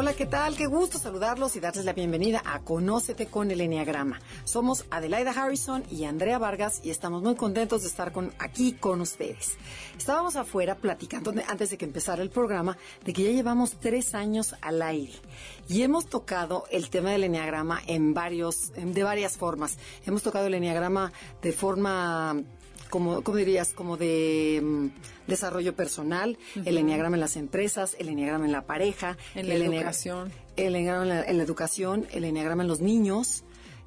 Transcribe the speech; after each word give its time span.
Hola, 0.00 0.14
¿qué 0.14 0.26
tal? 0.26 0.56
Qué 0.56 0.66
gusto 0.68 0.96
saludarlos 0.96 1.56
y 1.56 1.60
darles 1.60 1.84
la 1.84 1.92
bienvenida 1.92 2.40
a 2.44 2.60
Conócete 2.60 3.26
con 3.26 3.50
el 3.50 3.60
Enneagrama. 3.60 4.20
Somos 4.44 4.84
Adelaida 4.92 5.32
Harrison 5.32 5.82
y 5.90 6.04
Andrea 6.04 6.38
Vargas 6.38 6.80
y 6.84 6.90
estamos 6.90 7.20
muy 7.20 7.34
contentos 7.34 7.82
de 7.82 7.88
estar 7.88 8.12
con, 8.12 8.32
aquí 8.38 8.74
con 8.74 9.00
ustedes. 9.00 9.56
Estábamos 9.98 10.36
afuera 10.36 10.76
platicando 10.76 11.34
antes 11.48 11.70
de 11.70 11.78
que 11.78 11.84
empezara 11.84 12.22
el 12.22 12.30
programa 12.30 12.78
de 13.04 13.12
que 13.12 13.24
ya 13.24 13.32
llevamos 13.32 13.72
tres 13.80 14.14
años 14.14 14.54
al 14.60 14.82
aire 14.82 15.14
y 15.68 15.82
hemos 15.82 16.06
tocado 16.06 16.66
el 16.70 16.90
tema 16.90 17.10
del 17.10 17.24
Enneagrama 17.24 17.80
en 17.88 18.14
varios, 18.14 18.72
de 18.76 19.02
varias 19.02 19.36
formas. 19.36 19.78
Hemos 20.06 20.22
tocado 20.22 20.46
el 20.46 20.54
Enneagrama 20.54 21.12
de 21.42 21.50
forma 21.52 22.40
como, 22.88 23.22
¿cómo 23.22 23.36
dirías? 23.36 23.72
Como 23.72 23.96
de 23.96 24.60
mm, 24.62 24.86
desarrollo 25.26 25.74
personal, 25.74 26.38
el 26.64 26.78
enneagrama 26.78 27.16
en 27.16 27.20
las 27.20 27.36
empresas, 27.36 27.96
el 27.98 28.08
enneagrama 28.08 28.46
en 28.46 28.52
la 28.52 28.62
pareja, 28.62 29.16
en 29.34 29.48
la 29.48 29.54
el 29.54 29.62
educación, 29.62 30.32
el 30.56 30.74
enneagrama 30.76 31.02
en 31.02 31.08
la, 31.08 31.22
en 31.24 31.36
la, 31.38 31.42
educación, 31.44 32.06
el 32.12 32.24
enneagrama 32.24 32.62
en 32.62 32.68
los 32.68 32.80
niños, 32.80 33.44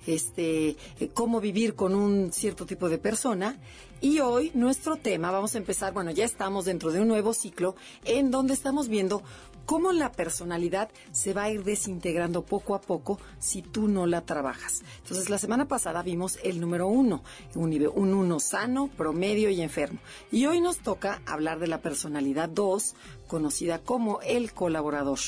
este, 0.07 0.75
eh, 0.99 1.09
cómo 1.13 1.39
vivir 1.39 1.75
con 1.75 1.95
un 1.95 2.31
cierto 2.31 2.65
tipo 2.65 2.89
de 2.89 2.97
persona. 2.97 3.57
Y 4.01 4.19
hoy 4.19 4.51
nuestro 4.55 4.95
tema, 4.95 5.29
vamos 5.29 5.53
a 5.53 5.59
empezar, 5.59 5.93
bueno, 5.93 6.09
ya 6.09 6.25
estamos 6.25 6.65
dentro 6.65 6.91
de 6.91 7.01
un 7.01 7.07
nuevo 7.07 7.33
ciclo 7.33 7.75
en 8.03 8.31
donde 8.31 8.53
estamos 8.53 8.87
viendo 8.87 9.21
cómo 9.71 9.93
la 9.93 10.11
personalidad 10.11 10.89
se 11.13 11.31
va 11.31 11.43
a 11.43 11.49
ir 11.49 11.63
desintegrando 11.63 12.41
poco 12.41 12.75
a 12.75 12.81
poco 12.81 13.21
si 13.39 13.61
tú 13.61 13.87
no 13.87 14.05
la 14.05 14.19
trabajas. 14.19 14.81
Entonces, 14.97 15.29
la 15.29 15.37
semana 15.37 15.69
pasada 15.69 16.03
vimos 16.03 16.37
el 16.43 16.59
número 16.59 16.87
uno, 16.89 17.23
un, 17.55 17.71
un 17.95 18.13
uno 18.13 18.41
sano, 18.41 18.89
promedio 18.97 19.49
y 19.49 19.61
enfermo. 19.61 19.99
Y 20.29 20.45
hoy 20.45 20.59
nos 20.59 20.79
toca 20.79 21.21
hablar 21.25 21.59
de 21.59 21.67
la 21.67 21.77
personalidad 21.77 22.49
dos, 22.49 22.95
conocida 23.27 23.79
como 23.79 24.19
el 24.23 24.51
colaborador, 24.51 25.19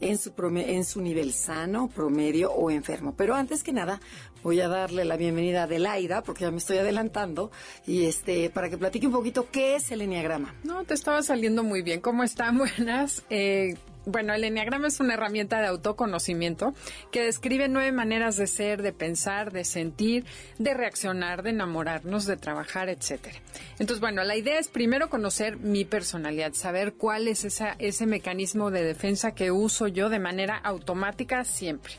en 0.00 0.16
su, 0.16 0.32
en 0.56 0.84
su 0.86 1.02
nivel 1.02 1.34
sano, 1.34 1.88
promedio 1.88 2.52
o 2.52 2.70
enfermo. 2.70 3.12
Pero 3.18 3.34
antes 3.34 3.62
que 3.62 3.74
nada, 3.74 4.00
voy 4.42 4.62
a 4.62 4.68
darle 4.68 5.04
la 5.04 5.18
bienvenida 5.18 5.60
a 5.60 5.64
Adelaida, 5.64 6.22
porque 6.22 6.44
ya 6.44 6.50
me 6.50 6.56
estoy 6.56 6.78
adelantando, 6.78 7.50
y 7.86 8.06
este, 8.06 8.48
para 8.48 8.70
que 8.70 8.78
platique 8.78 9.06
un 9.06 9.12
poquito 9.12 9.48
qué 9.50 9.76
es 9.76 9.90
el 9.90 10.00
enneagrama. 10.00 10.54
No, 10.64 10.84
te 10.84 10.94
estaba 10.94 11.22
saliendo 11.22 11.62
muy 11.62 11.82
bien. 11.82 12.00
¿Cómo 12.00 12.24
están? 12.24 12.56
Buenas. 12.78 13.24
Eh, 13.28 13.76
bueno, 14.06 14.34
el 14.34 14.44
enneagrama 14.44 14.88
es 14.88 15.00
una 15.00 15.14
herramienta 15.14 15.60
de 15.60 15.66
autoconocimiento 15.66 16.74
que 17.10 17.22
describe 17.22 17.68
nueve 17.68 17.92
maneras 17.92 18.36
de 18.36 18.46
ser, 18.46 18.82
de 18.82 18.92
pensar, 18.92 19.52
de 19.52 19.64
sentir, 19.64 20.24
de 20.58 20.74
reaccionar, 20.74 21.42
de 21.42 21.50
enamorarnos, 21.50 22.26
de 22.26 22.36
trabajar, 22.36 22.88
etcétera. 22.88 23.38
Entonces, 23.78 24.00
bueno, 24.00 24.24
la 24.24 24.36
idea 24.36 24.58
es 24.58 24.68
primero 24.68 25.10
conocer 25.10 25.58
mi 25.58 25.84
personalidad, 25.84 26.52
saber 26.54 26.94
cuál 26.94 27.28
es 27.28 27.44
esa, 27.44 27.76
ese 27.78 28.06
mecanismo 28.06 28.70
de 28.70 28.84
defensa 28.84 29.34
que 29.34 29.50
uso 29.50 29.88
yo 29.88 30.08
de 30.08 30.18
manera 30.18 30.56
automática 30.56 31.44
siempre. 31.44 31.94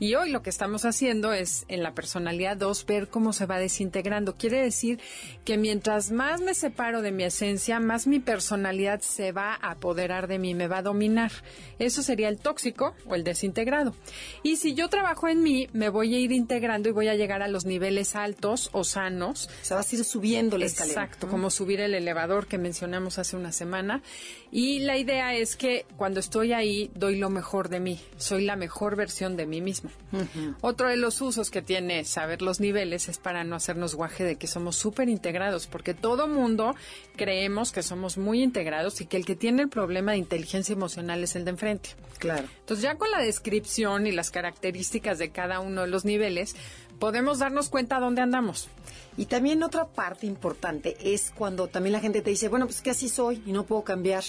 Y 0.00 0.14
hoy 0.14 0.30
lo 0.30 0.42
que 0.42 0.48
estamos 0.48 0.86
haciendo 0.86 1.34
es 1.34 1.66
en 1.68 1.82
la 1.82 1.94
personalidad 1.94 2.56
2 2.56 2.86
ver 2.86 3.08
cómo 3.08 3.34
se 3.34 3.44
va 3.44 3.58
desintegrando. 3.58 4.34
Quiere 4.34 4.62
decir 4.62 4.98
que 5.44 5.58
mientras 5.58 6.10
más 6.10 6.40
me 6.40 6.54
separo 6.54 7.02
de 7.02 7.12
mi 7.12 7.24
esencia, 7.24 7.80
más 7.80 8.06
mi 8.06 8.18
personalidad 8.18 9.00
se 9.02 9.32
va 9.32 9.58
a 9.60 9.72
apoderar 9.72 10.26
de 10.26 10.38
mí, 10.38 10.54
me 10.54 10.68
va 10.68 10.78
a 10.78 10.82
dominar. 10.82 11.30
Eso 11.78 12.02
sería 12.02 12.30
el 12.30 12.38
tóxico 12.38 12.94
o 13.04 13.14
el 13.14 13.24
desintegrado. 13.24 13.94
Y 14.42 14.56
si 14.56 14.72
yo 14.72 14.88
trabajo 14.88 15.28
en 15.28 15.42
mí, 15.42 15.68
me 15.74 15.90
voy 15.90 16.14
a 16.14 16.18
ir 16.18 16.32
integrando 16.32 16.88
y 16.88 16.92
voy 16.92 17.08
a 17.08 17.14
llegar 17.14 17.42
a 17.42 17.48
los 17.48 17.66
niveles 17.66 18.16
altos 18.16 18.70
o 18.72 18.84
sanos. 18.84 19.50
Se 19.60 19.74
va 19.74 19.82
a 19.82 19.86
ir 19.92 20.02
subiendo 20.02 20.56
la 20.56 20.64
escalera. 20.64 21.04
Exacto, 21.04 21.28
como 21.28 21.50
subir 21.50 21.78
el 21.80 21.94
elevador 21.94 22.46
que 22.46 22.56
mencionamos 22.56 23.18
hace 23.18 23.36
una 23.36 23.52
semana. 23.52 24.02
Y 24.50 24.78
la 24.78 24.96
idea 24.96 25.34
es 25.34 25.56
que 25.56 25.84
cuando 25.98 26.20
estoy 26.20 26.54
ahí, 26.54 26.90
doy 26.94 27.16
lo 27.16 27.28
mejor 27.28 27.68
de 27.68 27.80
mí. 27.80 28.00
Soy 28.16 28.46
la 28.46 28.56
mejor 28.56 28.96
versión 28.96 29.36
de 29.36 29.44
mí 29.44 29.60
misma. 29.60 29.89
Otro 30.60 30.88
de 30.88 30.96
los 30.96 31.20
usos 31.20 31.50
que 31.50 31.62
tiene 31.62 32.04
saber 32.04 32.42
los 32.42 32.58
niveles 32.58 33.08
es 33.08 33.18
para 33.18 33.44
no 33.44 33.54
hacernos 33.54 33.94
guaje 33.94 34.24
de 34.24 34.36
que 34.36 34.46
somos 34.46 34.76
súper 34.76 35.08
integrados, 35.08 35.66
porque 35.66 35.94
todo 35.94 36.26
mundo 36.26 36.74
creemos 37.16 37.70
que 37.70 37.82
somos 37.82 38.18
muy 38.18 38.42
integrados 38.42 39.00
y 39.00 39.06
que 39.06 39.16
el 39.16 39.24
que 39.24 39.36
tiene 39.36 39.62
el 39.62 39.68
problema 39.68 40.12
de 40.12 40.18
inteligencia 40.18 40.72
emocional 40.72 41.22
es 41.22 41.36
el 41.36 41.44
de 41.44 41.50
enfrente. 41.52 41.90
Claro. 42.18 42.48
Entonces 42.60 42.82
ya 42.82 42.96
con 42.96 43.10
la 43.10 43.20
descripción 43.20 44.06
y 44.06 44.12
las 44.12 44.30
características 44.30 45.18
de 45.18 45.30
cada 45.30 45.60
uno 45.60 45.82
de 45.82 45.88
los 45.88 46.04
niveles, 46.04 46.56
podemos 46.98 47.38
darnos 47.38 47.68
cuenta 47.68 48.00
dónde 48.00 48.20
andamos. 48.20 48.68
Y 49.16 49.26
también 49.26 49.62
otra 49.62 49.86
parte 49.86 50.26
importante 50.26 50.96
es 51.00 51.32
cuando 51.36 51.68
también 51.68 51.92
la 51.92 52.00
gente 52.00 52.22
te 52.22 52.30
dice, 52.30 52.48
bueno, 52.48 52.66
pues 52.66 52.82
que 52.82 52.90
así 52.90 53.08
soy 53.08 53.42
y 53.46 53.52
no 53.52 53.64
puedo 53.64 53.82
cambiar. 53.82 54.24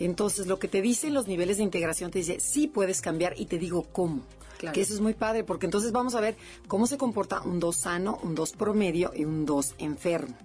Entonces, 0.00 0.46
lo 0.46 0.58
que 0.58 0.68
te 0.68 0.82
dicen 0.82 1.14
los 1.14 1.26
niveles 1.26 1.56
de 1.56 1.64
integración 1.64 2.10
te 2.10 2.20
dice, 2.20 2.40
sí 2.40 2.66
puedes 2.66 3.00
cambiar 3.00 3.34
y 3.36 3.46
te 3.46 3.58
digo 3.58 3.84
cómo. 3.92 4.22
Claro. 4.58 4.74
Que 4.74 4.80
eso 4.80 4.92
es 4.92 5.00
muy 5.00 5.14
padre, 5.14 5.44
porque 5.44 5.66
entonces 5.66 5.92
vamos 5.92 6.14
a 6.14 6.20
ver 6.20 6.36
cómo 6.66 6.86
se 6.86 6.98
comporta 6.98 7.40
un 7.42 7.60
2 7.60 7.76
sano, 7.76 8.18
un 8.22 8.34
2 8.34 8.52
promedio 8.52 9.12
y 9.14 9.24
un 9.24 9.46
2 9.46 9.76
enfermo. 9.78 10.36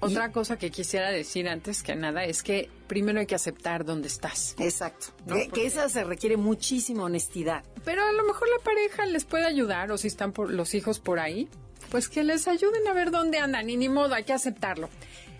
Otra 0.00 0.28
y, 0.28 0.32
cosa 0.32 0.58
que 0.58 0.70
quisiera 0.70 1.10
decir 1.10 1.48
antes 1.48 1.82
que 1.82 1.94
nada 1.94 2.24
es 2.24 2.42
que 2.42 2.68
primero 2.86 3.20
hay 3.20 3.26
que 3.26 3.34
aceptar 3.34 3.84
dónde 3.84 4.08
estás. 4.08 4.54
Exacto. 4.58 5.06
¿no? 5.26 5.36
Que, 5.36 5.48
que, 5.48 5.66
esa 5.66 5.88
se 5.88 6.04
requiere 6.04 6.36
muchísima 6.36 7.04
honestidad. 7.04 7.64
Pero 7.84 8.02
a 8.02 8.12
lo 8.12 8.24
mejor 8.24 8.48
la 8.48 8.62
pareja 8.62 9.06
les 9.06 9.24
puede 9.24 9.46
ayudar 9.46 9.90
o 9.90 9.98
si 9.98 10.08
están 10.08 10.32
por, 10.32 10.50
los 10.50 10.74
hijos 10.74 10.98
por 11.00 11.18
ahí, 11.18 11.48
pues 11.90 12.08
que 12.08 12.24
les 12.24 12.48
ayuden 12.48 12.86
a 12.88 12.92
ver 12.92 13.10
dónde 13.10 13.38
andan 13.38 13.70
y 13.70 13.76
ni 13.76 13.88
modo, 13.88 14.14
hay 14.14 14.24
que 14.24 14.32
aceptarlo. 14.32 14.88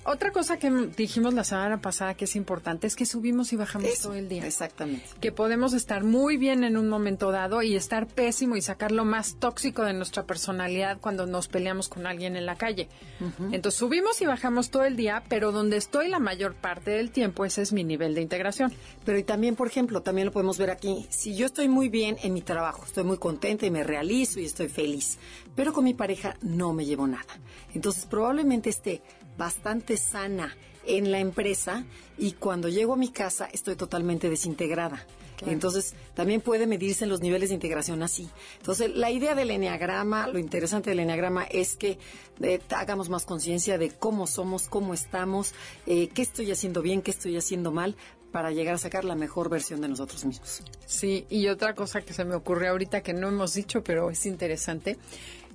Otra 0.05 0.33
cosa 0.33 0.59
que 0.59 0.69
dijimos 0.97 1.33
la 1.33 1.45
semana 1.45 1.81
pasada 1.81 2.15
que 2.15 2.25
es 2.25 2.35
importante 2.35 2.89
es 2.89 2.97
que 2.97 3.07
subimos 3.07 3.53
y 3.53 3.57
bajamos 3.57 3.89
Eso, 3.89 4.09
todo 4.09 4.15
el 4.15 4.29
día. 4.29 4.45
Exactamente. 4.45 5.05
Que 5.21 5.31
podemos 5.31 5.75
estar 5.75 6.03
muy 6.03 6.37
bien 6.37 6.65
en 6.65 6.77
un 6.77 6.89
momento 6.89 7.31
dado 7.31 7.63
y 7.63 7.77
estar 7.77 8.09
pésimo 8.09 8.57
y 8.57 8.63
sacar 8.63 8.91
lo 8.91 9.05
más 9.05 9.37
tóxico 9.37 9.85
de 9.85 9.93
nuestra 9.93 10.25
personalidad 10.25 10.99
cuando 11.01 11.27
nos 11.27 11.47
peleamos 11.47 11.89
con 11.89 12.07
alguien 12.07 12.35
en 12.35 12.47
la 12.47 12.57
calle. 12.57 12.89
Uh 13.21 13.25
-huh. 13.25 13.55
Entonces 13.55 13.79
subimos 13.79 14.21
y 14.21 14.27
bajamos 14.27 14.71
todo 14.71 14.85
el 14.85 14.97
día, 14.97 15.23
pero 15.29 15.53
donde 15.53 15.77
estoy 15.77 16.09
la 16.09 16.19
mayor 16.19 16.55
parte 16.55 16.91
del 16.91 17.13
tiempo, 17.13 17.45
ese 17.45 17.63
es 17.63 17.73
mi 17.73 17.85
nivel 17.85 18.17
de 18.17 18.23
integración. 18.23 18.73
Pero 19.05 19.19
y 19.19 19.23
también, 19.23 19.55
por 19.55 19.69
ejemplo, 19.69 20.03
también 20.03 20.27
lo 20.27 20.33
podemos 20.33 20.59
ver 20.59 20.71
aquí. 20.71 21.07
Si 21.11 21.37
yo 21.37 21.47
estoy 21.47 21.69
muy 21.69 21.89
bien 21.89 22.17
en 22.23 22.33
mi 22.33 22.43
trabajo, 22.43 22.85
estoy 22.85 23.05
muy 23.05 23.19
contenta 23.19 23.67
y 23.67 23.71
me 23.71 23.85
realizo 23.85 24.41
y 24.41 24.47
estoy 24.47 24.69
feliz, 24.69 25.19
pero 25.55 25.73
con 25.73 25.85
mi 25.85 25.95
pareja 25.95 26.37
no 26.43 26.73
me 26.73 26.85
llevo 26.85 27.07
nada. 27.07 27.39
Entonces 27.73 28.05
probablemente 28.07 28.69
esté 28.69 29.01
bastante 29.37 29.97
sana 29.97 30.57
en 30.85 31.11
la 31.11 31.21
empresa 31.21 31.85
y 32.19 32.33
cuando 32.33 32.69
llego 32.69 32.95
a 32.95 32.97
mi 32.97 33.11
casa 33.11 33.49
estoy 33.53 33.77
totalmente 33.77 34.29
desintegrada. 34.29 35.07
Claro. 35.37 35.55
Entonces, 35.55 35.95
también 36.15 36.41
puede 36.41 36.69
medirse 36.69 37.05
en 37.05 37.11
los 37.11 37.21
niveles 37.21 37.49
de 37.49 37.57
integración 37.57 38.03
así. 38.05 38.29
Entonces, 38.59 38.95
la 38.95 39.11
idea 39.11 39.35
del 39.35 39.51
eneagrama, 39.51 40.29
lo 40.29 40.39
interesante 40.39 40.91
del 40.91 41.01
eneagrama 41.01 41.45
es 41.45 41.75
que 41.75 41.99
eh, 42.41 42.61
hagamos 42.71 43.09
más 43.09 43.25
conciencia 43.25 43.77
de 43.77 43.91
cómo 43.91 44.29
somos, 44.29 44.69
cómo 44.69 44.95
estamos, 44.95 45.53
eh, 45.87 46.09
qué 46.15 46.23
estoy 46.23 46.53
haciendo 46.53 46.81
bien, 46.81 47.03
qué 47.03 47.11
estoy 47.11 47.37
haciendo 47.37 47.73
mal, 47.73 47.97
para 48.33 48.51
llegar 48.51 48.75
a 48.75 48.79
sacar 48.79 49.05
la 49.05 49.15
mejor 49.15 49.49
versión 49.49 49.81
de 49.81 49.89
nosotros 49.89 50.25
mismos. 50.25 50.63
Sí, 50.87 51.27
y 51.29 51.47
otra 51.49 51.75
cosa 51.75 52.01
que 52.01 52.15
se 52.15 52.25
me 52.25 52.35
ocurre 52.35 52.69
ahorita 52.69 53.03
que 53.03 53.13
no 53.13 53.29
hemos 53.29 53.55
dicho, 53.55 53.85
pero 53.85 54.11
es 54.11 54.27
interesante, 54.27 54.97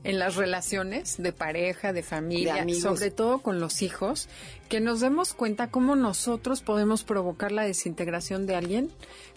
en 0.08 0.20
las 0.20 0.38
relaciones 0.38 1.22
de 1.22 1.34
pareja, 1.34 1.92
de 1.92 2.02
familia, 2.02 2.64
de 2.64 2.74
sobre 2.76 3.12
todo 3.12 3.40
con 3.40 3.60
los 3.60 3.82
hijos, 3.82 4.30
que 4.70 4.80
nos 4.80 5.02
demos 5.02 5.34
cuenta 5.34 5.68
cómo 5.68 5.98
nosotros 5.98 6.62
podemos 6.62 7.04
provocar 7.04 7.52
la 7.52 7.64
desintegración 7.64 8.46
de 8.46 8.56
alguien 8.56 8.90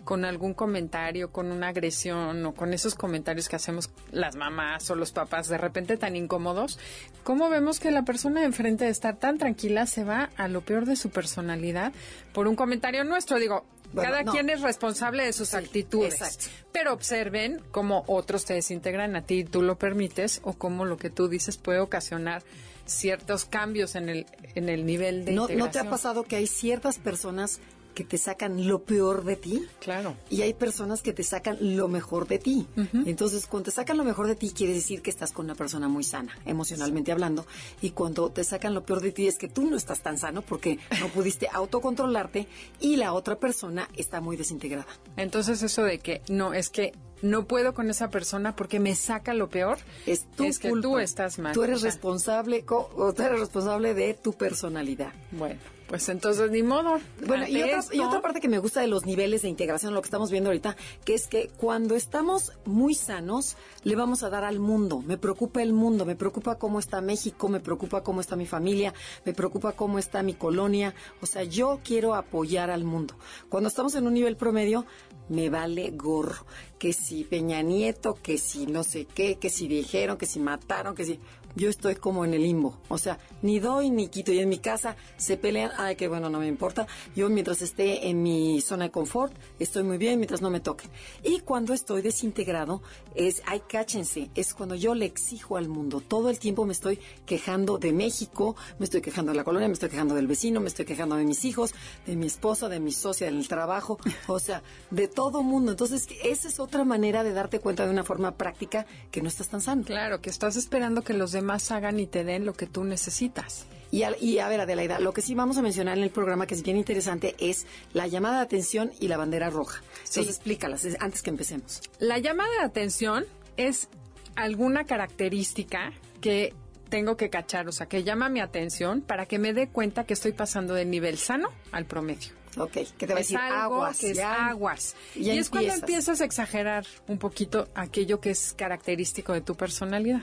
con 0.05 0.25
algún 0.25 0.55
comentario, 0.55 1.32
con 1.32 1.50
una 1.50 1.69
agresión 1.69 2.46
o 2.46 2.55
con 2.55 2.72
esos 2.72 2.94
comentarios 2.94 3.49
que 3.49 3.56
hacemos 3.56 3.90
las 4.12 4.37
mamás 4.37 4.88
o 4.93 4.94
los 4.94 5.11
papás 5.11 5.49
de 5.49 5.58
repente 5.58 5.96
tan 5.96 6.14
incómodos, 6.14 6.78
cómo 7.25 7.50
vemos 7.50 7.81
que 7.81 7.90
la 7.90 8.05
persona 8.05 8.44
enfrente 8.44 8.84
de 8.84 8.90
estar 8.90 9.16
tan 9.16 9.38
tranquila 9.38 9.87
se 9.87 10.05
va 10.05 10.31
a 10.37 10.46
lo 10.46 10.61
peor 10.61 10.87
de 10.87 10.94
su 10.94 11.11
personalidad 11.11 11.93
por 12.32 12.46
un 12.46 12.55
comentario 12.55 13.02
nuestro. 13.02 13.40
Digo, 13.40 13.64
bueno, 13.92 14.10
Cada 14.10 14.22
no. 14.25 14.32
quien 14.32 14.50
es 14.50 14.60
responsable 14.60 15.25
de 15.25 15.32
sus 15.32 15.48
sí, 15.50 15.56
actitudes. 15.56 16.14
Exacto. 16.14 16.46
Pero 16.72 16.92
observen 16.92 17.60
cómo 17.70 18.04
otros 18.06 18.44
te 18.44 18.54
desintegran 18.54 19.16
a 19.16 19.22
ti 19.22 19.40
y 19.40 19.44
tú 19.44 19.62
lo 19.62 19.76
permites 19.76 20.40
o 20.44 20.52
cómo 20.52 20.84
lo 20.84 20.96
que 20.96 21.10
tú 21.10 21.28
dices 21.28 21.56
puede 21.56 21.81
ocasionar 21.81 22.42
ciertos 22.87 23.44
cambios 23.44 23.94
en 23.94 24.08
el, 24.08 24.26
en 24.54 24.69
el 24.69 24.84
nivel 24.87 25.25
de 25.25 25.32
no, 25.32 25.42
integración. 25.42 25.58
¿No 25.58 25.70
te 25.70 25.78
ha 25.78 25.90
pasado 25.90 26.22
que 26.25 26.37
hay 26.37 26.46
ciertas 26.46 26.98
personas 26.98 27.60
que 27.94 28.04
te 28.04 28.19
sacan 28.19 28.66
lo 28.66 28.82
peor 28.82 29.25
de 29.25 29.37
ti. 29.37 29.66
Claro. 29.81 30.16
Y 30.28 30.42
hay 30.42 30.54
personas 30.54 31.02
que 31.02 31.12
te 31.12 31.22
sacan 31.22 31.58
lo 31.60 31.88
mejor 31.88 32.26
de 32.26 32.38
ti. 32.38 32.66
Entonces, 33.06 33.46
cuando 33.46 33.66
te 33.66 33.70
sacan 33.72 33.96
lo 33.96 34.04
mejor 34.04 34.26
de 34.26 34.34
ti, 34.34 34.50
quiere 34.50 34.75
decir 34.75 35.02
que 35.02 35.10
estás 35.10 35.32
con 35.32 35.46
una 35.46 35.54
persona 35.54 35.88
muy 35.88 36.04
sana, 36.04 36.37
emocionalmente 36.44 37.12
hablando. 37.12 37.46
Y 37.81 37.90
cuando 37.90 38.31
te 38.31 38.44
sacan 38.44 38.75
lo 38.75 38.84
peor 38.84 39.00
de 39.00 39.12
ti, 39.12 39.26
es 39.26 39.38
que 39.38 39.48
tú 39.48 39.69
no 39.69 39.76
estás 39.76 40.00
tan 40.00 40.19
sano 40.19 40.42
porque 40.42 40.78
no 41.00 41.08
pudiste 41.14 41.48
autocontrolarte 41.52 42.46
y 42.81 42.96
la 42.96 43.12
otra 43.12 43.37
persona 43.37 43.88
está 43.96 44.20
muy 44.20 44.37
desintegrada. 44.37 44.87
Entonces, 45.16 45.62
eso 45.62 45.82
de 45.82 45.98
que 45.98 46.22
no, 46.28 46.54
es 46.54 46.70
que 46.70 46.92
no 47.22 47.46
puedo 47.46 47.75
con 47.75 47.90
esa 47.90 48.10
persona 48.10 48.56
porque 48.56 48.81
me 48.81 48.94
saca 48.94 49.34
lo 49.34 49.48
peor, 49.48 49.78
es 50.06 50.25
tu 50.37 50.44
es 50.44 50.58
que 50.58 50.70
tú 50.70 50.98
estás 50.98 51.38
mal. 51.38 51.52
Tú 51.52 51.64
eres 51.64 51.82
responsable, 51.82 52.64
o 52.69 53.12
tú 53.12 53.22
eres 53.22 53.40
responsable 53.40 53.94
de 53.94 54.14
tu 54.14 54.32
personalidad. 54.32 55.12
Bueno. 55.32 55.60
Pues 55.90 56.08
entonces 56.08 56.52
ni 56.52 56.62
modo. 56.62 57.00
Bueno, 57.26 57.48
y 57.48 57.60
otra, 57.62 57.81
y 57.90 57.98
otra, 57.98 58.22
parte 58.22 58.40
que 58.40 58.48
me 58.48 58.60
gusta 58.60 58.81
de 58.81 58.87
los 58.87 59.06
niveles 59.06 59.42
de 59.42 59.48
integración, 59.48 59.92
lo 59.92 60.00
que 60.00 60.06
estamos 60.06 60.31
viendo 60.31 60.50
ahorita, 60.50 60.76
que 61.04 61.14
es 61.14 61.26
que 61.26 61.50
cuando 61.56 61.96
estamos 61.96 62.52
muy 62.64 62.94
sanos, 62.94 63.56
le 63.82 63.96
vamos 63.96 64.22
a 64.22 64.31
dar 64.31 64.44
al 64.44 64.60
mundo. 64.60 65.02
Me 65.04 65.19
preocupa 65.19 65.60
el 65.64 65.72
mundo, 65.72 66.06
me 66.06 66.14
preocupa 66.14 66.58
cómo 66.58 66.78
está 66.78 67.00
México, 67.00 67.48
me 67.48 67.58
preocupa 67.58 68.04
cómo 68.04 68.20
está 68.20 68.37
mi 68.37 68.46
familia, 68.46 68.94
me 69.25 69.32
preocupa 69.34 69.72
cómo 69.72 69.98
está 69.98 70.22
mi 70.22 70.34
colonia. 70.34 70.94
O 71.22 71.26
sea, 71.26 71.42
yo 71.42 71.81
quiero 71.82 72.14
apoyar 72.14 72.70
al 72.70 72.84
mundo. 72.84 73.16
Cuando 73.48 73.69
estamos 73.69 73.96
en 73.96 74.06
un 74.06 74.14
nivel 74.14 74.37
promedio, 74.37 74.87
me 75.28 75.50
vale 75.50 75.90
gorro. 75.90 76.46
Que 76.78 76.92
si 76.92 77.25
Peña 77.25 77.62
Nieto, 77.62 78.14
que 78.14 78.38
si 78.38 78.66
no 78.66 78.84
sé 78.84 79.06
qué, 79.06 79.38
que 79.38 79.50
si 79.50 79.66
dijeron, 79.66 80.16
que 80.16 80.26
si 80.26 80.38
mataron, 80.38 80.94
que 80.94 81.04
si 81.04 81.19
yo 81.56 81.69
estoy 81.69 81.97
como 81.97 82.25
en 82.25 82.35
el 82.35 82.43
limbo. 82.43 82.79
O 82.88 82.99
sea, 82.99 83.19
ni 83.43 83.58
doy 83.58 83.91
ni 83.91 84.08
quito. 84.08 84.32
Y 84.32 84.38
en 84.38 84.49
mi 84.49 84.58
casa 84.58 84.97
se 85.17 85.37
pelean, 85.37 85.73
ay, 85.76 85.97
qué 85.97 86.08
bueno, 86.08 86.31
no 86.31 86.38
me 86.38 86.47
importa. 86.47 86.87
Yo 87.14 87.29
mientras 87.29 87.62
esté 87.62 88.08
en 88.08 88.23
mi 88.23 88.61
zona 88.61 88.85
de 88.85 88.91
confort, 88.91 89.32
estoy 89.58 89.82
muy 89.82 89.99
bien 89.99 90.19
mientras 90.19 90.43
no 90.43 90.50
me 90.50 90.61
toquen. 90.61 90.91
Y 91.23 91.41
cuando 91.41 91.75
estoy 91.75 92.02
desintegrado, 92.02 92.82
es, 93.14 93.43
ay, 93.47 93.62
cáchense, 93.69 94.31
es 94.35 94.55
cuando 94.55 94.75
yo 94.75 94.94
le 94.94 95.06
exijo 95.06 95.56
al 95.56 95.69
mundo. 95.69 96.00
Todo 96.00 96.31
el 96.31 96.38
tiempo 96.38 96.64
me 96.64 96.73
estoy 96.73 96.99
quejando 97.26 97.79
de 97.79 97.93
México, 97.93 98.56
me 98.79 98.85
estoy 98.85 99.00
quejando 99.00 99.32
de 99.32 99.37
la 99.37 99.44
colonia, 99.44 99.69
me 99.69 99.75
estoy 99.75 99.91
quejando 99.91 100.14
del 100.14 100.26
vecino, 100.26 100.61
me 100.61 100.69
estoy 100.69 100.85
quejando 100.85 101.17
de 101.17 101.25
mis 101.25 101.44
hijos, 101.44 101.75
de 102.06 102.17
mi 102.17 102.26
esposa, 102.26 102.69
de 102.69 102.81
mi 102.81 102.93
socia, 102.93 103.26
del 103.26 103.49
trabajo, 103.49 103.99
o 104.29 104.38
sea, 104.38 104.62
de 104.91 105.08
todo 105.08 105.43
mundo. 105.43 105.73
Entonces, 105.73 106.06
esa 106.25 106.49
es 106.49 106.61
otra 106.61 106.85
manera 106.85 107.25
de 107.25 107.32
darte 107.32 107.61
cuenta 107.61 107.85
de 107.85 107.91
una 107.91 108.05
forma 108.05 108.37
práctica 108.37 108.87
que 109.11 109.23
no 109.23 109.29
estás 109.29 109.49
tan 109.49 109.61
sano. 109.61 109.85
Claro, 109.85 110.20
que 110.20 110.31
estás 110.31 110.56
esperando 110.56 111.02
que 111.02 111.14
los 111.14 111.32
demás 111.32 111.39
hagan 111.70 111.98
y 111.98 112.06
te 112.06 112.25
den 112.25 112.44
lo 112.44 112.54
que 112.54 112.66
tú 112.66 112.84
necesitas. 112.84 113.66
Y 113.90 114.04
a, 114.04 114.16
y 114.20 114.38
a 114.38 114.48
ver, 114.48 114.60
Adelaida, 114.60 115.00
lo 115.00 115.12
que 115.12 115.22
sí 115.22 115.34
vamos 115.34 115.58
a 115.58 115.62
mencionar 115.62 115.98
en 115.98 116.04
el 116.04 116.10
programa 116.10 116.46
que 116.46 116.54
es 116.54 116.62
bien 116.62 116.76
interesante 116.76 117.34
es 117.38 117.66
la 117.92 118.06
llamada 118.06 118.37
de 118.37 118.42
atención 118.42 118.92
y 119.00 119.08
la 119.08 119.16
bandera 119.16 119.50
roja. 119.50 119.82
Entonces, 120.06 120.37
explícalas 120.37 120.87
antes 121.00 121.22
que 121.22 121.31
empecemos. 121.31 121.81
La 121.98 122.19
llamada 122.19 122.50
de 122.60 122.64
atención 122.64 123.26
es 123.56 123.88
alguna 124.37 124.84
característica 124.84 125.92
que 126.20 126.54
tengo 126.88 127.16
que 127.16 127.31
cachar, 127.31 127.69
o 127.69 127.72
sea, 127.72 127.87
que 127.87 128.04
llama 128.04 128.28
mi 128.28 128.40
atención 128.40 129.00
para 129.00 129.26
que 129.26 129.38
me 129.38 129.52
dé 129.52 129.69
cuenta 129.69 130.04
que 130.04 130.14
estoy 130.14 130.32
pasando 130.32 130.75
del 130.75 130.90
nivel 130.90 131.19
sano 131.19 131.48
al 131.72 131.87
promedio. 131.87 132.39
Ok, 132.56 132.73
que 132.99 133.06
te 133.06 133.12
va 133.12 133.14
a 133.14 133.23
decir 133.23 133.38
aguas. 133.38 133.99
Que 133.99 134.11
es 134.11 134.19
aguas. 134.19 134.97
y 135.14 135.31
es 135.31 135.50
cuando 135.50 135.73
empiezas 135.73 136.20
a 136.20 136.25
exagerar 136.25 136.85
un 137.06 137.19
poquito 137.19 137.69
aquello 137.75 138.20
que 138.20 138.31
es 138.31 138.55
característico 138.56 139.32
de 139.32 139.41
tu 139.41 139.56
personalidad. 139.56 140.23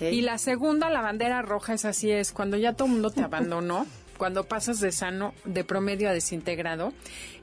Y 0.00 0.22
la 0.22 0.38
segunda, 0.38 0.88
la 0.90 1.02
bandera 1.02 1.42
roja, 1.42 1.74
es 1.74 1.84
así, 1.84 2.10
es 2.10 2.32
cuando 2.32 2.56
ya 2.56 2.72
todo 2.72 2.86
el 2.86 2.92
mundo 2.94 3.10
te 3.10 3.22
abandonó. 3.22 3.86
cuando 4.16 4.44
pasas 4.44 4.80
de 4.80 4.92
sano, 4.92 5.34
de 5.44 5.62
promedio 5.62 6.08
a 6.08 6.12
desintegrado, 6.12 6.94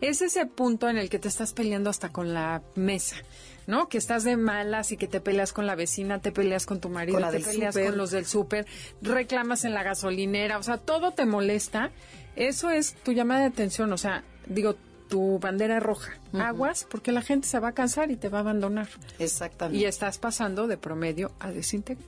es 0.02 0.24
ese 0.24 0.48
punto 0.48 0.90
en 0.90 0.98
el 0.98 1.08
que 1.08 1.20
te 1.20 1.28
estás 1.28 1.54
peleando 1.54 1.92
hasta 1.92 2.10
con 2.10 2.34
la 2.34 2.64
mesa. 2.76 3.18
¿no? 3.66 3.88
Que 3.88 3.98
estás 3.98 4.26
de 4.26 4.36
malas 4.36 4.92
y 4.92 4.98
que 4.98 5.08
te 5.08 5.22
peleas 5.22 5.54
con 5.54 5.66
la 5.66 5.76
vecina, 5.76 6.20
te 6.20 6.34
peleas 6.34 6.66
con 6.66 6.82
tu 6.82 6.90
marido, 6.90 7.20
te 7.30 7.40
peleas 7.40 7.78
con 7.78 7.98
los 7.98 8.12
del 8.12 8.26
súper, 8.26 8.66
reclamas 9.02 9.64
en 9.64 9.74
la 9.74 9.84
gasolinera, 9.84 10.58
o 10.58 10.64
sea, 10.64 10.78
todo 10.78 11.12
te 11.12 11.26
molesta 11.26 11.92
eso 12.36 12.70
es 12.70 12.94
tu 12.96 13.12
llamada 13.12 13.42
de 13.42 13.48
atención, 13.48 13.92
o 13.94 13.98
sea, 13.98 14.24
digo, 14.48 14.76
tu 15.08 15.40
bandera 15.40 15.80
roja. 15.80 16.14
Aguas, 16.34 16.88
porque 16.90 17.12
la 17.12 17.22
gente 17.22 17.48
se 17.48 17.60
va 17.60 17.70
a 17.70 17.74
cansar 17.74 18.10
y 18.10 18.16
te 18.16 18.30
va 18.30 18.40
a 18.40 18.42
abandonar. 18.42 18.88
Exactamente. 19.20 19.80
Y 19.80 19.86
estás 19.86 20.18
pasando 20.18 20.68
de 20.68 20.78
promedio 20.78 21.32
a 21.40 21.52
desintegro. 21.52 22.08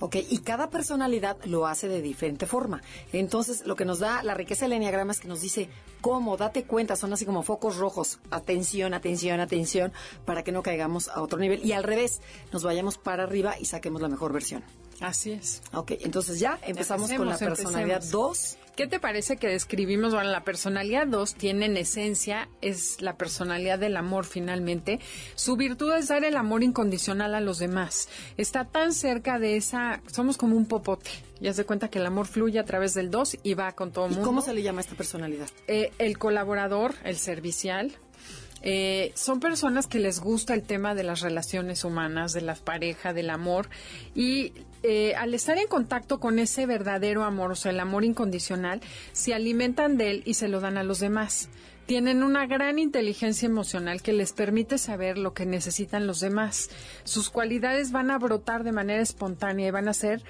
Ok, 0.00 0.16
y 0.28 0.38
cada 0.38 0.68
personalidad 0.70 1.38
lo 1.44 1.66
hace 1.66 1.88
de 1.88 2.02
diferente 2.02 2.46
forma. 2.46 2.82
Entonces, 3.12 3.64
lo 3.64 3.76
que 3.76 3.84
nos 3.84 4.00
da 4.00 4.22
la 4.22 4.34
riqueza 4.34 4.66
del 4.66 4.74
enneagrama 4.74 5.12
es 5.12 5.20
que 5.20 5.28
nos 5.28 5.40
dice 5.40 5.70
cómo, 6.00 6.36
date 6.36 6.64
cuenta, 6.64 6.96
son 6.96 7.12
así 7.12 7.24
como 7.24 7.42
focos 7.42 7.76
rojos. 7.76 8.18
Atención, 8.30 8.92
atención, 8.92 9.40
atención, 9.40 9.92
para 10.26 10.42
que 10.42 10.52
no 10.52 10.62
caigamos 10.62 11.08
a 11.08 11.22
otro 11.22 11.38
nivel. 11.38 11.64
Y 11.64 11.72
al 11.72 11.84
revés, 11.84 12.20
nos 12.52 12.64
vayamos 12.64 12.98
para 12.98 13.22
arriba 13.22 13.54
y 13.58 13.64
saquemos 13.66 14.02
la 14.02 14.08
mejor 14.08 14.32
versión. 14.32 14.62
Así 15.00 15.32
es. 15.32 15.62
Ok, 15.72 15.92
entonces 16.00 16.38
ya 16.40 16.58
empezamos 16.62 17.10
con 17.12 17.28
la 17.28 17.38
personalidad 17.38 18.02
2. 18.10 18.58
¿Qué 18.76 18.88
te 18.88 18.98
parece 18.98 19.36
que 19.36 19.46
describimos? 19.46 20.14
Bueno, 20.14 20.30
la 20.30 20.42
personalidad 20.42 21.06
2 21.06 21.34
tiene 21.34 21.66
en 21.66 21.76
esencia, 21.76 22.48
es 22.60 23.00
la 23.00 23.16
personalidad 23.16 23.78
del 23.78 23.96
amor 23.96 24.24
finalmente. 24.24 24.98
Su 25.36 25.56
virtud 25.56 25.92
es 25.94 26.08
dar 26.08 26.24
el 26.24 26.36
amor 26.36 26.64
incondicional 26.64 27.36
a 27.36 27.40
los 27.40 27.60
demás. 27.60 28.08
Está 28.36 28.64
tan 28.64 28.92
cerca 28.92 29.38
de 29.38 29.56
esa, 29.56 30.02
somos 30.10 30.36
como 30.36 30.56
un 30.56 30.66
popote. 30.66 31.10
Ya 31.40 31.52
se 31.52 31.64
cuenta 31.64 31.88
que 31.88 32.00
el 32.00 32.06
amor 32.06 32.26
fluye 32.26 32.58
a 32.58 32.64
través 32.64 32.94
del 32.94 33.12
2 33.12 33.38
y 33.44 33.54
va 33.54 33.70
con 33.72 33.92
todo 33.92 34.06
el 34.06 34.12
mundo. 34.12 34.26
¿Cómo 34.26 34.40
se 34.40 34.52
le 34.52 34.62
llama 34.62 34.80
a 34.80 34.82
esta 34.82 34.96
personalidad? 34.96 35.48
Eh, 35.68 35.92
el 35.98 36.18
colaborador, 36.18 36.94
el 37.04 37.16
servicial, 37.16 37.92
eh, 38.66 39.12
son 39.14 39.40
personas 39.40 39.86
que 39.86 39.98
les 39.98 40.20
gusta 40.20 40.54
el 40.54 40.62
tema 40.62 40.94
de 40.94 41.04
las 41.04 41.20
relaciones 41.20 41.84
humanas, 41.84 42.32
de 42.32 42.40
la 42.40 42.54
pareja, 42.54 43.12
del 43.12 43.30
amor 43.30 43.68
y 44.14 44.52
eh, 44.86 45.14
al 45.14 45.32
estar 45.32 45.56
en 45.56 45.66
contacto 45.66 46.20
con 46.20 46.38
ese 46.38 46.66
verdadero 46.66 47.24
amor, 47.24 47.52
o 47.52 47.54
sea, 47.54 47.72
el 47.72 47.80
amor 47.80 48.04
incondicional, 48.04 48.82
se 49.12 49.32
alimentan 49.32 49.96
de 49.96 50.10
él 50.10 50.22
y 50.26 50.34
se 50.34 50.46
lo 50.46 50.60
dan 50.60 50.76
a 50.76 50.82
los 50.82 51.00
demás. 51.00 51.48
Tienen 51.86 52.22
una 52.22 52.46
gran 52.46 52.78
inteligencia 52.78 53.46
emocional 53.46 54.02
que 54.02 54.12
les 54.12 54.34
permite 54.34 54.76
saber 54.76 55.16
lo 55.16 55.32
que 55.32 55.46
necesitan 55.46 56.06
los 56.06 56.20
demás. 56.20 56.68
Sus 57.04 57.30
cualidades 57.30 57.92
van 57.92 58.10
a 58.10 58.18
brotar 58.18 58.62
de 58.62 58.72
manera 58.72 59.00
espontánea 59.00 59.68
y 59.68 59.70
van 59.70 59.88
a 59.88 59.94
ser 59.94 60.22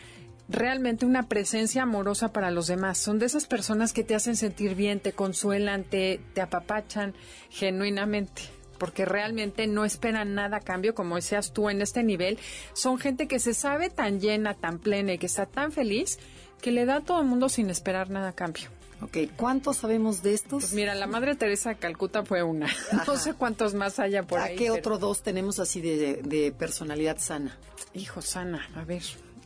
realmente 0.48 1.04
una 1.04 1.24
presencia 1.24 1.82
amorosa 1.82 2.32
para 2.32 2.52
los 2.52 2.68
demás. 2.68 2.98
Son 2.98 3.18
de 3.18 3.26
esas 3.26 3.48
personas 3.48 3.92
que 3.92 4.04
te 4.04 4.14
hacen 4.14 4.36
sentir 4.36 4.76
bien, 4.76 5.00
te 5.00 5.10
consuelan, 5.10 5.82
te, 5.82 6.20
te 6.32 6.40
apapachan 6.40 7.12
genuinamente 7.50 8.53
porque 8.78 9.04
realmente 9.04 9.66
no 9.66 9.84
esperan 9.84 10.34
nada 10.34 10.58
a 10.58 10.60
cambio, 10.60 10.94
como 10.94 11.16
decías 11.16 11.52
tú 11.52 11.70
en 11.70 11.82
este 11.82 12.02
nivel. 12.02 12.38
Son 12.72 12.98
gente 12.98 13.28
que 13.28 13.38
se 13.38 13.54
sabe 13.54 13.90
tan 13.90 14.20
llena, 14.20 14.54
tan 14.54 14.78
plena 14.78 15.14
y 15.14 15.19
que 15.19 15.26
está 15.26 15.46
tan 15.46 15.72
feliz 15.72 16.19
que 16.60 16.72
le 16.72 16.84
da 16.86 16.96
a 16.96 17.00
todo 17.00 17.20
el 17.20 17.26
mundo 17.26 17.48
sin 17.48 17.70
esperar 17.70 18.10
nada 18.10 18.31
a 18.31 18.32
cambio. 18.32 18.69
Ok, 19.02 19.19
¿cuántos 19.36 19.78
sabemos 19.78 20.22
de 20.22 20.34
estos? 20.34 20.62
Pues 20.62 20.72
mira, 20.72 20.94
la 20.94 21.06
Madre 21.06 21.34
Teresa 21.34 21.70
de 21.70 21.76
Calcuta 21.76 22.24
fue 22.24 22.43
una. 22.43 22.69
No 23.06 23.16
sé 23.16 23.34
cuántos 23.34 23.74
más 23.74 23.98
haya 23.98 24.22
por 24.22 24.40
ahí. 24.40 24.54
¿A 24.54 24.58
qué 24.58 24.70
otro 24.70 24.98
dos 24.98 25.22
tenemos 25.22 25.58
así 25.58 25.81
de, 25.81 26.22
de 26.22 26.52
personalidad 26.52 27.19
sana? 27.19 27.58
Hijo 27.93 28.22
sana, 28.22 28.69
a 28.74 28.84
ver. 28.84 29.02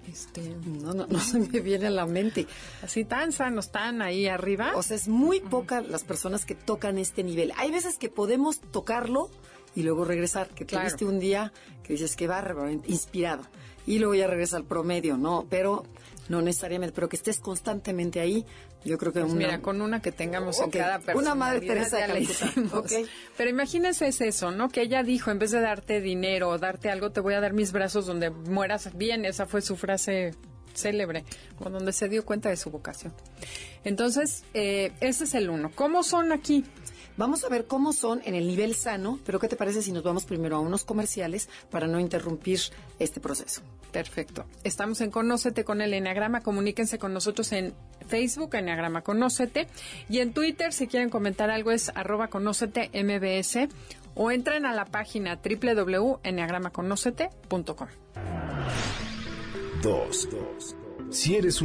Este, 0.08 0.56
no, 0.66 0.94
no, 0.94 1.06
no 1.06 1.20
se 1.20 1.38
me 1.38 1.60
viene 1.60 1.86
a 1.86 1.90
la 1.90 2.06
mente. 2.06 2.46
Así 2.82 3.04
tan 3.04 3.32
sanos, 3.32 3.66
están 3.66 4.02
ahí 4.02 4.26
arriba. 4.26 4.72
O 4.74 4.82
sea, 4.82 4.96
es 4.96 5.08
muy 5.08 5.40
poca 5.40 5.80
las 5.82 6.04
personas 6.04 6.44
que 6.44 6.54
tocan 6.54 6.98
este 6.98 7.22
nivel. 7.22 7.52
Hay 7.56 7.70
veces 7.70 7.98
que 7.98 8.08
podemos 8.08 8.60
tocarlo 8.60 9.30
y 9.74 9.82
luego 9.82 10.04
regresar, 10.04 10.48
que 10.48 10.64
tuviste 10.64 11.04
un 11.04 11.18
día 11.18 11.52
que 11.82 11.94
dices 11.94 12.16
que 12.16 12.26
va 12.26 12.42
inspirado 12.86 13.44
y 13.86 13.98
luego 13.98 14.14
ya 14.14 14.26
regresa 14.26 14.56
al 14.56 14.64
promedio, 14.64 15.16
¿no? 15.16 15.46
Pero 15.48 15.84
no 16.28 16.42
necesariamente, 16.42 16.94
pero 16.94 17.08
que 17.08 17.16
estés 17.16 17.40
constantemente 17.40 18.20
ahí, 18.20 18.44
yo 18.84 18.98
creo 18.98 19.12
que 19.12 19.20
pues 19.20 19.32
mira, 19.32 19.60
con 19.60 19.80
una 19.80 20.00
que 20.00 20.12
tengamos 20.12 20.60
en 20.60 20.70
cada 20.70 20.98
persona. 20.98 21.18
Una 21.18 21.34
madre 21.34 21.60
Teresa 21.60 21.96
de 21.96 22.28
okay. 22.72 23.06
Pero 23.36 23.50
imagínense 23.50 24.06
es 24.06 24.20
eso, 24.20 24.50
¿no? 24.50 24.68
Que 24.68 24.82
ella 24.82 25.02
dijo, 25.02 25.30
en 25.30 25.38
vez 25.38 25.50
de 25.50 25.60
darte 25.60 26.00
dinero 26.00 26.50
o 26.50 26.58
darte 26.58 26.90
algo, 26.90 27.10
te 27.10 27.20
voy 27.20 27.34
a 27.34 27.40
dar 27.40 27.54
mis 27.54 27.72
brazos 27.72 28.06
donde 28.06 28.30
mueras 28.30 28.96
bien. 28.96 29.24
Esa 29.24 29.46
fue 29.46 29.62
su 29.62 29.76
frase 29.76 30.34
célebre, 30.74 31.24
o 31.58 31.68
donde 31.70 31.92
se 31.92 32.08
dio 32.08 32.24
cuenta 32.24 32.50
de 32.50 32.56
su 32.56 32.70
vocación. 32.70 33.12
Entonces, 33.84 34.44
eh, 34.54 34.92
ese 35.00 35.24
es 35.24 35.34
el 35.34 35.50
uno. 35.50 35.70
¿Cómo 35.74 36.02
son 36.02 36.30
aquí? 36.32 36.64
Vamos 37.18 37.42
a 37.42 37.48
ver 37.48 37.66
cómo 37.66 37.92
son 37.92 38.22
en 38.24 38.36
el 38.36 38.46
nivel 38.46 38.76
sano, 38.76 39.18
pero 39.26 39.40
¿qué 39.40 39.48
te 39.48 39.56
parece 39.56 39.82
si 39.82 39.90
nos 39.90 40.04
vamos 40.04 40.24
primero 40.24 40.54
a 40.54 40.60
unos 40.60 40.84
comerciales 40.84 41.48
para 41.68 41.88
no 41.88 41.98
interrumpir 41.98 42.60
este 43.00 43.20
proceso? 43.20 43.60
Perfecto. 43.90 44.46
Estamos 44.62 45.00
en 45.00 45.10
Conócete 45.10 45.64
con 45.64 45.80
el 45.80 45.94
Enneagrama. 45.94 46.42
Comuníquense 46.42 46.96
con 47.00 47.12
nosotros 47.12 47.50
en 47.50 47.74
Facebook, 48.06 48.54
Enneagrama 48.54 49.02
Conócete. 49.02 49.66
Y 50.08 50.20
en 50.20 50.32
Twitter, 50.32 50.72
si 50.72 50.86
quieren 50.86 51.10
comentar 51.10 51.50
algo, 51.50 51.72
es 51.72 51.90
arroba 51.92 52.28
Conócete 52.28 52.88
MBS. 52.94 53.68
O 54.14 54.30
entren 54.30 54.64
a 54.64 54.72
la 54.72 54.84
página 54.84 55.42
Eres 61.34 61.62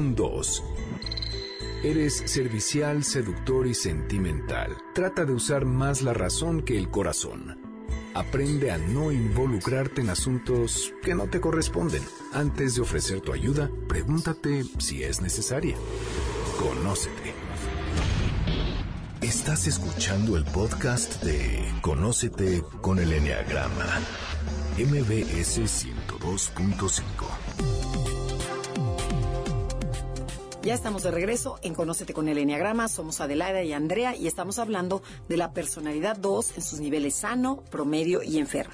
servicial, 2.09 3.03
seductor 3.03 3.67
y 3.67 3.73
sentimental. 3.73 4.77
Trata 4.93 5.25
de 5.25 5.33
usar 5.33 5.65
más 5.65 6.01
la 6.01 6.13
razón 6.13 6.61
que 6.61 6.77
el 6.77 6.89
corazón. 6.89 7.59
Aprende 8.13 8.71
a 8.71 8.77
no 8.77 9.11
involucrarte 9.11 9.99
en 9.99 10.09
asuntos 10.09 10.93
que 11.03 11.13
no 11.13 11.27
te 11.27 11.41
corresponden. 11.41 12.01
Antes 12.31 12.75
de 12.75 12.81
ofrecer 12.81 13.19
tu 13.19 13.33
ayuda, 13.33 13.69
pregúntate 13.89 14.63
si 14.77 15.03
es 15.03 15.19
necesaria. 15.19 15.75
Conócete. 16.57 17.33
Estás 19.19 19.67
escuchando 19.67 20.37
el 20.37 20.45
podcast 20.45 21.21
de 21.21 21.69
Conócete 21.81 22.63
con 22.81 22.99
el 22.99 23.11
Enneagrama, 23.11 23.99
MBS 24.77 25.59
102.5. 25.59 28.22
Ya 30.63 30.73
estamos 30.73 31.03
de 31.03 31.11
regreso 31.11 31.59
en 31.61 31.73
Conócete 31.73 32.13
con 32.13 32.29
el 32.29 32.37
Enneagrama. 32.37 32.87
Somos 32.87 33.19
Adelaida 33.19 33.63
y 33.63 33.73
Andrea 33.73 34.15
y 34.15 34.27
estamos 34.27 34.59
hablando 34.59 35.03
de 35.27 35.35
la 35.35 35.51
personalidad 35.51 36.15
2 36.15 36.55
en 36.55 36.63
sus 36.63 36.79
niveles 36.79 37.15
sano, 37.15 37.57
promedio 37.69 38.23
y 38.23 38.37
enfermo. 38.37 38.73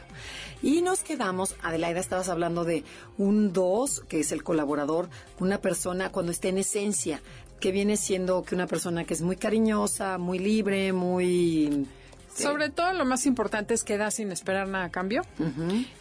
Y 0.62 0.84
nos 0.84 1.02
quedamos, 1.02 1.56
Adelaida, 1.64 2.00
estabas 2.00 2.30
hablando 2.30 2.64
de 2.64 2.84
un 3.18 3.54
2, 3.54 4.02
que 4.08 4.20
es 4.20 4.32
el 4.32 4.44
colaborador, 4.44 5.10
una 5.40 5.62
persona 5.62 6.12
cuando 6.12 6.32
está 6.32 6.50
en 6.50 6.60
esencia, 6.60 7.24
que 7.60 7.72
viene 7.72 7.98
siendo 7.98 8.44
que 8.44 8.54
una 8.54 8.68
persona 8.68 9.04
que 9.04 9.16
es 9.16 9.24
muy 9.24 9.36
cariñosa, 9.36 10.20
muy 10.20 10.38
libre, 10.38 10.94
muy 10.94 11.88
sobre 12.34 12.70
todo 12.70 12.94
lo 12.94 13.06
más 13.06 13.26
importante 13.26 13.74
es 13.74 13.84
que 13.84 13.98
da 13.98 14.12
sin 14.12 14.32
esperar 14.32 14.68
nada 14.68 14.86
a 14.86 14.90
cambio 14.90 15.24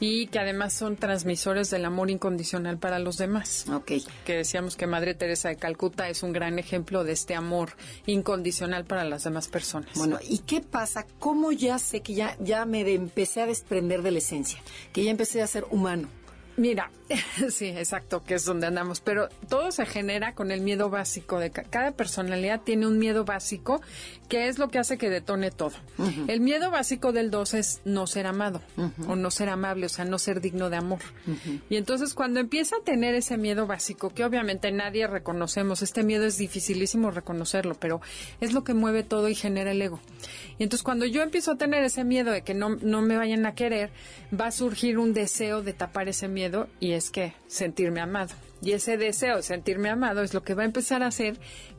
y 0.00 0.26
que 0.28 0.38
además 0.38 0.73
son 0.73 0.97
transmisores 0.97 1.70
del 1.70 1.85
amor 1.85 2.11
incondicional 2.11 2.78
para 2.78 2.99
los 2.99 3.16
demás. 3.16 3.66
Ok. 3.73 3.92
Que 4.25 4.37
decíamos 4.37 4.76
que 4.76 4.87
Madre 4.87 5.14
Teresa 5.14 5.49
de 5.49 5.56
Calcuta 5.56 6.08
es 6.08 6.23
un 6.23 6.32
gran 6.32 6.58
ejemplo 6.58 7.04
de 7.04 7.12
este 7.12 7.35
amor 7.35 7.70
incondicional 8.06 8.85
para 8.85 9.04
las 9.04 9.25
demás 9.25 9.49
personas. 9.49 9.90
Bueno, 9.94 10.18
¿y 10.23 10.38
qué 10.38 10.61
pasa? 10.61 11.06
¿Cómo 11.18 11.52
ya 11.52 11.78
sé 11.78 12.00
que 12.00 12.14
ya, 12.14 12.37
ya 12.40 12.64
me 12.64 12.80
empecé 12.92 13.42
a 13.42 13.47
desprender 13.47 14.02
de 14.02 14.12
la 14.12 14.18
esencia? 14.18 14.58
Que 14.92 15.04
ya 15.04 15.11
empecé 15.11 15.42
a 15.42 15.47
ser 15.47 15.66
humano. 15.70 16.08
Mira, 16.58 16.90
sí, 17.50 17.66
exacto, 17.68 18.25
que 18.25 18.35
es 18.35 18.44
donde 18.44 18.66
andamos, 18.66 19.00
pero 19.00 19.28
todo 19.49 19.70
se 19.70 19.87
genera 19.87 20.35
con 20.35 20.50
el 20.50 20.61
miedo 20.61 20.90
básico 20.90 21.38
de 21.38 21.52
cada 21.52 21.92
personalidad 21.92 22.62
tiene 22.62 22.88
un 22.88 22.99
miedo 22.99 23.25
básico 23.25 23.80
que 24.28 24.49
es 24.49 24.58
lo 24.58 24.68
que 24.68 24.78
hace 24.78 24.99
que 24.99 25.08
detone 25.08 25.50
todo. 25.50 25.73
El 26.26 26.40
miedo 26.40 26.70
básico 26.70 27.12
del 27.12 27.30
2 27.30 27.54
es 27.54 27.80
no 27.85 28.06
ser 28.06 28.26
amado 28.26 28.61
o 29.06 29.16
no 29.16 29.30
ser 29.30 29.49
amable, 29.49 29.87
o 29.87 29.88
sea, 29.88 30.04
no 30.04 30.18
ser 30.18 30.40
digno 30.40 30.70
de 30.70 30.76
amor. 30.76 31.00
Y 31.70 31.76
entonces 31.76 32.14
cuando 32.14 32.40
empieza 32.40 32.76
a 32.76 32.85
tener 32.85 33.14
ese 33.14 33.38
miedo 33.38 33.66
básico, 33.66 34.11
que 34.11 34.25
obviamente 34.25 34.70
nadie 34.70 35.06
reconocemos, 35.06 35.82
este 35.82 36.02
miedo 36.02 36.26
es 36.26 36.37
dificilísimo 36.37 37.11
reconocerlo, 37.11 37.75
pero 37.75 38.00
es 38.40 38.52
lo 38.52 38.64
que 38.64 38.75
mueve 38.75 39.02
todo 39.02 39.28
y 39.28 39.35
genera 39.35 39.73
el 39.73 39.80
ego. 39.80 40.00
Y 40.58 40.64
entonces 40.64 40.82
cuando 40.82 41.06
yo 41.06 41.23
empiezo 41.23 41.52
a 41.52 41.56
tener 41.56 41.82
ese 41.85 42.04
miedo 42.04 42.30
de 42.30 42.42
que 42.42 42.54
no, 42.54 42.76
no 42.76 43.02
me 43.02 43.16
vayan 43.16 43.47
a 43.47 43.54
querer, 43.54 43.90
va 44.38 44.47
a 44.47 44.52
surgir 44.52 44.99
un 44.99 45.14
deseo 45.14 45.62
de 45.62 45.73
tapar 45.73 46.08
ese 46.08 46.28
miedo 46.28 46.68
y 46.80 46.92
es 46.92 47.11
que 47.11 47.35
sentirme 47.47 48.00
amado. 48.00 48.35
Y 48.61 48.73
ese 48.73 48.97
deseo 48.97 49.37
de 49.37 49.42
sentirme 49.42 49.88
amado 49.88 50.23
es 50.23 50.35
lo 50.35 50.42
que 50.42 50.54
va 50.54 50.62
a 50.62 50.66
empezar 50.66 51.02
a 51.02 51.06
hacer 51.06 51.38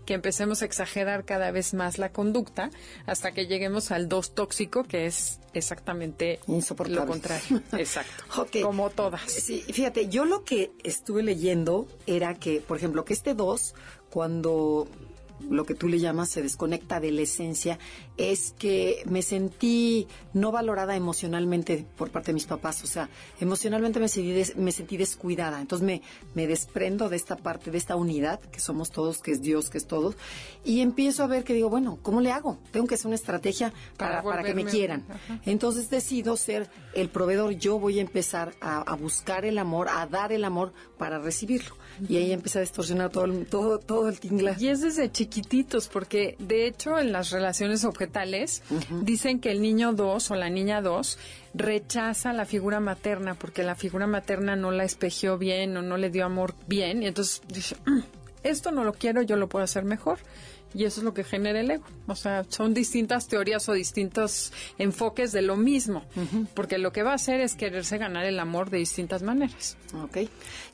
que 0.09 0.15
empecemos 0.15 0.63
a 0.63 0.65
exagerar 0.65 1.23
cada 1.23 1.51
vez 1.51 1.75
más 1.75 1.99
la 1.99 2.11
conducta 2.11 2.71
hasta 3.05 3.31
que 3.31 3.45
lleguemos 3.45 3.91
al 3.91 4.09
dos 4.09 4.33
tóxico, 4.33 4.83
que 4.83 5.05
es 5.05 5.39
exactamente 5.53 6.39
lo 6.47 7.05
contrario. 7.05 7.61
Exacto. 7.73 8.47
Como 8.63 8.89
todas. 8.89 9.21
Sí, 9.29 9.63
fíjate, 9.71 10.09
yo 10.09 10.25
lo 10.25 10.43
que 10.43 10.71
estuve 10.83 11.21
leyendo 11.21 11.87
era 12.07 12.33
que, 12.33 12.59
por 12.59 12.77
ejemplo, 12.77 13.05
que 13.05 13.13
este 13.13 13.35
dos, 13.35 13.75
cuando 14.09 14.87
lo 15.47 15.63
que 15.65 15.75
tú 15.75 15.87
le 15.87 15.99
llamas 15.99 16.29
se 16.29 16.41
desconecta 16.41 16.99
de 16.99 17.11
la 17.11 17.21
esencia, 17.21 17.77
es 18.19 18.53
que 18.59 19.01
me 19.05 19.21
sentí 19.21 20.05
no 20.33 20.51
valorada 20.51 20.97
emocionalmente 20.97 21.85
por 21.97 22.11
parte 22.11 22.27
de 22.27 22.33
mis 22.33 22.45
papás. 22.45 22.83
O 22.83 22.87
sea, 22.87 23.09
emocionalmente 23.39 24.01
me 24.01 24.09
sentí, 24.09 24.53
me 24.57 24.73
sentí 24.73 24.97
descuidada. 24.97 25.61
Entonces 25.61 25.85
me, 25.85 26.01
me 26.35 26.45
desprendo 26.45 27.07
de 27.07 27.15
esta 27.15 27.37
parte, 27.37 27.71
de 27.71 27.77
esta 27.77 27.95
unidad 27.95 28.41
que 28.41 28.59
somos 28.59 28.91
todos, 28.91 29.19
que 29.19 29.31
es 29.31 29.41
Dios, 29.41 29.69
que 29.69 29.77
es 29.77 29.87
todos. 29.87 30.15
Y 30.65 30.81
empiezo 30.81 31.23
a 31.23 31.27
ver 31.27 31.45
que 31.45 31.53
digo, 31.53 31.69
bueno, 31.69 31.97
¿cómo 32.01 32.19
le 32.19 32.33
hago? 32.33 32.59
Tengo 32.71 32.87
que 32.87 32.95
hacer 32.95 33.07
una 33.07 33.15
estrategia 33.15 33.71
para, 33.95 34.21
para, 34.21 34.43
que 34.43 34.53
me 34.53 34.65
quieran. 34.65 35.05
Entonces 35.45 35.89
decido 35.89 36.35
ser 36.35 36.69
el 36.93 37.07
proveedor. 37.07 37.53
Yo 37.53 37.79
voy 37.79 37.99
a 37.99 38.01
empezar 38.01 38.53
a, 38.59 38.81
a, 38.81 38.95
buscar 38.95 39.45
el 39.45 39.57
amor, 39.57 39.87
a 39.87 40.05
dar 40.07 40.33
el 40.33 40.43
amor 40.43 40.73
para 40.97 41.19
recibirlo. 41.19 41.77
Y 42.07 42.17
ahí 42.17 42.33
empecé 42.33 42.57
a 42.57 42.61
distorsionar 42.61 43.11
todo 43.11 43.25
el, 43.25 43.45
todo, 43.45 43.79
todo 43.79 44.09
el 44.09 44.19
tingla. 44.19 44.57
Y 44.59 44.67
es 44.67 44.81
desde 44.81 45.09
chiquititos, 45.09 45.87
porque 45.87 46.35
de 46.39 46.67
hecho 46.67 46.99
en 46.99 47.13
las 47.13 47.31
relaciones 47.31 47.85
dicen 49.01 49.39
que 49.39 49.51
el 49.51 49.61
niño 49.61 49.93
2 49.93 50.31
o 50.31 50.35
la 50.35 50.49
niña 50.49 50.81
2 50.81 51.17
rechaza 51.53 52.33
la 52.33 52.45
figura 52.45 52.79
materna 52.79 53.35
porque 53.35 53.63
la 53.63 53.75
figura 53.75 54.07
materna 54.07 54.55
no 54.55 54.71
la 54.71 54.83
espejeó 54.83 55.37
bien 55.37 55.75
o 55.77 55.81
no 55.81 55.97
le 55.97 56.09
dio 56.09 56.25
amor 56.25 56.55
bien. 56.67 57.03
Y 57.03 57.07
entonces 57.07 57.41
dice, 57.47 57.75
mm, 57.85 57.99
esto 58.43 58.71
no 58.71 58.83
lo 58.83 58.93
quiero, 58.93 59.21
yo 59.21 59.35
lo 59.35 59.49
puedo 59.49 59.63
hacer 59.63 59.83
mejor. 59.83 60.19
Y 60.73 60.85
eso 60.85 61.01
es 61.01 61.03
lo 61.03 61.13
que 61.13 61.23
genera 61.23 61.59
el 61.59 61.71
ego. 61.71 61.85
O 62.07 62.15
sea, 62.15 62.45
son 62.47 62.73
distintas 62.75 63.27
teorías 63.27 63.67
o 63.69 63.73
distintos 63.73 64.53
enfoques 64.77 65.31
de 65.31 65.41
lo 65.41 65.57
mismo. 65.57 66.03
Porque 66.53 66.77
lo 66.77 66.91
que 66.91 67.01
va 67.01 67.11
a 67.11 67.15
hacer 67.15 67.41
es 67.41 67.55
quererse 67.55 67.97
ganar 67.97 68.25
el 68.25 68.39
amor 68.39 68.69
de 68.69 68.77
distintas 68.77 69.23
maneras. 69.23 69.77
Ok. 70.03 70.17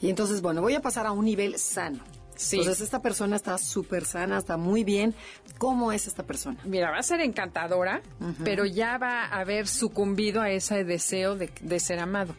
Y 0.02 0.10
entonces, 0.10 0.42
bueno, 0.42 0.62
voy 0.62 0.74
a 0.74 0.82
pasar 0.82 1.06
a 1.08 1.12
un 1.12 1.24
nivel 1.24 1.58
sano. 1.58 2.00
Sí. 2.36 2.58
Entonces 2.58 2.82
esta 2.82 3.02
persona 3.02 3.36
está 3.36 3.58
súper 3.58 4.06
sana, 4.06 4.38
está 4.38 4.58
muy 4.58 4.84
bien. 4.84 5.16
¿Cómo 5.58 5.92
es 5.92 6.08
esta 6.08 6.24
persona? 6.24 6.58
Mira, 6.66 6.92
va 6.92 6.98
a 6.98 7.04
ser 7.04 7.22
encantadora, 7.22 8.02
pero 8.44 8.66
ya 8.66 8.98
va 8.98 9.26
a 9.26 9.40
haber 9.40 9.68
sucumbido 9.68 10.42
a 10.42 10.50
ese 10.50 10.84
deseo 10.84 11.36
de, 11.36 11.80
ser 11.80 12.00
amado. 12.00 12.36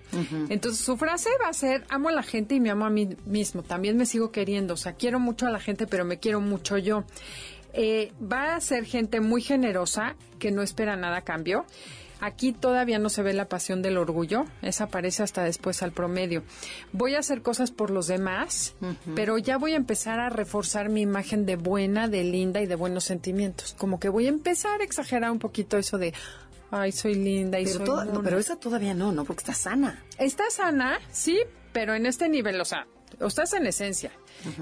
Entonces 0.49 0.85
su 0.85 0.97
frase 0.97 1.31
va 1.43 1.49
a 1.49 1.53
ser, 1.53 1.85
amo 1.89 2.09
a 2.09 2.13
la 2.13 2.23
gente 2.23 2.55
y 2.55 2.61
me 2.61 2.71
amo 2.71 2.85
a 2.85 2.91
mí 2.91 3.17
mismo. 3.25 3.63
También 3.63 3.97
me 3.97 4.07
sigo 4.07 4.31
queriendo. 4.31 4.75
O 4.75 4.77
sea, 4.77 4.95
quiero 4.95 5.19
mucho 5.19 5.47
a 5.47 5.51
la 5.51 5.61
gente, 5.61 5.87
pero 5.87 6.05
me 6.05 6.19
quiero 6.19 6.41
mucho 6.41 6.77
yo. 6.79 7.05
Eh, 7.73 8.13
va 8.21 8.57
a 8.57 8.61
ser 8.61 8.85
gente 8.85 9.21
muy 9.21 9.43
generosa 9.43 10.17
que 10.39 10.51
no 10.51 10.63
espera 10.63 10.97
nada 10.97 11.19
a 11.19 11.23
cambio. 11.23 11.67
Aquí 12.21 12.53
todavía 12.53 12.99
no 12.99 13.11
se 13.11 13.23
ve 13.23 13.35
la 13.35 13.49
pasión 13.49 13.83
del 13.83 13.99
orgullo, 13.99 14.47
esa 14.63 14.85
aparece 14.85 15.23
hasta 15.23 15.45
después 15.45 15.83
al 15.83 15.93
promedio. 15.93 16.45
Voy 16.93 17.15
a 17.15 17.19
hacer 17.19 17.43
cosas 17.43 17.71
por 17.71 17.91
los 17.91 18.07
demás, 18.07 18.75
pero 19.15 19.37
ya 19.37 19.59
voy 19.59 19.73
a 19.73 19.77
empezar 19.77 20.19
a 20.19 20.31
reforzar 20.31 20.89
mi 20.89 21.03
imagen 21.03 21.45
de 21.45 21.57
buena, 21.57 22.09
de 22.09 22.25
linda 22.25 22.61
y 22.63 22.67
de 22.67 22.75
buenos 22.75 23.05
sentimientos. 23.05 23.75
Como 23.79 24.01
que 24.01 24.09
voy 24.09 24.27
a 24.27 24.31
empezar 24.31 24.81
a 24.81 24.85
exagerar 24.85 25.31
un 25.31 25.39
poquito 25.39 25.77
eso 25.77 25.99
de, 25.99 26.15
ay, 26.71 26.91
soy 26.93 27.17
linda 27.17 27.61
y 27.61 27.65
pero 27.67 27.85
soy... 27.85 28.09
pero 28.25 28.39
esa 28.39 28.57
todavía 28.57 28.95
no, 28.95 29.13
¿no? 29.13 29.25
Porque 29.25 29.41
está 29.41 29.55
sana. 29.55 30.03
Está 30.19 30.49
sana, 30.51 30.99
sí, 31.11 31.39
pero 31.73 31.95
en 31.95 32.07
este 32.07 32.31
nivel, 32.31 32.59
o 32.61 32.65
sea, 32.65 32.87
o 33.21 33.27
estás 33.27 33.53
en 33.53 33.67
esencia. 33.67 34.11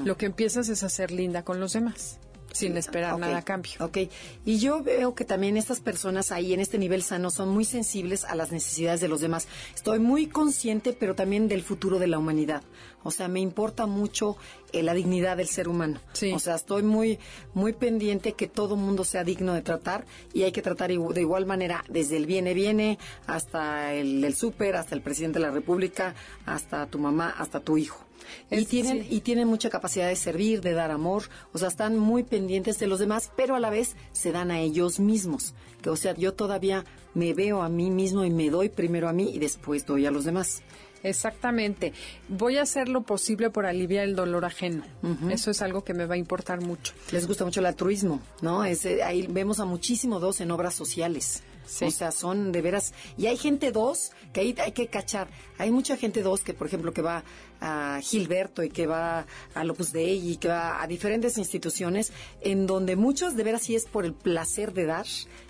Lo 0.05 0.17
que 0.17 0.27
empiezas 0.27 0.69
es 0.69 0.83
a 0.83 0.89
ser 0.89 1.13
linda 1.13 1.45
con 1.45 1.61
los 1.61 1.73
demás 1.73 2.19
sin 2.55 2.77
esperar 2.77 3.19
nada 3.19 3.39
a 3.39 3.43
cambio. 3.43 3.73
Ok, 3.81 3.99
y 4.45 4.59
yo 4.59 4.83
veo 4.83 5.15
que 5.15 5.25
también 5.25 5.57
estas 5.57 5.81
personas 5.81 6.33
ahí 6.33 6.55
en 6.55 6.61
este 6.61 6.79
nivel 6.79 7.03
sano 7.03 7.31
son 7.31 7.49
muy 7.49 7.65
sensibles 7.65 8.25
a 8.25 8.35
las 8.35 8.53
necesidades 8.53 9.01
de 9.01 9.09
los 9.09 9.21
demás. 9.21 9.49
Estoy 9.75 9.99
muy 9.99 10.27
consciente, 10.29 10.93
pero 10.93 11.15
también 11.15 11.49
del 11.49 11.63
futuro 11.63 11.99
de 11.99 12.07
la 12.07 12.19
humanidad. 12.19 12.63
O 13.03 13.11
sea, 13.11 13.29
me 13.29 13.41
importa 13.41 13.87
mucho 13.87 14.37
eh, 14.73 14.83
la 14.83 14.95
dignidad 14.95 15.37
del 15.37 15.49
ser 15.49 15.69
humano. 15.69 16.01
Sí. 16.13 16.33
O 16.33 16.39
sea, 16.39 16.55
estoy 16.55 16.83
muy, 16.83 17.19
muy 17.53 17.73
pendiente 17.73 18.33
que 18.33 18.49
todo 18.49 18.77
mundo 18.77 19.05
sea 19.05 19.25
digno 19.25 19.53
de 19.53 19.63
tratar 19.63 20.07
y 20.33 20.45
hay 20.45 20.53
que 20.53 20.63
tratar 20.63 20.89
de 20.89 21.21
igual 21.21 21.45
manera 21.45 21.85
desde 21.89 22.17
el 22.17 22.27
viene 22.27 22.55
viene 22.55 22.99
hasta 23.27 23.93
el, 23.93 24.25
el 24.25 24.35
súper, 24.35 24.77
hasta 24.77 24.95
el 24.95 25.03
presidente 25.03 25.39
de 25.39 25.47
la 25.47 25.51
República, 25.51 26.15
hasta 26.47 26.87
tu 26.87 26.99
mamá, 26.99 27.35
hasta 27.37 27.61
tu 27.61 27.77
hijo 27.77 28.05
y 28.51 28.65
tienen 28.65 29.07
y 29.09 29.21
tienen 29.21 29.49
mucha 29.49 29.71
capacidad 29.71 30.09
de 30.09 30.17
servir, 30.17 30.61
de 30.61 30.73
dar 30.73 30.91
amor, 30.91 31.25
o 31.53 31.59
sea, 31.59 31.69
están 31.69 31.99
muy 31.99 32.23
pendientes 32.23 32.79
de 32.79 32.87
los 32.87 32.99
demás, 32.99 33.31
pero 33.37 33.55
a 33.55 33.61
la 33.61 33.71
vez 33.71 33.97
se 34.13 34.33
dan 34.33 34.51
a 34.51 34.61
ellos 34.61 35.01
mismos. 35.01 35.55
Que 35.83 35.91
o 35.91 35.97
sea, 35.97 36.15
yo 36.15 36.33
todavía 36.33 36.85
me 37.15 37.35
veo 37.35 37.63
a 37.63 37.69
mí 37.69 37.91
mismo 37.91 38.25
y 38.25 38.31
me 38.31 38.51
doy 38.51 38.69
primero 38.69 39.09
a 39.09 39.13
mí 39.13 39.31
y 39.35 39.39
después 39.39 39.87
doy 39.87 40.07
a 40.07 40.11
los 40.11 40.25
demás. 40.25 40.63
Exactamente. 41.05 41.93
Voy 42.29 42.57
a 42.57 42.63
hacer 42.63 42.89
lo 42.89 43.03
posible 43.03 43.51
por 43.51 43.67
aliviar 43.67 44.05
el 44.05 44.17
dolor 44.17 44.45
ajeno. 44.47 44.85
Eso 45.31 45.51
es 45.51 45.61
algo 45.61 45.85
que 45.85 45.93
me 45.93 46.07
va 46.07 46.15
a 46.15 46.19
importar 46.19 46.63
mucho. 46.63 46.95
Les 47.13 47.27
gusta 47.27 47.45
mucho 47.45 47.61
el 47.61 47.67
altruismo, 47.67 48.21
¿no? 48.41 48.65
Es, 48.65 48.87
eh, 48.87 49.03
ahí 49.03 49.27
vemos 49.29 49.61
a 49.61 49.67
muchísimo 49.67 50.19
dos 50.19 50.41
en 50.41 50.51
obras 50.51 50.75
sociales. 50.75 51.43
O 51.65 51.91
sea, 51.91 52.11
son 52.11 52.53
de 52.53 52.61
veras. 52.63 52.93
Y 53.17 53.27
hay 53.27 53.37
gente 53.37 53.73
dos 53.73 54.13
que 54.33 54.41
ahí 54.41 54.55
hay 54.59 54.73
que 54.73 54.89
cachar. 54.89 55.29
Hay 55.59 55.71
mucha 55.71 55.97
gente 55.97 56.23
dos 56.23 56.43
que, 56.43 56.55
por 56.55 56.67
ejemplo, 56.67 56.93
que 56.93 57.03
va 57.03 57.25
a 57.61 58.01
Gilberto 58.03 58.63
y 58.63 58.69
que 58.69 58.87
va 58.87 59.27
a 59.55 59.65
Lopus 59.65 59.93
Dei 59.93 60.33
y 60.33 60.37
que 60.37 60.49
va 60.49 60.83
a 60.83 60.87
diferentes 60.87 61.39
instituciones 61.39 62.13
en 62.43 62.67
donde 62.67 62.97
muchos 62.97 63.37
de 63.37 63.45
veras 63.45 63.63
sí 63.63 63.75
es 63.75 63.87
por 63.87 64.05
el 64.05 64.13
placer 64.13 64.73
de 64.73 64.85
dar 64.85 65.07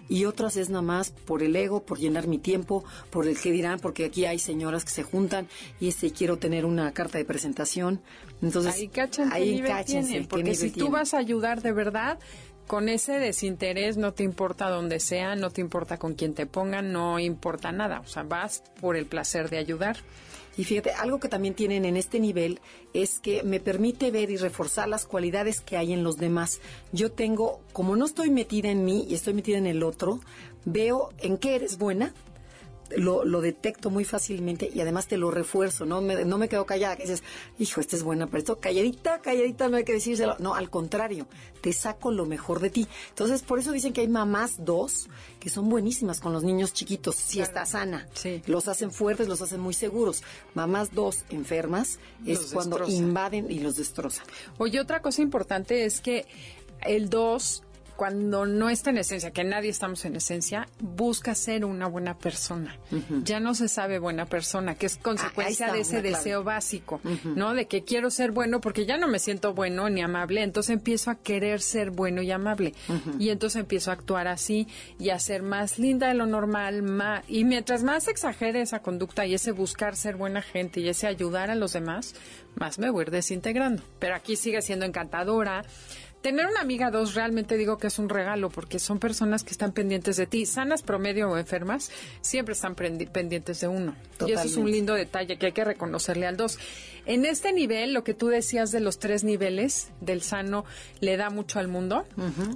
y 0.09 0.27
otras 0.27 0.57
es 0.57 0.69
nada 0.69 0.83
más 0.83 1.11
por 1.11 1.43
el 1.43 1.57
ego, 1.57 1.83
por 1.85 1.99
llenar 1.99 2.27
mi 2.27 2.39
tiempo, 2.39 2.85
por 3.11 3.27
el 3.27 3.39
que 3.39 3.51
dirán, 3.51 3.81
porque 3.81 4.05
aquí 4.05 4.27
hay 4.27 4.39
señoras 4.39 4.85
que 4.85 4.91
se 4.91 5.03
juntan 5.03 5.49
y 5.81 5.89
este 5.89 6.13
quiero 6.13 6.37
tener 6.39 6.65
una 6.67 6.93
carta 6.93 7.19
de 7.19 7.25
presentación. 7.25 8.01
Entonces, 8.43 8.75
ahí 8.75 8.89
cachan 8.89 9.33
ahí 9.33 9.63
cáchense, 9.63 10.27
porque 10.29 10.55
si 10.55 10.71
tú 10.71 10.91
vas 10.91 11.15
a 11.15 11.19
ayudar 11.19 11.63
de 11.63 11.73
verdad, 11.73 12.19
con 12.67 12.89
ese 12.89 13.19
desinterés 13.19 13.97
no 13.97 14.13
te 14.13 14.23
importa 14.23 14.71
dónde 14.71 15.01
sea, 15.01 15.37
no 15.37 15.51
te 15.51 15.61
importa 15.61 15.99
con 15.99 16.15
quién 16.15 16.35
te 16.35 16.47
pongan, 16.47 16.93
no 16.93 17.19
importa 17.19 17.73
nada, 17.73 18.01
o 18.01 18.07
sea, 18.07 18.23
vas 18.23 18.63
por 18.81 18.97
el 18.97 19.07
placer 19.07 19.51
de 19.51 19.59
ayudar. 19.59 19.99
Y 20.57 20.65
fíjate, 20.65 20.93
algo 20.93 21.19
que 21.19 21.29
también 21.29 21.55
tienen 21.55 21.85
en 21.85 21.97
este 21.97 22.21
nivel 22.21 22.61
es 22.93 23.19
que 23.19 23.43
me 23.43 23.59
permite 23.59 24.11
ver 24.11 24.31
y 24.31 24.37
reforzar 24.37 24.89
las 24.89 25.05
cualidades 25.05 25.61
que 25.61 25.77
hay 25.77 25.93
en 25.93 26.05
los 26.05 26.17
demás. 26.17 26.61
Yo 26.93 27.11
tengo, 27.11 27.61
como 27.73 27.97
no 27.97 28.05
estoy 28.05 28.31
metida 28.31 28.71
en 28.71 28.85
mí 28.85 29.05
y 29.09 29.15
estoy 29.15 29.35
metida 29.35 29.59
en 29.59 29.67
el 29.67 29.83
otro, 29.83 30.21
veo 30.65 31.11
en 31.19 31.39
qué 31.39 31.57
eres 31.57 31.77
buena, 31.77 32.15
lo, 32.97 33.25
lo, 33.25 33.41
detecto 33.41 33.91
muy 33.91 34.05
fácilmente 34.05 34.71
y 34.73 34.81
además 34.81 35.07
te 35.07 35.17
lo 35.17 35.31
refuerzo, 35.31 35.85
no 35.87 36.01
me, 36.01 36.25
no 36.25 36.39
me 36.39 36.49
quedo 36.49 36.67
callada, 36.67 36.97
que 36.97 37.05
dices, 37.05 37.23
hijo, 37.59 37.81
esta 37.81 37.97
es 37.97 38.03
buena, 38.03 38.27
pero 38.27 38.39
esto 38.39 38.59
calladita, 38.59 39.21
calladita, 39.21 39.69
no 39.69 39.77
hay 39.77 39.85
que 39.85 39.93
decírselo. 39.93 40.37
No, 40.39 40.55
al 40.55 40.71
contrario, 40.71 41.27
te 41.61 41.73
saco 41.73 42.11
lo 42.11 42.27
mejor 42.27 42.61
de 42.61 42.71
ti. 42.71 42.89
Entonces, 43.09 43.43
por 43.43 43.59
eso 43.59 43.73
dicen 43.73 43.93
que 43.93 44.03
hay 44.03 44.09
mamás 44.09 44.65
dos 44.65 45.09
que 45.41 45.51
son 45.51 45.69
buenísimas 45.69 46.21
con 46.21 46.33
los 46.33 46.43
niños 46.43 46.73
chiquitos, 46.73 47.17
si 47.17 47.41
está 47.41 47.67
sana. 47.67 48.09
Los 48.47 48.69
hacen 48.69 48.91
fuertes, 48.91 49.29
los 49.29 49.43
hacen 49.43 49.61
muy 49.61 49.75
seguros. 49.75 50.23
Mamás 50.55 50.95
dos 50.95 51.25
enfermas 51.31 51.99
es 52.27 52.53
cuando 52.53 52.87
invaden 52.89 53.51
y 53.51 53.61
los 53.61 53.77
destrozan. 53.77 54.27
Oye, 54.59 54.81
otra 54.81 55.03
cosa 55.03 55.23
importante 55.23 55.85
es 55.85 56.01
que 56.01 56.27
el 56.83 57.09
dos 57.09 57.63
cuando 57.97 58.47
no 58.47 58.71
está 58.71 58.91
en 58.91 58.99
esencia, 58.99 59.31
que 59.31 59.45
nadie 59.45 59.71
estamos 59.71 60.05
en 60.05 60.17
esencia, 60.17 60.69
busca 60.81 61.35
ser 61.35 61.65
una 61.65 61.87
buena 61.87 62.19
persona. 62.19 62.77
Ya 63.23 63.41
no 63.41 63.55
se 63.55 63.69
sabe 63.69 63.99
buena 63.99 64.27
persona, 64.27 64.75
que 64.75 64.87
es 64.87 64.97
consecuencia 64.97 65.73
de 65.73 65.81
ese 65.81 66.03
deseo 66.03 66.45
básico, 66.45 67.01
¿no? 67.25 67.55
De 67.55 67.67
que 67.67 67.85
quiero 67.85 68.11
ser 68.11 68.33
bueno 68.33 68.61
porque 68.61 68.87
ya 68.87 68.97
no 68.97 69.09
me 69.09 69.19
siento 69.19 69.55
bueno 69.55 69.89
ni 69.91 70.03
amable, 70.03 70.43
entonces 70.43 70.75
empiezo 70.75 71.11
a 71.11 71.17
querer 71.17 71.61
ser 71.61 71.91
bueno 71.91 72.23
y 72.23 72.31
amable. 72.31 72.75
Y 73.19 73.31
entonces 73.31 73.61
empiezo 73.61 73.91
a 73.91 73.95
actuar 73.95 74.29
así 74.29 74.67
y 74.99 75.11
a 75.11 75.19
ser 75.19 75.43
más 75.43 75.79
linda 75.79 76.09
de 76.09 76.15
lo 76.15 76.27
normal, 76.27 76.83
más, 76.83 77.25
y 77.29 77.45
mientras 77.45 77.83
más 77.83 78.09
exagere 78.09 78.61
esa 78.61 78.81
conducta 78.81 79.27
y 79.27 79.35
ese 79.35 79.53
buscar 79.53 79.97
ser 79.97 80.17
buena 80.17 80.43
gente 80.43 80.81
y 80.81 80.89
ese 80.89 81.07
ayudar 81.07 81.51
a 81.51 81.55
los 81.55 81.73
demás, 81.73 82.15
más 82.57 82.79
me 82.79 82.91
voy 82.91 83.01
a 83.01 83.03
ir 83.05 83.11
desintegrando. 83.11 83.83
Pero 83.99 84.15
aquí 84.15 84.37
sigue 84.37 84.63
siendo 84.63 84.85
encantadora, 84.85 85.65
tener 86.25 86.47
una 86.47 86.63
amiga 86.63 86.91
dos 86.91 87.13
realmente 87.13 87.59
digo 87.59 87.77
que 87.77 87.89
es 87.89 87.99
un 87.99 88.09
regalo 88.09 88.49
porque 88.49 88.79
son 88.79 88.99
personas 88.99 89.45
que 89.45 89.51
están 89.51 89.73
pendientes 89.73 90.17
de 90.17 90.27
ti, 90.27 90.47
sanas 90.47 90.81
promedio 90.81 91.29
o 91.29 91.37
enfermas, 91.37 91.91
siempre 92.23 92.55
están 92.55 92.75
pendientes 92.75 93.61
de 93.61 93.69
uno. 93.69 93.95
Y 94.27 94.33
eso 94.33 94.45
es 94.45 94.57
un 94.57 94.71
lindo 94.71 94.95
detalle 94.95 95.37
que 95.37 95.47
hay 95.47 95.53
que 95.53 95.65
reconocerle 95.65 96.27
al 96.27 96.39
dos. 96.39 96.59
En 97.05 97.27
este 97.27 97.53
nivel, 97.53 97.93
lo 97.93 98.05
que 98.05 98.15
tú 98.15 98.29
decías 98.29 98.73
de 98.73 98.81
los 98.81 98.99
tres 98.99 99.23
niveles 99.23 99.91
del 100.01 100.23
sano 100.23 100.65
le 101.01 101.19
da 101.19 101.29
mucho 101.29 101.59
al 101.59 101.69
mundo. 101.69 102.07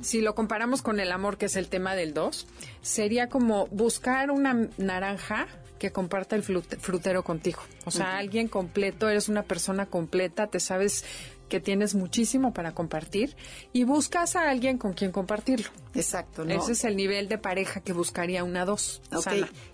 Si 0.00 0.22
lo 0.22 0.34
comparamos 0.34 0.80
con 0.80 0.98
el 0.98 1.12
amor, 1.12 1.37
que 1.37 1.44
es 1.44 1.56
el 1.56 1.68
tema 1.68 1.94
del 1.94 2.14
dos, 2.14 2.46
sería 2.80 3.28
como 3.28 3.66
buscar 3.66 4.30
una 4.30 4.70
naranja 4.78 5.46
que 5.78 5.92
comparta 5.92 6.37
el 6.37 6.42
frutero 6.42 7.22
contigo. 7.22 7.60
O 7.84 7.90
sea, 7.90 8.16
alguien 8.16 8.48
completo, 8.48 9.10
eres 9.10 9.28
una 9.28 9.42
persona 9.42 9.84
completa, 9.84 10.46
te 10.46 10.58
sabes 10.58 11.04
que 11.49 11.61
tienes 11.61 11.95
muchísimo 11.95 12.52
para 12.52 12.73
compartir 12.73 13.37
y 13.73 13.85
buscas 13.85 14.37
a 14.37 14.50
alguien 14.50 14.78
con 14.78 14.93
quien 14.93 15.12
compartirlo. 15.12 15.71
Exacto, 15.95 16.45
¿no? 16.45 16.55
Ese 16.55 16.73
es 16.73 16.85
el 16.85 16.97
nivel 16.97 17.28
de 17.28 17.38
pareja 17.38 17.81
que 17.81 17.93
buscaría 17.93 18.45
una 18.45 18.64
dos. 18.64 19.02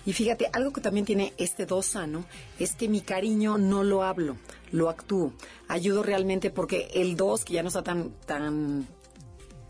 Y 0.07 0.12
fíjate, 0.12 0.49
algo 0.52 0.73
que 0.73 0.81
también 0.81 1.04
tiene 1.04 1.33
este 1.37 1.66
dos 1.66 1.87
sano 1.87 2.25
es 2.59 2.75
que 2.75 2.88
mi 2.88 3.00
cariño 3.00 3.59
no 3.59 3.83
lo 3.83 4.02
hablo, 4.02 4.37
lo 4.73 4.88
actúo. 4.88 5.33
Ayudo 5.69 6.02
realmente 6.02 6.50
porque 6.50 6.88
el 6.95 7.16
dos, 7.16 7.45
que 7.45 7.54
ya 7.54 7.62
no 7.62 7.69
está 7.69 7.83
tan, 7.83 8.11
tan, 8.26 8.87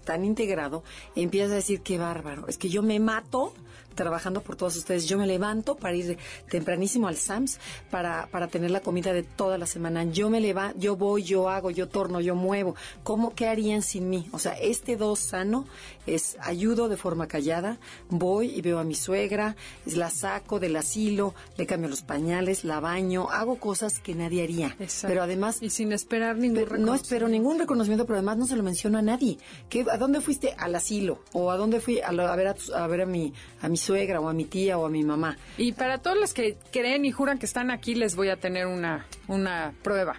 tan 0.04 0.24
integrado, 0.24 0.84
empieza 1.16 1.52
a 1.52 1.56
decir 1.56 1.80
qué 1.80 1.98
bárbaro. 1.98 2.46
Es 2.46 2.58
que 2.58 2.68
yo 2.68 2.82
me 2.82 3.00
mato 3.00 3.54
trabajando 3.94 4.40
por 4.40 4.56
todos 4.56 4.76
ustedes. 4.76 5.06
Yo 5.06 5.18
me 5.18 5.26
levanto 5.26 5.76
para 5.76 5.96
ir 5.96 6.18
tempranísimo 6.50 7.08
al 7.08 7.16
SAMS 7.16 7.58
para, 7.90 8.26
para 8.26 8.48
tener 8.48 8.70
la 8.70 8.80
comida 8.80 9.12
de 9.12 9.22
toda 9.22 9.58
la 9.58 9.66
semana. 9.66 10.04
Yo 10.04 10.30
me 10.30 10.40
levanto, 10.40 10.78
yo 10.78 10.96
voy, 10.96 11.22
yo 11.22 11.48
hago, 11.48 11.70
yo 11.70 11.88
torno, 11.88 12.20
yo 12.20 12.34
muevo. 12.34 12.74
¿Cómo, 13.02 13.34
qué 13.34 13.46
harían 13.46 13.82
sin 13.82 14.10
mí? 14.10 14.28
O 14.32 14.38
sea, 14.38 14.52
este 14.52 14.96
dos 14.96 15.18
sano 15.20 15.66
es 16.06 16.36
ayudo 16.40 16.88
de 16.88 16.96
forma 16.96 17.26
callada, 17.26 17.78
voy 18.08 18.50
y 18.50 18.60
veo 18.60 18.78
a 18.78 18.84
mi 18.84 18.94
suegra, 18.94 19.56
la 19.86 20.10
saco 20.10 20.60
del 20.60 20.76
asilo, 20.76 21.34
le 21.56 21.66
cambio 21.66 21.88
los 21.88 22.02
pañales, 22.02 22.64
la 22.64 22.80
baño, 22.80 23.28
hago 23.30 23.56
cosas 23.56 24.00
que 24.00 24.14
nadie 24.14 24.42
haría. 24.42 24.76
Pero 25.02 25.22
además... 25.22 25.58
Y 25.60 25.70
sin 25.70 25.92
esperar 25.92 26.36
ningún 26.36 26.56
reconocimiento. 26.56 26.90
No 26.90 26.94
espero 26.94 27.28
ningún 27.28 27.58
reconocimiento, 27.58 28.06
pero 28.06 28.18
además 28.18 28.36
no 28.38 28.46
se 28.46 28.56
lo 28.56 28.62
menciono 28.62 28.98
a 28.98 29.02
nadie. 29.02 29.38
¿Qué, 29.68 29.84
¿A 29.90 29.96
dónde 29.96 30.20
fuiste? 30.20 30.54
Al 30.58 30.74
asilo. 30.74 31.20
¿O 31.32 31.50
a 31.50 31.56
dónde 31.56 31.80
fui? 31.80 32.00
A, 32.00 32.08
a 32.08 32.36
ver, 32.36 32.48
a, 32.48 32.56
a 32.74 32.86
ver 32.86 33.02
a 33.02 33.06
mi, 33.06 33.32
a 33.60 33.68
mi 33.68 33.76
suegra 33.84 34.20
o 34.20 34.28
a 34.28 34.32
mi 34.32 34.44
tía 34.44 34.78
o 34.78 34.86
a 34.86 34.90
mi 34.90 35.04
mamá. 35.04 35.36
Y 35.58 35.72
para 35.72 35.98
todos 35.98 36.18
los 36.18 36.32
que 36.32 36.56
creen 36.72 37.04
y 37.04 37.12
juran 37.12 37.38
que 37.38 37.46
están 37.46 37.70
aquí, 37.70 37.94
les 37.94 38.16
voy 38.16 38.30
a 38.30 38.36
tener 38.36 38.66
una, 38.66 39.06
una 39.28 39.74
prueba. 39.82 40.16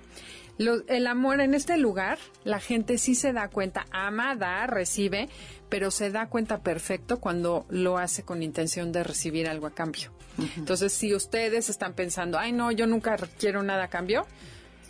el 0.57 1.07
amor 1.07 1.41
en 1.41 1.53
este 1.53 1.77
lugar, 1.77 2.17
la 2.43 2.59
gente 2.59 2.97
sí 2.97 3.15
se 3.15 3.33
da 3.33 3.49
cuenta, 3.49 3.85
ama, 3.91 4.35
da, 4.35 4.67
recibe, 4.67 5.27
pero 5.69 5.91
se 5.91 6.11
da 6.11 6.27
cuenta 6.27 6.61
perfecto 6.61 7.19
cuando 7.19 7.65
lo 7.69 7.97
hace 7.97 8.23
con 8.23 8.43
intención 8.43 8.91
de 8.91 9.03
recibir 9.03 9.49
algo 9.49 9.67
a 9.67 9.71
cambio. 9.71 10.11
Entonces, 10.57 10.91
si 10.91 11.13
ustedes 11.13 11.69
están 11.69 11.93
pensando, 11.93 12.37
ay, 12.37 12.51
no, 12.51 12.71
yo 12.71 12.87
nunca 12.87 13.15
quiero 13.39 13.63
nada 13.63 13.85
a 13.85 13.87
cambio, 13.87 14.25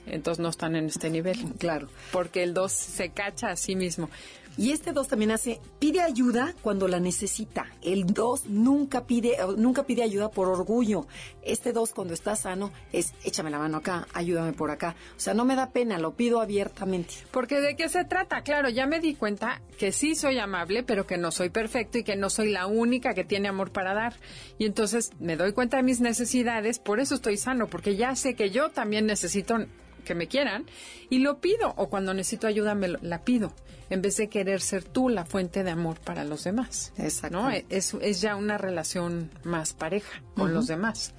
entonces 0.08 0.42
no 0.42 0.50
están 0.50 0.76
en 0.76 0.88
este 0.88 1.10
nivel. 1.10 1.38
Claro. 1.58 1.88
Porque 2.12 2.44
el 2.44 2.54
dos 2.54 2.72
se 2.72 3.10
cacha 3.10 3.50
a 3.50 3.56
sí 3.56 3.76
mismo. 3.76 4.10
Y 4.58 4.72
este 4.72 4.94
2 4.94 5.08
también 5.08 5.32
hace, 5.32 5.60
pide 5.80 6.02
ayuda 6.02 6.56
cuando 6.62 6.88
la 6.88 7.00
necesita. 7.00 7.68
El 7.82 8.06
2 8.06 8.48
nunca 8.48 9.06
pide, 9.06 9.38
nunca 9.58 9.84
pide 9.84 10.04
ayuda 10.04 10.30
por 10.30 10.48
orgullo. 10.48 11.08
Este 11.42 11.74
2 11.74 11.92
cuando 11.92 12.14
está 12.14 12.36
sano 12.36 12.72
es, 12.92 13.14
échame 13.24 13.50
la 13.50 13.60
mano 13.60 13.78
acá, 13.78 14.08
ayúdame 14.14 14.54
por 14.54 14.72
acá. 14.72 14.96
O 15.18 15.20
sea, 15.20 15.34
no 15.34 15.46
me 15.46 15.56
da 15.56 15.72
pena, 15.72 16.00
lo 16.00 16.16
pido 16.16 16.42
abiertamente. 16.42 17.14
Porque 17.32 17.60
de 17.60 17.76
qué 17.76 17.90
se 17.90 18.06
trata, 18.06 18.42
claro, 18.42 18.70
ya 18.70 18.88
me 18.88 19.00
di 19.00 19.16
cuenta 19.16 19.62
que 19.78 19.92
sí 19.92 20.16
soy 20.16 20.40
amable, 20.40 20.84
pero 20.84 21.06
que 21.06 21.18
no 21.18 21.32
soy 21.32 21.50
perfecto 21.50 21.98
y 21.98 22.04
que 22.04 22.16
no 22.16 22.30
soy 22.30 22.52
la 22.52 22.68
única 22.68 23.14
que 23.14 23.24
tiene 23.24 23.50
amor 23.50 23.72
para 23.72 23.94
dar. 23.94 24.16
Y 24.58 24.66
entonces 24.66 25.12
me 25.20 25.36
doy 25.36 25.54
cuenta 25.54 25.78
de 25.78 25.84
mis 25.84 26.02
necesidades, 26.02 26.80
por 26.80 27.00
eso 27.00 27.16
estoy 27.16 27.38
sano, 27.38 27.68
porque 27.68 27.96
ya 27.96 28.16
sé 28.16 28.36
que 28.36 28.50
yo 28.50 28.70
también 28.70 29.06
necesito 29.06 29.58
que 30.06 30.16
me 30.16 30.28
quieran 30.28 30.66
y 31.10 31.20
lo 31.20 31.40
pido 31.42 31.74
o 31.76 31.90
cuando 31.90 32.14
necesito 32.14 32.48
ayuda 32.48 32.76
me 32.76 32.88
la 32.88 33.24
pido 33.24 33.54
en 33.90 34.02
vez 34.02 34.18
de 34.18 34.30
querer 34.30 34.62
ser 34.62 34.84
tú 34.84 35.10
la 35.10 35.26
fuente 35.26 35.64
de 35.64 35.72
amor 35.72 36.00
para 36.00 36.24
los 36.24 36.44
demás. 36.44 36.92
Exacto. 36.98 37.38
¿no? 37.38 37.50
Es, 37.50 37.94
es 37.94 38.22
ya 38.22 38.36
una 38.36 38.58
relación 38.58 39.30
más 39.44 39.74
pareja 39.74 40.22
con 40.36 40.54
los 40.54 40.68
demás. 40.68 41.14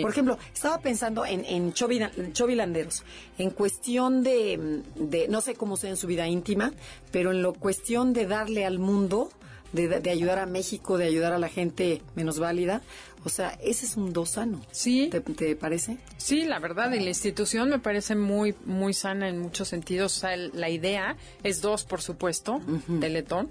Por 0.00 0.10
ejemplo, 0.10 0.38
estaba 0.52 0.80
pensando 0.80 1.24
en, 1.24 1.44
en 1.44 1.72
chovilanderos, 1.72 3.04
en 3.38 3.50
cuestión 3.50 4.22
de, 4.22 4.82
de, 4.96 5.28
no 5.28 5.40
sé 5.40 5.54
cómo 5.54 5.76
sea 5.76 5.90
en 5.90 5.96
su 5.96 6.06
vida 6.06 6.26
íntima, 6.26 6.72
pero 7.10 7.30
en 7.30 7.42
lo 7.42 7.54
cuestión 7.54 8.12
de 8.12 8.26
darle 8.26 8.64
al 8.64 8.78
mundo, 8.78 9.30
de, 9.72 9.88
de, 10.00 10.10
ayudar 10.10 10.38
a 10.38 10.46
México, 10.46 10.98
de 10.98 11.06
ayudar 11.06 11.32
a 11.32 11.38
la 11.38 11.48
gente 11.48 12.02
menos 12.14 12.38
válida. 12.38 12.82
O 13.26 13.28
sea, 13.28 13.58
ese 13.60 13.86
es 13.86 13.96
un 13.96 14.12
dos 14.12 14.30
sano. 14.30 14.60
Sí. 14.70 15.10
¿Te, 15.10 15.56
parece? 15.56 15.96
Sí, 16.16 16.44
la 16.44 16.60
verdad, 16.60 16.92
y 16.92 17.00
la 17.00 17.08
institución 17.08 17.68
me 17.68 17.80
parece 17.80 18.14
muy, 18.14 18.54
muy 18.64 18.94
sana 18.94 19.28
en 19.28 19.40
muchos 19.40 19.66
sentidos. 19.66 20.16
O 20.18 20.20
sea, 20.20 20.36
la 20.36 20.70
idea 20.70 21.16
es 21.42 21.60
dos, 21.60 21.82
por 21.82 22.00
supuesto, 22.02 22.60
de 22.86 23.08
Letón, 23.08 23.50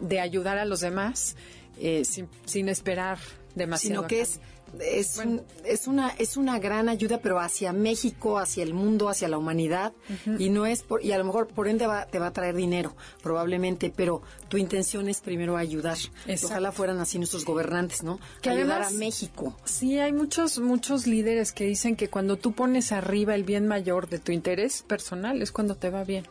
de 0.00 0.20
ayudar 0.20 0.56
a 0.56 0.64
los 0.64 0.80
demás 0.80 1.36
eh, 1.78 2.06
sin, 2.06 2.30
sin 2.46 2.70
esperar 2.70 3.18
demasiado. 3.54 3.96
Sino 3.96 4.08
que 4.08 4.22
es 4.22 4.40
es, 4.80 5.20
es, 5.64 5.86
una, 5.86 6.10
es 6.18 6.36
una 6.36 6.58
gran 6.58 6.88
ayuda, 6.88 7.18
pero 7.18 7.38
hacia 7.40 7.72
México, 7.72 8.38
hacia 8.38 8.62
el 8.62 8.74
mundo, 8.74 9.08
hacia 9.08 9.28
la 9.28 9.38
humanidad, 9.38 9.92
y 10.38 10.50
no 10.50 10.66
es 10.66 10.82
por, 10.82 11.04
y 11.04 11.12
a 11.12 11.18
lo 11.18 11.24
mejor 11.24 11.48
por 11.48 11.68
ende 11.68 11.86
va, 11.86 12.06
te 12.06 12.18
va 12.18 12.28
a 12.28 12.32
traer 12.32 12.54
dinero, 12.54 12.96
probablemente, 13.22 13.92
pero 13.94 14.22
tu 14.48 14.56
intención 14.56 15.08
es 15.08 15.20
primero 15.20 15.56
ayudar. 15.56 15.98
Ojalá 16.44 16.72
fueran 16.72 16.98
así 17.00 17.18
nuestros 17.18 17.44
gobernantes, 17.44 18.02
¿no? 18.02 18.18
Que 18.42 18.50
ayudar 18.50 18.82
a 18.82 18.90
México. 18.90 19.56
Sí, 19.64 19.98
hay 19.98 20.12
muchos, 20.12 20.58
muchos 20.58 21.06
líderes 21.06 21.52
que 21.52 21.64
dicen 21.64 21.96
que 21.96 22.08
cuando 22.08 22.36
tú 22.36 22.52
pones 22.52 22.92
arriba 22.92 23.34
el 23.34 23.44
bien 23.44 23.66
mayor 23.66 24.08
de 24.08 24.18
tu 24.18 24.32
interés 24.32 24.82
personal 24.82 25.42
es 25.42 25.52
cuando 25.52 25.76
te 25.76 25.90
va 25.90 26.04
bien. 26.04 26.26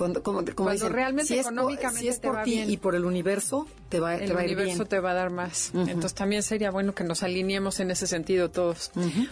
Cuando, 0.00 0.22
como, 0.22 0.38
como 0.38 0.54
Cuando 0.54 0.72
dicen, 0.72 0.92
realmente 0.92 1.26
si 1.34 1.38
es 1.38 1.44
por- 1.44 1.52
económicamente 1.52 2.00
si 2.00 2.08
es 2.08 2.20
te 2.20 2.26
por 2.28 2.36
va 2.38 2.42
ti 2.44 2.52
bien. 2.52 2.70
y 2.70 2.76
por 2.78 2.94
el 2.94 3.04
universo, 3.04 3.66
te 3.90 4.00
va, 4.00 4.16
te 4.16 4.24
el 4.24 4.34
va 4.34 4.40
a 4.40 4.44
ir 4.44 4.48
universo 4.56 4.76
bien. 4.78 4.88
te 4.88 4.98
va 4.98 5.10
a 5.10 5.14
dar 5.14 5.30
más. 5.30 5.72
Entonces 5.74 6.14
también 6.14 6.42
sería 6.42 6.70
bueno 6.70 6.94
que 6.94 7.04
nos 7.04 7.22
alineemos 7.22 7.80
en 7.80 7.90
ese 7.90 8.06
sentido 8.06 8.50
todos. 8.50 8.90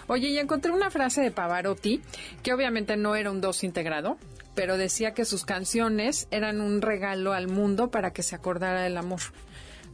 Oye, 0.09 0.29
y 0.29 0.39
encontré 0.39 0.71
una 0.71 0.91
frase 0.91 1.23
de 1.23 1.31
Pavarotti, 1.31 2.03
que 2.43 2.53
obviamente 2.53 2.97
no 2.99 3.17
era 3.17 3.31
un 3.31 3.41
dos 3.41 3.65
integrado, 3.65 4.19
pero 4.55 4.77
decía 4.77 5.15
que 5.15 5.25
sus 5.25 5.45
canciones 5.45 6.29
eran 6.31 6.61
un 6.61 6.83
regalo 6.83 7.33
al 7.33 7.49
mundo 7.49 7.91
para 7.91 8.13
que 8.13 8.23
se 8.23 8.35
acordara 8.35 8.83
del 8.83 8.97
amor. 8.99 9.21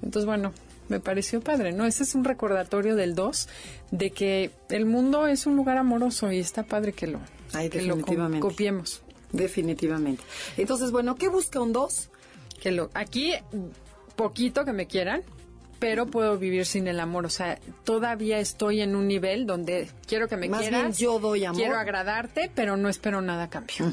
Entonces, 0.03 0.27
bueno, 0.27 0.53
me 0.89 0.99
pareció 1.01 1.41
padre, 1.41 1.73
¿no? 1.73 1.87
Ese 1.87 2.03
es 2.03 2.15
un 2.17 2.25
recordatorio 2.25 2.97
del 2.97 3.15
dos, 3.15 3.49
de 3.91 4.11
que 4.11 4.51
el 4.71 4.87
mundo 4.87 5.27
es 5.29 5.47
un 5.47 5.55
lugar 5.57 5.77
amoroso 5.79 6.33
y 6.33 6.41
está 6.41 6.63
padre 6.65 6.93
que 6.93 7.07
lo, 7.07 7.21
Ay, 7.53 7.71
que 7.71 7.83
lo 7.83 7.95
co- 7.95 7.99
definitivamente. 8.01 8.41
copiemos. 8.41 9.03
Definitivamente. 9.35 10.23
Entonces, 10.57 10.91
bueno, 10.91 11.17
¿qué 11.17 11.29
busca 11.29 11.61
un 11.61 11.73
2? 11.73 12.11
que 12.65 12.73
lo 12.73 12.89
aquí 12.95 13.35
poquito 14.17 14.65
que 14.65 14.73
me 14.73 14.87
quieran 14.87 15.23
pero 15.81 16.07
puedo 16.07 16.39
vivir 16.39 16.65
sin 16.65 16.89
el 16.89 16.99
amor. 16.99 17.27
O 17.27 17.29
sea 17.29 17.59
todavía 17.85 18.39
estoy 18.39 18.81
en 18.81 18.97
un 18.97 19.07
nivel 19.07 19.45
donde 19.45 19.91
quiero 20.07 20.29
que 20.29 20.39
me 20.39 20.49
Más 20.49 20.63
quieras 20.63 20.81
bien 20.81 20.93
yo 20.95 21.19
doy 21.19 21.45
amor. 21.45 21.61
quiero 21.61 21.77
agradarte 21.77 22.51
pero 22.55 22.79
no 22.79 22.89
espero 22.89 23.21
nada 23.21 23.45
a 23.45 23.51
cambio. 23.51 23.93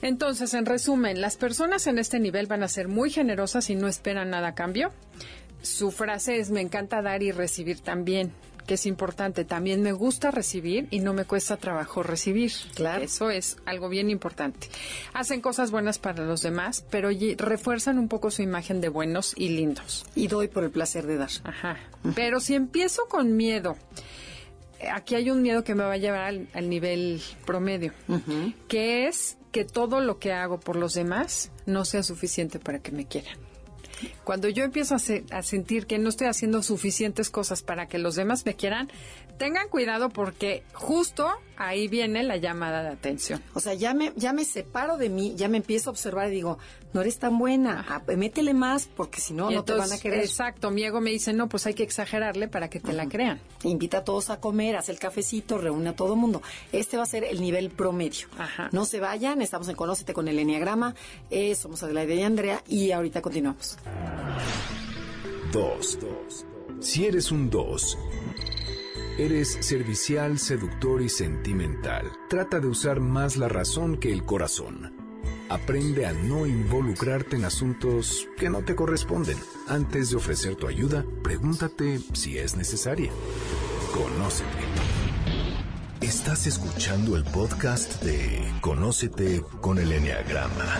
Entonces 0.00 0.54
en 0.54 0.64
resumen 0.64 1.20
las 1.20 1.36
personas 1.36 1.86
en 1.86 1.98
este 1.98 2.18
nivel 2.20 2.46
van 2.46 2.62
a 2.62 2.68
ser 2.68 2.88
muy 2.88 3.10
generosas 3.10 3.68
y 3.68 3.74
no 3.74 3.86
esperan 3.86 4.30
nada 4.30 4.48
a 4.48 4.54
cambio. 4.54 4.92
Su 5.60 5.90
frase 5.90 6.38
es 6.38 6.50
me 6.50 6.62
encanta 6.62 7.02
dar 7.02 7.22
y 7.22 7.32
recibir 7.32 7.80
también 7.80 8.32
que 8.66 8.74
es 8.74 8.86
importante. 8.86 9.44
También 9.44 9.82
me 9.82 9.92
gusta 9.92 10.30
recibir 10.30 10.88
y 10.90 11.00
no 11.00 11.12
me 11.12 11.24
cuesta 11.24 11.56
trabajo 11.56 12.02
recibir. 12.02 12.52
Claro. 12.74 13.02
Eso 13.02 13.30
es 13.30 13.56
algo 13.64 13.88
bien 13.88 14.10
importante. 14.10 14.68
Hacen 15.12 15.40
cosas 15.40 15.70
buenas 15.70 15.98
para 15.98 16.24
los 16.24 16.42
demás, 16.42 16.84
pero 16.90 17.10
refuerzan 17.38 17.98
un 17.98 18.08
poco 18.08 18.30
su 18.30 18.42
imagen 18.42 18.80
de 18.80 18.88
buenos 18.88 19.34
y 19.36 19.50
lindos. 19.50 20.04
Y 20.14 20.28
doy 20.28 20.48
por 20.48 20.64
el 20.64 20.70
placer 20.70 21.06
de 21.06 21.16
dar. 21.16 21.30
Ajá. 21.44 21.76
Pero 22.14 22.40
si 22.40 22.54
empiezo 22.54 23.06
con 23.08 23.36
miedo, 23.36 23.76
aquí 24.92 25.14
hay 25.14 25.30
un 25.30 25.42
miedo 25.42 25.64
que 25.64 25.74
me 25.74 25.84
va 25.84 25.92
a 25.92 25.98
llevar 25.98 26.22
al, 26.22 26.48
al 26.52 26.68
nivel 26.68 27.22
promedio, 27.46 27.92
que 28.68 29.06
es 29.06 29.36
que 29.52 29.64
todo 29.64 30.00
lo 30.00 30.18
que 30.18 30.32
hago 30.32 30.58
por 30.58 30.76
los 30.76 30.94
demás 30.94 31.50
no 31.66 31.84
sea 31.84 32.02
suficiente 32.02 32.58
para 32.58 32.80
que 32.80 32.92
me 32.92 33.06
quieran. 33.06 33.38
Cuando 34.24 34.48
yo 34.48 34.64
empiezo 34.64 34.94
a, 34.94 34.98
se- 34.98 35.24
a 35.30 35.42
sentir 35.42 35.86
que 35.86 35.98
no 35.98 36.08
estoy 36.08 36.26
haciendo 36.26 36.62
suficientes 36.62 37.30
cosas 37.30 37.62
para 37.62 37.86
que 37.86 37.98
los 37.98 38.14
demás 38.16 38.44
me 38.46 38.54
quieran, 38.54 38.90
tengan 39.38 39.68
cuidado 39.68 40.08
porque 40.08 40.62
justo 40.72 41.28
ahí 41.56 41.88
viene 41.88 42.22
la 42.22 42.36
llamada 42.36 42.82
de 42.82 42.88
atención. 42.90 43.42
O 43.54 43.60
sea, 43.60 43.74
ya 43.74 43.94
me, 43.94 44.12
ya 44.16 44.32
me 44.32 44.44
separo 44.44 44.96
de 44.96 45.08
mí, 45.08 45.34
ya 45.36 45.48
me 45.48 45.58
empiezo 45.58 45.90
a 45.90 45.92
observar 45.92 46.28
y 46.28 46.32
digo, 46.32 46.58
no 46.92 47.00
eres 47.00 47.18
tan 47.18 47.38
buena, 47.38 47.84
ah, 47.88 48.02
métele 48.16 48.54
más 48.54 48.86
porque 48.86 49.20
si 49.20 49.34
no, 49.34 49.50
Y 49.50 49.54
no 49.54 49.64
te 49.64 49.72
van 49.74 49.92
a 49.92 49.98
querer. 49.98 50.20
Exacto, 50.20 50.70
mi 50.70 50.84
ego 50.84 51.00
me 51.00 51.10
dice, 51.10 51.32
no, 51.32 51.48
pues 51.48 51.66
hay 51.66 51.74
que 51.74 51.82
exagerarle 51.82 52.48
para 52.48 52.68
que 52.68 52.80
te 52.80 52.92
la 52.92 53.06
crean. 53.06 53.40
Invita 53.62 53.98
a 53.98 54.04
todos 54.04 54.30
a 54.30 54.40
comer, 54.40 54.76
haz 54.76 54.88
el 54.88 54.98
cafecito, 54.98 55.58
reúne 55.58 55.90
a 55.90 55.96
todo 55.96 56.16
mundo. 56.16 56.42
Este 56.72 56.96
va 56.96 57.02
a 57.02 57.06
ser 57.06 57.24
el 57.24 57.40
nivel 57.40 57.70
promedio. 57.70 58.28
Ajá. 58.38 58.68
No 58.72 58.84
se 58.84 59.00
vayan, 59.00 59.42
estamos 59.42 59.68
en 59.68 59.76
Conócete 59.76 60.12
con 60.12 60.28
el 60.28 60.38
Enneagrama. 60.38 60.94
Eh, 61.30 61.54
somos 61.54 61.82
Adelaide 61.82 62.16
y 62.16 62.22
Andrea 62.22 62.62
y 62.68 62.90
ahorita 62.92 63.22
continuamos. 63.22 63.76
2. 65.52 65.98
Si 66.80 67.06
eres 67.06 67.30
un 67.30 67.48
2, 67.48 67.98
eres 69.18 69.58
servicial, 69.60 70.38
seductor 70.38 71.02
y 71.02 71.08
sentimental. 71.08 72.10
Trata 72.28 72.60
de 72.60 72.66
usar 72.66 73.00
más 73.00 73.36
la 73.36 73.48
razón 73.48 73.96
que 73.96 74.12
el 74.12 74.24
corazón. 74.24 74.92
Aprende 75.48 76.06
a 76.06 76.12
no 76.12 76.46
involucrarte 76.46 77.36
en 77.36 77.44
asuntos 77.44 78.28
que 78.36 78.50
no 78.50 78.64
te 78.64 78.74
corresponden. 78.74 79.38
Antes 79.68 80.10
de 80.10 80.16
ofrecer 80.16 80.56
tu 80.56 80.66
ayuda, 80.66 81.04
pregúntate 81.22 82.00
si 82.12 82.38
es 82.38 82.56
necesaria. 82.56 83.10
Conócete. 83.92 84.48
Estás 86.00 86.46
escuchando 86.46 87.16
el 87.16 87.24
podcast 87.24 88.02
de 88.02 88.52
Conócete 88.60 89.42
con 89.60 89.78
el 89.78 89.92
Enneagrama. 89.92 90.78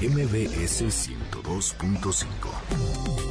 MBS 0.00 0.84
102.5. 0.84 3.27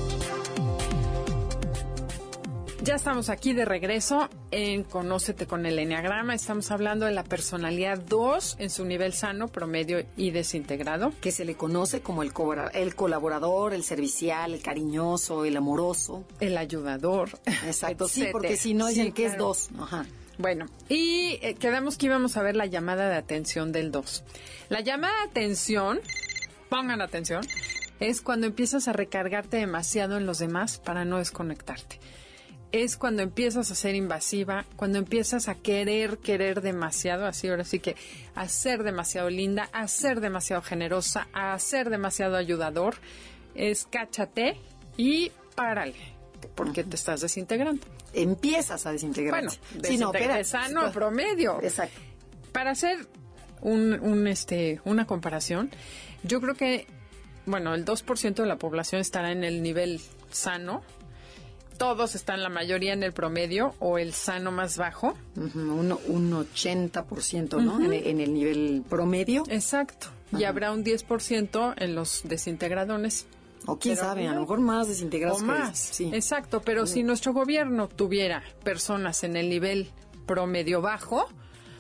Ya 2.88 2.96
estamos 2.96 3.30
aquí 3.30 3.52
de 3.52 3.66
regreso 3.66 4.30
en 4.50 4.86
Conócete 4.86 5.46
con 5.46 5.66
el 5.66 5.78
Enneagrama. 5.78 6.34
Estamos 6.34 6.72
hablando 6.72 7.06
de 7.06 7.12
la 7.12 7.26
personalidad 7.26 7.98
2 8.00 8.56
en 8.60 8.70
su 8.70 8.86
nivel 8.86 9.12
sano, 9.12 9.50
promedio 9.50 10.06
y 10.16 10.32
desintegrado. 10.32 11.12
Que 11.20 11.34
se 11.34 11.44
le 11.44 11.56
conoce 11.56 12.00
como 12.00 12.24
el, 12.24 12.32
el 12.74 12.96
colaborador, 12.96 13.74
el 13.74 13.84
servicial, 13.84 14.54
el 14.54 14.62
cariñoso, 14.62 15.44
el 15.44 15.58
amoroso. 15.58 16.24
El 16.40 16.58
ayudador. 16.58 17.32
Exacto, 17.66 18.08
sí, 18.08 18.28
porque 18.32 18.56
si 18.56 18.74
no 18.74 18.88
dicen 18.88 19.08
Sí, 19.08 19.12
que 19.12 19.26
es 19.26 19.32
claro. 19.32 19.48
dos. 19.48 19.68
Ajá. 19.78 20.06
Bueno, 20.38 20.68
y 20.88 21.40
eh, 21.42 21.56
quedamos 21.60 21.98
que 21.98 22.06
íbamos 22.06 22.38
a 22.38 22.42
ver 22.42 22.56
la 22.56 22.68
llamada 22.68 23.10
de 23.10 23.18
atención 23.18 23.74
del 23.74 23.92
2. 23.92 24.24
La 24.70 24.80
llamada 24.80 25.14
de 25.24 25.30
atención, 25.30 26.00
pongan 26.70 27.02
atención, 27.02 27.46
es 28.00 28.22
cuando 28.22 28.48
empiezas 28.48 28.88
a 28.88 28.94
recargarte 28.94 29.58
demasiado 29.58 30.16
en 30.16 30.26
los 30.26 30.40
demás 30.40 30.78
para 30.78 31.04
no 31.04 31.18
desconectarte. 31.18 32.00
Es 32.72 32.98
cuando 32.98 33.22
empiezas 33.22 33.72
a 33.72 33.76
ser 33.76 33.96
invasiva, 33.96 34.66
cuando 34.76 34.98
empiezas 34.98 35.48
a 35.48 35.56
querer, 35.56 36.18
querer 36.18 36.62
demasiado, 36.62 37.26
así 37.26 37.48
ahora 37.48 37.64
sí 37.64 37.80
que 37.80 37.96
a 38.36 38.48
ser 38.50 38.84
demasiado 38.84 39.30
linda, 39.30 39.70
a 39.72 39.88
ser 39.88 40.20
demasiado 40.20 40.62
generosa, 40.62 41.28
a 41.34 41.58
ser 41.60 41.90
demasiado 41.90 42.36
ayudador. 42.36 42.96
Es 43.56 43.88
cáchate 43.90 44.60
y 44.98 45.32
párale, 45.56 45.96
porque 46.56 46.84
te 46.84 46.96
estás 46.96 47.22
desintegrando. 47.22 47.86
Empiezas 48.14 48.86
a 48.86 48.92
desintegrarte. 48.92 49.60
Bueno, 49.80 50.00
no, 50.00 50.14
espera. 50.14 50.44
sano 50.44 50.82
a 50.82 50.92
promedio. 50.92 51.60
Exacto. 51.62 52.00
Para 52.52 52.72
hacer 52.72 53.08
un, 53.62 53.94
un, 53.94 54.28
este, 54.28 54.82
una 54.86 55.06
comparación, 55.06 55.72
yo 56.24 56.42
creo 56.42 56.56
que, 56.56 56.88
bueno, 57.46 57.74
el 57.74 57.86
2% 57.86 58.36
de 58.36 58.46
la 58.46 58.58
población 58.58 59.02
estará 59.02 59.32
en 59.32 59.44
el 59.44 59.62
nivel 59.62 60.02
sano. 60.32 60.84
Todos 61.78 62.16
están, 62.16 62.42
la 62.42 62.50
mayoría, 62.50 62.94
en 62.94 63.04
el 63.04 63.14
promedio 63.14 63.76
o 63.80 63.98
el 63.98 64.14
sano 64.14 64.52
más 64.52 64.78
bajo. 64.78 65.16
Un, 65.36 65.98
un 66.08 66.32
80%, 66.32 67.62
¿no? 67.64 67.80
en, 67.80 67.94
el, 67.94 68.08
en 68.08 68.20
el 68.20 68.34
nivel 68.34 68.84
promedio. 68.90 69.44
Exacto. 69.48 70.08
Y 70.38 70.44
habrá 70.44 70.72
un 70.72 70.84
10% 70.84 71.74
en 71.78 71.96
los 71.96 72.22
desintegradones. 72.26 73.28
O 73.66 73.78
quién 73.78 73.96
Pero 73.96 74.08
sabe, 74.08 74.28
a 74.28 74.34
lo 74.34 74.42
mejor 74.42 74.60
más 74.60 74.88
desintegrados. 74.88 75.42
o 75.42 75.46
más. 75.46 75.78
Sí. 75.78 76.10
Exacto. 76.14 76.62
Pero 76.62 76.86
si 76.86 77.04
nuestro 77.04 77.34
gobierno 77.34 77.88
tuviera 77.88 78.44
personas 78.64 79.24
en 79.24 79.36
el 79.36 79.50
nivel 79.50 79.90
promedio 80.26 80.82
bajo, 80.82 81.28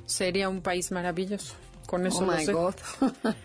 sería 0.05 0.49
un 0.49 0.61
país 0.61 0.91
maravilloso. 0.91 1.55
Con 1.85 2.05
eso 2.05 2.19
Oh 2.19 2.25
my. 2.25 2.45
God. 2.45 2.75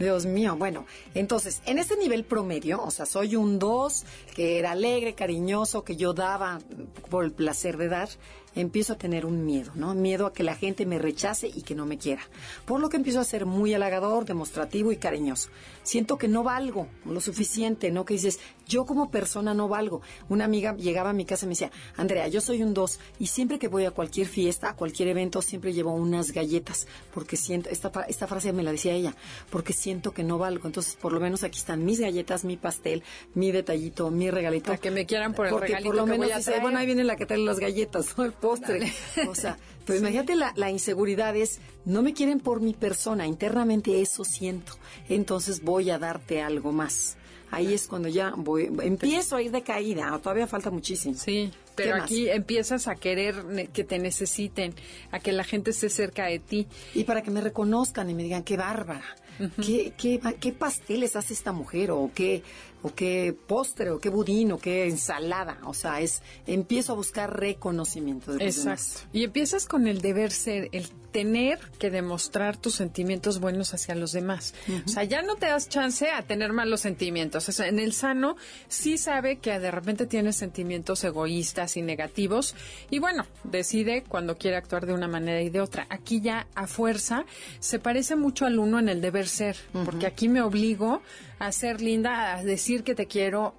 Dios 0.00 0.24
mío, 0.24 0.56
bueno, 0.56 0.86
entonces, 1.14 1.60
en 1.66 1.78
este 1.78 1.94
nivel 1.94 2.24
promedio, 2.24 2.82
o 2.82 2.90
sea, 2.90 3.04
soy 3.04 3.36
un 3.36 3.58
2, 3.58 4.04
que 4.34 4.58
era 4.58 4.70
alegre, 4.70 5.14
cariñoso, 5.14 5.84
que 5.84 5.96
yo 5.96 6.14
daba 6.14 6.58
por 7.10 7.22
el 7.22 7.32
placer 7.32 7.76
de 7.76 7.88
dar, 7.88 8.08
empiezo 8.54 8.94
a 8.94 8.98
tener 8.98 9.26
un 9.26 9.44
miedo, 9.44 9.72
¿no? 9.74 9.94
Miedo 9.94 10.26
a 10.26 10.32
que 10.32 10.42
la 10.42 10.56
gente 10.56 10.86
me 10.86 10.98
rechace 10.98 11.48
y 11.48 11.62
que 11.62 11.74
no 11.74 11.84
me 11.84 11.98
quiera. 11.98 12.22
Por 12.64 12.80
lo 12.80 12.88
que 12.88 12.96
empiezo 12.96 13.20
a 13.20 13.24
ser 13.24 13.44
muy 13.44 13.74
halagador, 13.74 14.24
demostrativo 14.24 14.90
y 14.90 14.96
cariñoso. 14.96 15.50
Siento 15.82 16.16
que 16.16 16.28
no 16.28 16.42
valgo 16.42 16.88
lo 17.04 17.20
suficiente, 17.20 17.90
¿no? 17.90 18.06
Que 18.06 18.14
dices, 18.14 18.40
yo 18.70 18.86
como 18.86 19.10
persona 19.10 19.52
no 19.52 19.68
valgo. 19.68 20.00
Una 20.28 20.44
amiga 20.44 20.74
llegaba 20.76 21.10
a 21.10 21.12
mi 21.12 21.24
casa 21.24 21.44
y 21.44 21.48
me 21.48 21.52
decía, 21.52 21.72
Andrea, 21.96 22.28
yo 22.28 22.40
soy 22.40 22.62
un 22.62 22.72
2 22.72 22.98
y 23.18 23.26
siempre 23.26 23.58
que 23.58 23.68
voy 23.68 23.84
a 23.84 23.90
cualquier 23.90 24.28
fiesta, 24.28 24.70
a 24.70 24.76
cualquier 24.76 25.08
evento, 25.08 25.42
siempre 25.42 25.72
llevo 25.72 25.92
unas 25.92 26.30
galletas, 26.30 26.86
porque 27.12 27.36
siento, 27.36 27.68
esta, 27.68 27.90
esta 28.08 28.26
frase 28.26 28.52
me 28.52 28.62
la 28.62 28.70
decía 28.72 28.92
ella, 28.92 29.14
porque 29.50 29.72
siento 29.72 30.12
que 30.12 30.22
no 30.22 30.38
valgo. 30.38 30.66
Entonces, 30.66 30.94
por 30.94 31.12
lo 31.12 31.20
menos 31.20 31.42
aquí 31.42 31.58
están 31.58 31.84
mis 31.84 32.00
galletas, 32.00 32.44
mi 32.44 32.56
pastel, 32.56 33.02
mi 33.34 33.50
detallito, 33.50 34.10
mi 34.10 34.30
regalito. 34.30 34.66
Para 34.66 34.78
que 34.78 34.90
me 34.90 35.04
quieran 35.04 35.34
por 35.34 35.46
el 35.46 35.52
porque 35.52 35.66
regalito 35.66 35.90
por 35.90 35.96
lo 35.96 36.04
que 36.04 36.10
menos 36.12 36.26
voy 36.26 36.32
a 36.32 36.36
dice, 36.38 36.50
traer. 36.50 36.62
bueno, 36.62 36.78
ahí 36.78 36.86
viene 36.86 37.04
la 37.04 37.16
que 37.16 37.26
trae 37.26 37.40
las 37.40 37.58
galletas, 37.58 38.16
¿no? 38.16 38.24
El 38.24 38.32
postre. 38.32 38.92
O 39.28 39.34
sea, 39.34 39.58
pero 39.84 39.98
imagínate 39.98 40.36
la, 40.36 40.52
la 40.54 40.70
inseguridad 40.70 41.36
es, 41.36 41.58
no 41.84 42.02
me 42.02 42.14
quieren 42.14 42.38
por 42.38 42.60
mi 42.60 42.72
persona, 42.74 43.26
internamente 43.26 44.00
eso 44.00 44.24
siento. 44.24 44.74
Entonces 45.08 45.62
voy 45.62 45.90
a 45.90 45.98
darte 45.98 46.40
algo 46.40 46.70
más. 46.70 47.16
Ahí 47.50 47.74
es 47.74 47.86
cuando 47.86 48.08
ya 48.08 48.32
voy, 48.36 48.70
empiezo 48.82 49.36
a 49.36 49.42
ir 49.42 49.50
de 49.50 49.62
caída, 49.62 50.18
todavía 50.22 50.46
falta 50.46 50.70
muchísimo. 50.70 51.14
Sí, 51.16 51.50
pero 51.74 51.96
más? 51.96 52.04
aquí 52.04 52.28
empiezas 52.28 52.86
a 52.88 52.94
querer 52.94 53.68
que 53.72 53.84
te 53.84 53.98
necesiten, 53.98 54.74
a 55.10 55.18
que 55.18 55.32
la 55.32 55.44
gente 55.44 55.70
esté 55.70 55.90
cerca 55.90 56.26
de 56.26 56.38
ti. 56.38 56.66
Y 56.94 57.04
para 57.04 57.22
que 57.22 57.30
me 57.30 57.40
reconozcan 57.40 58.08
y 58.10 58.14
me 58.14 58.22
digan, 58.22 58.44
qué 58.44 58.56
bárbara, 58.56 59.16
qué, 59.64 59.92
qué, 59.96 60.20
qué 60.38 60.52
pasteles 60.52 61.16
hace 61.16 61.34
esta 61.34 61.52
mujer 61.52 61.90
o 61.90 62.10
qué, 62.14 62.42
o 62.82 62.94
qué 62.94 63.34
postre, 63.46 63.90
o 63.90 63.98
qué 63.98 64.08
budín, 64.08 64.52
o 64.52 64.58
qué 64.58 64.86
ensalada. 64.86 65.58
O 65.64 65.74
sea, 65.74 66.00
es 66.00 66.22
empiezo 66.46 66.92
a 66.92 66.96
buscar 66.96 67.38
reconocimiento 67.38 68.32
de 68.32 68.46
Exacto. 68.46 69.08
Y 69.12 69.24
empiezas 69.24 69.66
con 69.66 69.86
el 69.86 70.00
deber 70.00 70.30
ser, 70.30 70.68
el 70.72 70.88
tener 71.10 71.58
que 71.78 71.90
demostrar 71.90 72.56
tus 72.56 72.74
sentimientos 72.74 73.40
buenos 73.40 73.74
hacia 73.74 73.94
los 73.94 74.12
demás. 74.12 74.54
O 74.84 74.88
sea, 74.88 75.04
ya 75.04 75.22
no 75.22 75.36
te 75.36 75.46
das 75.46 75.68
chance 75.68 76.10
a 76.10 76.22
tener 76.22 76.52
malos 76.52 76.80
sentimientos. 76.80 77.48
O 77.48 77.52
sea, 77.52 77.68
en 77.68 77.78
el 77.78 77.92
sano 77.92 78.36
sí 78.68 78.98
sabe 78.98 79.38
que 79.38 79.58
de 79.58 79.70
repente 79.70 80.06
tienes 80.06 80.36
sentimientos 80.36 81.02
egoístas 81.04 81.76
y 81.76 81.82
negativos 81.82 82.54
y 82.90 82.98
bueno, 82.98 83.26
decide 83.44 84.04
cuando 84.06 84.36
quiere 84.36 84.56
actuar 84.56 84.86
de 84.86 84.92
una 84.92 85.08
manera 85.08 85.40
y 85.42 85.50
de 85.50 85.60
otra. 85.60 85.86
Aquí 85.90 86.20
ya 86.20 86.46
a 86.54 86.66
fuerza 86.66 87.24
se 87.58 87.78
parece 87.78 88.16
mucho 88.16 88.46
al 88.46 88.58
uno 88.58 88.78
en 88.78 88.88
el 88.88 89.00
deber 89.00 89.28
ser, 89.28 89.56
porque 89.84 90.06
aquí 90.06 90.28
me 90.28 90.42
obligo 90.42 91.02
a 91.38 91.52
ser 91.52 91.80
linda, 91.80 92.34
a 92.36 92.42
decir 92.42 92.84
que 92.84 92.94
te 92.94 93.06
quiero 93.06 93.54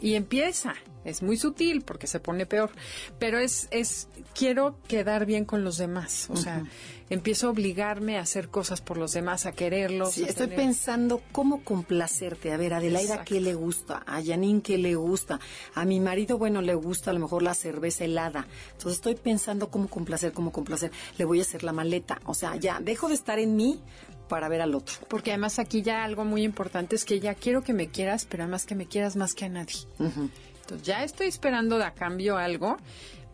y 0.00 0.14
empieza 0.14 0.74
es 1.08 1.22
muy 1.22 1.36
sutil 1.36 1.82
porque 1.82 2.06
se 2.06 2.20
pone 2.20 2.46
peor, 2.46 2.70
pero 3.18 3.38
es, 3.38 3.68
es 3.70 4.08
quiero 4.34 4.78
quedar 4.88 5.26
bien 5.26 5.44
con 5.44 5.64
los 5.64 5.78
demás, 5.78 6.28
o 6.30 6.36
sea, 6.36 6.64
empiezo 7.10 7.48
a 7.48 7.50
obligarme 7.50 8.18
a 8.18 8.22
hacer 8.22 8.48
cosas 8.48 8.80
por 8.80 8.96
los 8.96 9.12
demás, 9.12 9.46
a 9.46 9.52
quererlos. 9.52 10.14
Sí, 10.14 10.24
estoy 10.24 10.48
pensando 10.48 11.22
cómo 11.32 11.64
complacerte. 11.64 12.52
A 12.52 12.56
ver, 12.56 12.74
a 12.74 12.78
Adelaida, 12.78 13.24
¿qué 13.24 13.40
le 13.40 13.54
gusta? 13.54 14.02
A 14.06 14.22
Janine, 14.22 14.62
¿qué 14.62 14.78
le 14.78 14.94
gusta? 14.94 15.40
A 15.74 15.84
mi 15.84 16.00
marido, 16.00 16.38
bueno, 16.38 16.60
le 16.60 16.74
gusta 16.74 17.10
a 17.10 17.14
lo 17.14 17.20
mejor 17.20 17.42
la 17.42 17.54
cerveza 17.54 18.04
helada. 18.04 18.46
Entonces 18.72 18.94
estoy 18.94 19.14
pensando 19.14 19.70
cómo 19.70 19.88
complacer, 19.88 20.32
cómo 20.32 20.52
complacer. 20.52 20.90
Le 21.16 21.24
voy 21.24 21.38
a 21.38 21.42
hacer 21.42 21.62
la 21.64 21.72
maleta. 21.72 22.20
O 22.24 22.34
sea, 22.34 22.56
ya, 22.56 22.80
dejo 22.80 23.08
de 23.08 23.14
estar 23.14 23.38
en 23.38 23.56
mí 23.56 23.80
para 24.28 24.48
ver 24.48 24.60
al 24.60 24.74
otro. 24.74 24.96
Porque 25.08 25.30
además 25.30 25.58
aquí 25.58 25.82
ya 25.82 26.04
algo 26.04 26.24
muy 26.24 26.42
importante 26.42 26.96
es 26.96 27.04
que 27.04 27.18
ya 27.18 27.34
quiero 27.34 27.62
que 27.62 27.72
me 27.72 27.88
quieras, 27.88 28.26
pero 28.28 28.42
además 28.42 28.66
que 28.66 28.74
me 28.74 28.86
quieras 28.86 29.16
más 29.16 29.34
que 29.34 29.46
a 29.46 29.48
nadie 29.48 29.78
ya 30.76 31.04
estoy 31.04 31.28
esperando 31.28 31.78
de 31.78 31.84
a 31.84 31.94
cambio 31.94 32.36
algo, 32.36 32.76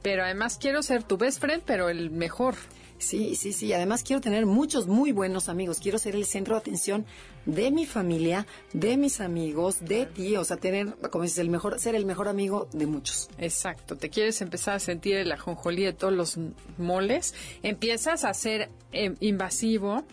pero 0.03 0.25
además 0.25 0.59
quiero 0.61 0.83
ser 0.83 1.03
tu 1.03 1.17
best 1.17 1.41
friend, 1.41 1.63
pero 1.65 1.89
el 1.89 2.11
mejor. 2.11 2.57
Sí, 2.99 3.35
sí, 3.35 3.53
sí. 3.53 3.73
Además 3.73 4.03
quiero 4.03 4.21
tener 4.21 4.47
muchos 4.47 4.87
muy 4.87 5.13
buenos 5.13 5.49
amigos. 5.49 5.79
Quiero 5.79 5.99
ser 5.99 6.15
el 6.15 6.25
centro 6.25 6.55
de 6.55 6.61
atención 6.61 7.05
de 7.45 7.71
mi 7.71 7.87
familia, 7.87 8.47
de 8.73 8.97
mis 8.97 9.21
amigos, 9.21 9.85
de 9.85 10.07
ti. 10.07 10.37
O 10.37 10.45
sea, 10.45 10.57
tener, 10.57 10.95
como 11.11 11.25
dices, 11.25 11.39
el 11.39 11.51
mejor, 11.51 11.79
ser 11.81 11.95
el 11.95 12.07
mejor 12.07 12.29
amigo 12.29 12.69
de 12.73 12.87
muchos. 12.87 13.29
Exacto. 13.39 13.97
Te 13.97 14.11
quieres 14.11 14.41
empezar 14.41 14.77
a 14.77 14.79
sentir 14.79 15.17
el 15.17 15.33
ajonjolí 15.33 15.85
de 15.85 15.93
todos 15.93 16.13
los 16.13 16.39
moles. 16.79 17.35
Empiezas 17.63 18.25
a 18.25 18.33
ser 18.33 18.71
eh, 18.93 19.15
invasivo, 19.21 20.05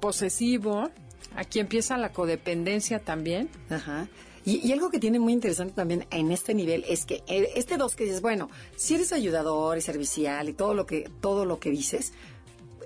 posesivo. 0.00 0.90
Aquí 1.36 1.58
empieza 1.58 1.96
la 1.96 2.12
codependencia 2.12 2.98
también. 2.98 3.48
Ajá. 3.70 4.08
Y, 4.44 4.70
algo 4.72 4.90
que 4.90 4.98
tiene 4.98 5.18
muy 5.18 5.32
interesante 5.32 5.74
también 5.74 6.06
en 6.10 6.30
este 6.30 6.54
nivel 6.54 6.84
es 6.88 7.06
que 7.06 7.22
eh, 7.26 7.52
este 7.56 7.76
dos 7.76 7.96
que 7.96 8.04
dices, 8.04 8.20
bueno, 8.20 8.50
si 8.76 8.94
eres 8.94 9.12
ayudador 9.12 9.78
y 9.78 9.80
servicial 9.80 10.48
y 10.48 10.52
todo 10.52 10.74
lo 10.74 10.86
que, 10.86 11.10
todo 11.20 11.46
lo 11.46 11.58
que 11.58 11.70
dices, 11.70 12.12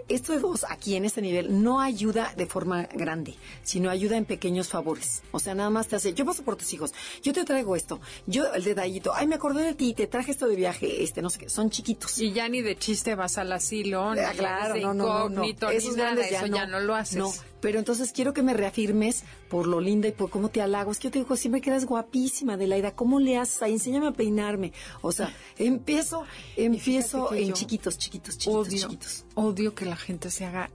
esto 0.09 0.33
de 0.33 0.39
dos 0.39 0.65
aquí 0.69 0.97
en 0.97 1.05
este 1.05 1.21
nivel 1.21 1.63
no 1.63 1.81
ayuda 1.81 2.33
de 2.37 2.47
forma 2.47 2.85
grande, 2.95 3.35
sino 3.63 3.91
ayuda 3.91 4.17
en 4.17 4.25
pequeños 4.25 4.69
favores. 4.69 5.23
O 5.33 5.39
sea, 5.39 5.55
nada 5.55 5.71
más 5.71 5.89
te 5.89 5.97
hace, 5.97 6.15
yo 6.15 6.25
paso 6.25 6.43
por 6.43 6.57
tus 6.57 6.73
hijos, 6.73 6.95
yo 7.23 7.33
te 7.33 7.45
traigo 7.45 7.77
esto, 7.77 8.01
yo 8.27 8.53
el 8.55 8.65
detallito, 8.65 9.13
ay, 9.15 9.27
me 9.27 9.35
acordé 9.35 9.63
de 9.65 9.75
ti, 9.75 9.95
te 9.95 10.07
traje 10.07 10.31
esto 10.31 10.49
de 10.49 10.57
viaje, 10.57 11.03
este, 11.03 11.23
no 11.23 11.31
sé 11.31 11.41
qué, 11.41 11.49
son 11.49 11.71
chiquitos. 11.71 12.19
Y 12.19 12.33
ya 12.33 12.49
ni 12.49 12.63
de 12.63 12.77
chiste 12.77 13.15
vas 13.15 13.39
al 13.39 13.53
asilo, 13.53 14.11
ah, 14.11 14.33
claro, 14.37 14.77
no, 14.77 14.95
no, 14.95 15.29
no, 15.29 15.71
Esos 15.71 15.97
grandes 15.97 16.31
ya, 16.31 16.39
eso 16.39 16.47
ya 16.47 16.67
no 16.67 16.81
lo 16.81 16.95
haces. 16.95 17.19
No, 17.19 17.33
pero 17.61 17.79
entonces 17.79 18.13
quiero 18.13 18.33
que 18.33 18.43
me 18.43 18.55
reafirmes 18.55 19.25
por 19.49 19.67
lo 19.67 19.81
linda 19.81 20.09
y 20.09 20.13
por 20.13 20.31
cómo 20.31 20.49
te 20.49 20.63
halago. 20.63 20.93
Es 20.93 20.99
que 20.99 21.09
yo 21.09 21.13
te 21.13 21.19
digo, 21.19 21.37
siempre 21.37 21.61
quedas 21.61 21.85
guapísima, 21.85 22.57
Delaida. 22.57 22.93
¿Cómo 22.93 23.21
le 23.21 23.37
haces 23.39 23.63
ahí? 23.63 23.73
Enséñame 23.73 24.09
a 24.09 24.13
peinarme. 24.13 24.73
O 25.01 25.13
sea, 25.13 25.33
empiezo, 25.59 26.25
empiezo 26.57 27.33
en 27.33 27.53
chiquitos, 27.53 27.99
chiquitos, 27.99 28.39
chiquitos, 28.39 28.67
odio, 28.67 28.79
chiquitos. 28.79 29.25
Odio 29.35 29.75
que 29.75 29.85
la 29.85 29.97
gente 29.97 30.31
se 30.31 30.45
haga 30.45 30.71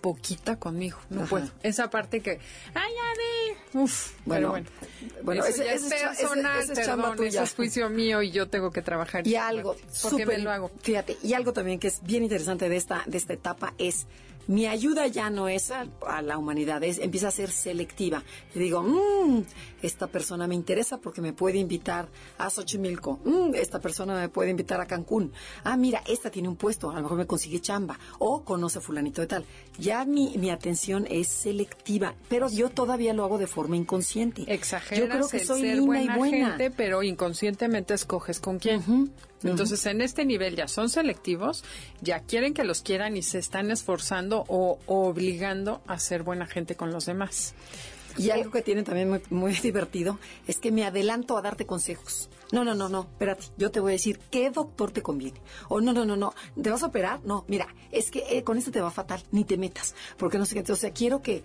poquita 0.00 0.56
conmigo. 0.56 0.98
No 1.10 1.24
puedo. 1.24 1.48
Esa 1.62 1.90
parte 1.90 2.20
que, 2.20 2.38
ay, 2.74 2.92
ya 2.94 3.80
Uf, 3.80 4.12
bueno, 4.24 4.50
bueno. 4.50 4.66
Bueno, 5.22 5.44
eso 5.44 5.62
ese, 5.62 5.74
es 5.74 5.82
personal, 5.82 6.62
ese, 6.62 6.72
ese 7.26 7.42
es 7.42 7.54
juicio 7.54 7.90
mío 7.90 8.22
y 8.22 8.30
yo 8.30 8.48
tengo 8.48 8.70
que 8.70 8.82
trabajar. 8.82 9.26
Y 9.26 9.36
algo, 9.36 9.76
súper, 9.92 10.40
lo 10.40 10.50
hago. 10.50 10.70
Fíjate, 10.80 11.18
y 11.22 11.34
algo 11.34 11.52
también 11.52 11.78
que 11.78 11.88
es 11.88 12.02
bien 12.02 12.22
interesante 12.22 12.68
de 12.68 12.76
esta, 12.76 13.02
de 13.06 13.18
esta 13.18 13.32
etapa 13.32 13.74
es 13.78 14.06
mi 14.48 14.66
ayuda 14.66 15.06
ya 15.06 15.30
no 15.30 15.48
es 15.48 15.70
a, 15.70 15.86
la 16.22 16.38
humanidad, 16.38 16.82
es, 16.84 16.98
empieza 16.98 17.28
a 17.28 17.30
ser 17.30 17.50
selectiva. 17.50 18.22
Le 18.54 18.62
digo, 18.62 18.82
mmm, 18.82 19.42
esta 19.82 20.06
persona 20.06 20.46
me 20.46 20.54
interesa 20.54 20.98
porque 20.98 21.20
me 21.20 21.32
puede 21.32 21.58
invitar 21.58 22.08
a 22.38 22.50
Xochimilco. 22.50 23.20
Mm, 23.24 23.54
esta 23.54 23.80
persona 23.80 24.14
me 24.14 24.28
puede 24.28 24.50
invitar 24.50 24.80
a 24.80 24.86
Cancún. 24.86 25.32
Ah, 25.64 25.76
mira, 25.76 26.02
esta 26.06 26.30
tiene 26.30 26.48
un 26.48 26.56
puesto, 26.56 26.90
a 26.90 26.94
lo 26.94 27.02
mejor 27.02 27.18
me 27.18 27.26
consigue 27.26 27.60
chamba. 27.60 27.98
O 28.18 28.42
conoce 28.44 28.78
a 28.78 28.80
fulanito 28.80 29.20
de 29.20 29.26
tal. 29.26 29.44
Ya 29.78 30.04
mi, 30.04 30.36
mi 30.38 30.50
atención 30.50 31.06
es 31.10 31.28
selectiva, 31.28 32.14
pero 32.28 32.48
yo 32.48 32.70
todavía 32.70 33.12
lo 33.14 33.24
hago 33.24 33.38
de 33.38 33.46
forma 33.46 33.76
inconsciente. 33.76 34.44
Exageras 34.46 35.04
yo 35.04 35.08
creo 35.08 35.28
que 35.28 35.44
soy 35.44 35.62
linda 35.62 36.02
y 36.02 36.08
buena. 36.08 36.48
Gente, 36.50 36.70
pero 36.70 37.02
inconscientemente 37.02 37.94
escoges 37.94 38.40
con 38.40 38.58
quién. 38.58 39.12
Entonces, 39.42 39.84
en 39.86 40.00
este 40.00 40.24
nivel 40.24 40.56
ya 40.56 40.68
son 40.68 40.88
selectivos, 40.88 41.62
ya 42.00 42.20
quieren 42.20 42.54
que 42.54 42.64
los 42.64 42.82
quieran 42.82 43.16
y 43.16 43.22
se 43.22 43.38
están 43.38 43.70
esforzando 43.70 44.44
o, 44.48 44.78
obligando 44.86 45.82
a 45.86 45.98
ser 45.98 46.22
buena 46.22 46.46
gente 46.46 46.74
con 46.74 46.90
los 46.90 47.06
demás. 47.06 47.54
Y 48.18 48.30
algo 48.30 48.50
que 48.50 48.62
tienen 48.62 48.84
también 48.84 49.20
muy, 49.30 49.52
divertido 49.62 50.18
es 50.46 50.58
que 50.58 50.72
me 50.72 50.84
adelanto 50.84 51.36
a 51.36 51.42
darte 51.42 51.66
consejos. 51.66 52.28
No, 52.52 52.64
no, 52.64 52.74
no, 52.74 52.88
no, 52.88 53.00
espérate, 53.00 53.46
yo 53.56 53.70
te 53.72 53.80
voy 53.80 53.92
a 53.92 53.94
decir 53.94 54.20
qué 54.30 54.50
doctor 54.50 54.92
te 54.92 55.02
conviene. 55.02 55.40
O 55.68 55.80
no, 55.80 55.92
no, 55.92 56.04
no, 56.04 56.16
no, 56.16 56.32
¿te 56.60 56.70
vas 56.70 56.82
a 56.82 56.86
operar? 56.86 57.20
No, 57.24 57.44
mira, 57.48 57.66
es 57.90 58.10
que 58.10 58.24
eh, 58.30 58.44
con 58.44 58.56
esto 58.56 58.70
te 58.70 58.80
va 58.80 58.90
fatal, 58.90 59.20
ni 59.32 59.44
te 59.44 59.56
metas, 59.56 59.94
porque 60.16 60.38
no 60.38 60.46
sé 60.46 60.62
qué, 60.62 60.72
o 60.72 60.76
sea, 60.76 60.92
quiero 60.92 61.22
que 61.22 61.42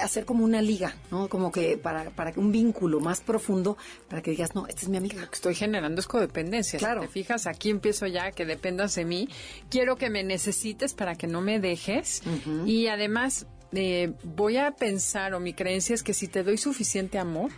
hacer 0.00 0.24
como 0.24 0.44
una 0.44 0.62
liga, 0.62 0.94
¿no? 1.10 1.28
Como 1.28 1.50
que 1.50 1.78
para, 1.78 2.10
para 2.10 2.32
un 2.36 2.52
vínculo 2.52 3.00
más 3.00 3.20
profundo, 3.20 3.76
para 4.08 4.22
que 4.22 4.30
digas, 4.30 4.54
no, 4.54 4.66
esta 4.66 4.82
es 4.82 4.88
mi 4.88 4.96
amiga. 4.96 5.20
Lo 5.20 5.30
que 5.30 5.34
estoy 5.34 5.54
generando 5.54 6.00
es 6.00 6.06
codependencia. 6.06 6.78
Claro. 6.78 7.02
Si 7.02 7.06
te 7.06 7.12
fijas, 7.12 7.46
aquí 7.46 7.70
empiezo 7.70 8.06
ya 8.06 8.32
que 8.32 8.44
dependas 8.44 8.94
de 8.94 9.04
mí. 9.04 9.28
Quiero 9.70 9.96
que 9.96 10.10
me 10.10 10.22
necesites 10.22 10.94
para 10.94 11.14
que 11.14 11.26
no 11.26 11.40
me 11.40 11.60
dejes. 11.60 12.22
Y 12.66 12.86
además, 12.88 13.46
eh, 13.72 14.12
voy 14.22 14.56
a 14.56 14.70
pensar 14.72 15.34
o 15.34 15.40
mi 15.40 15.52
creencia 15.52 15.94
es 15.94 16.02
que 16.02 16.14
si 16.14 16.28
te 16.28 16.42
doy 16.42 16.56
suficiente 16.58 17.18
amor, 17.18 17.50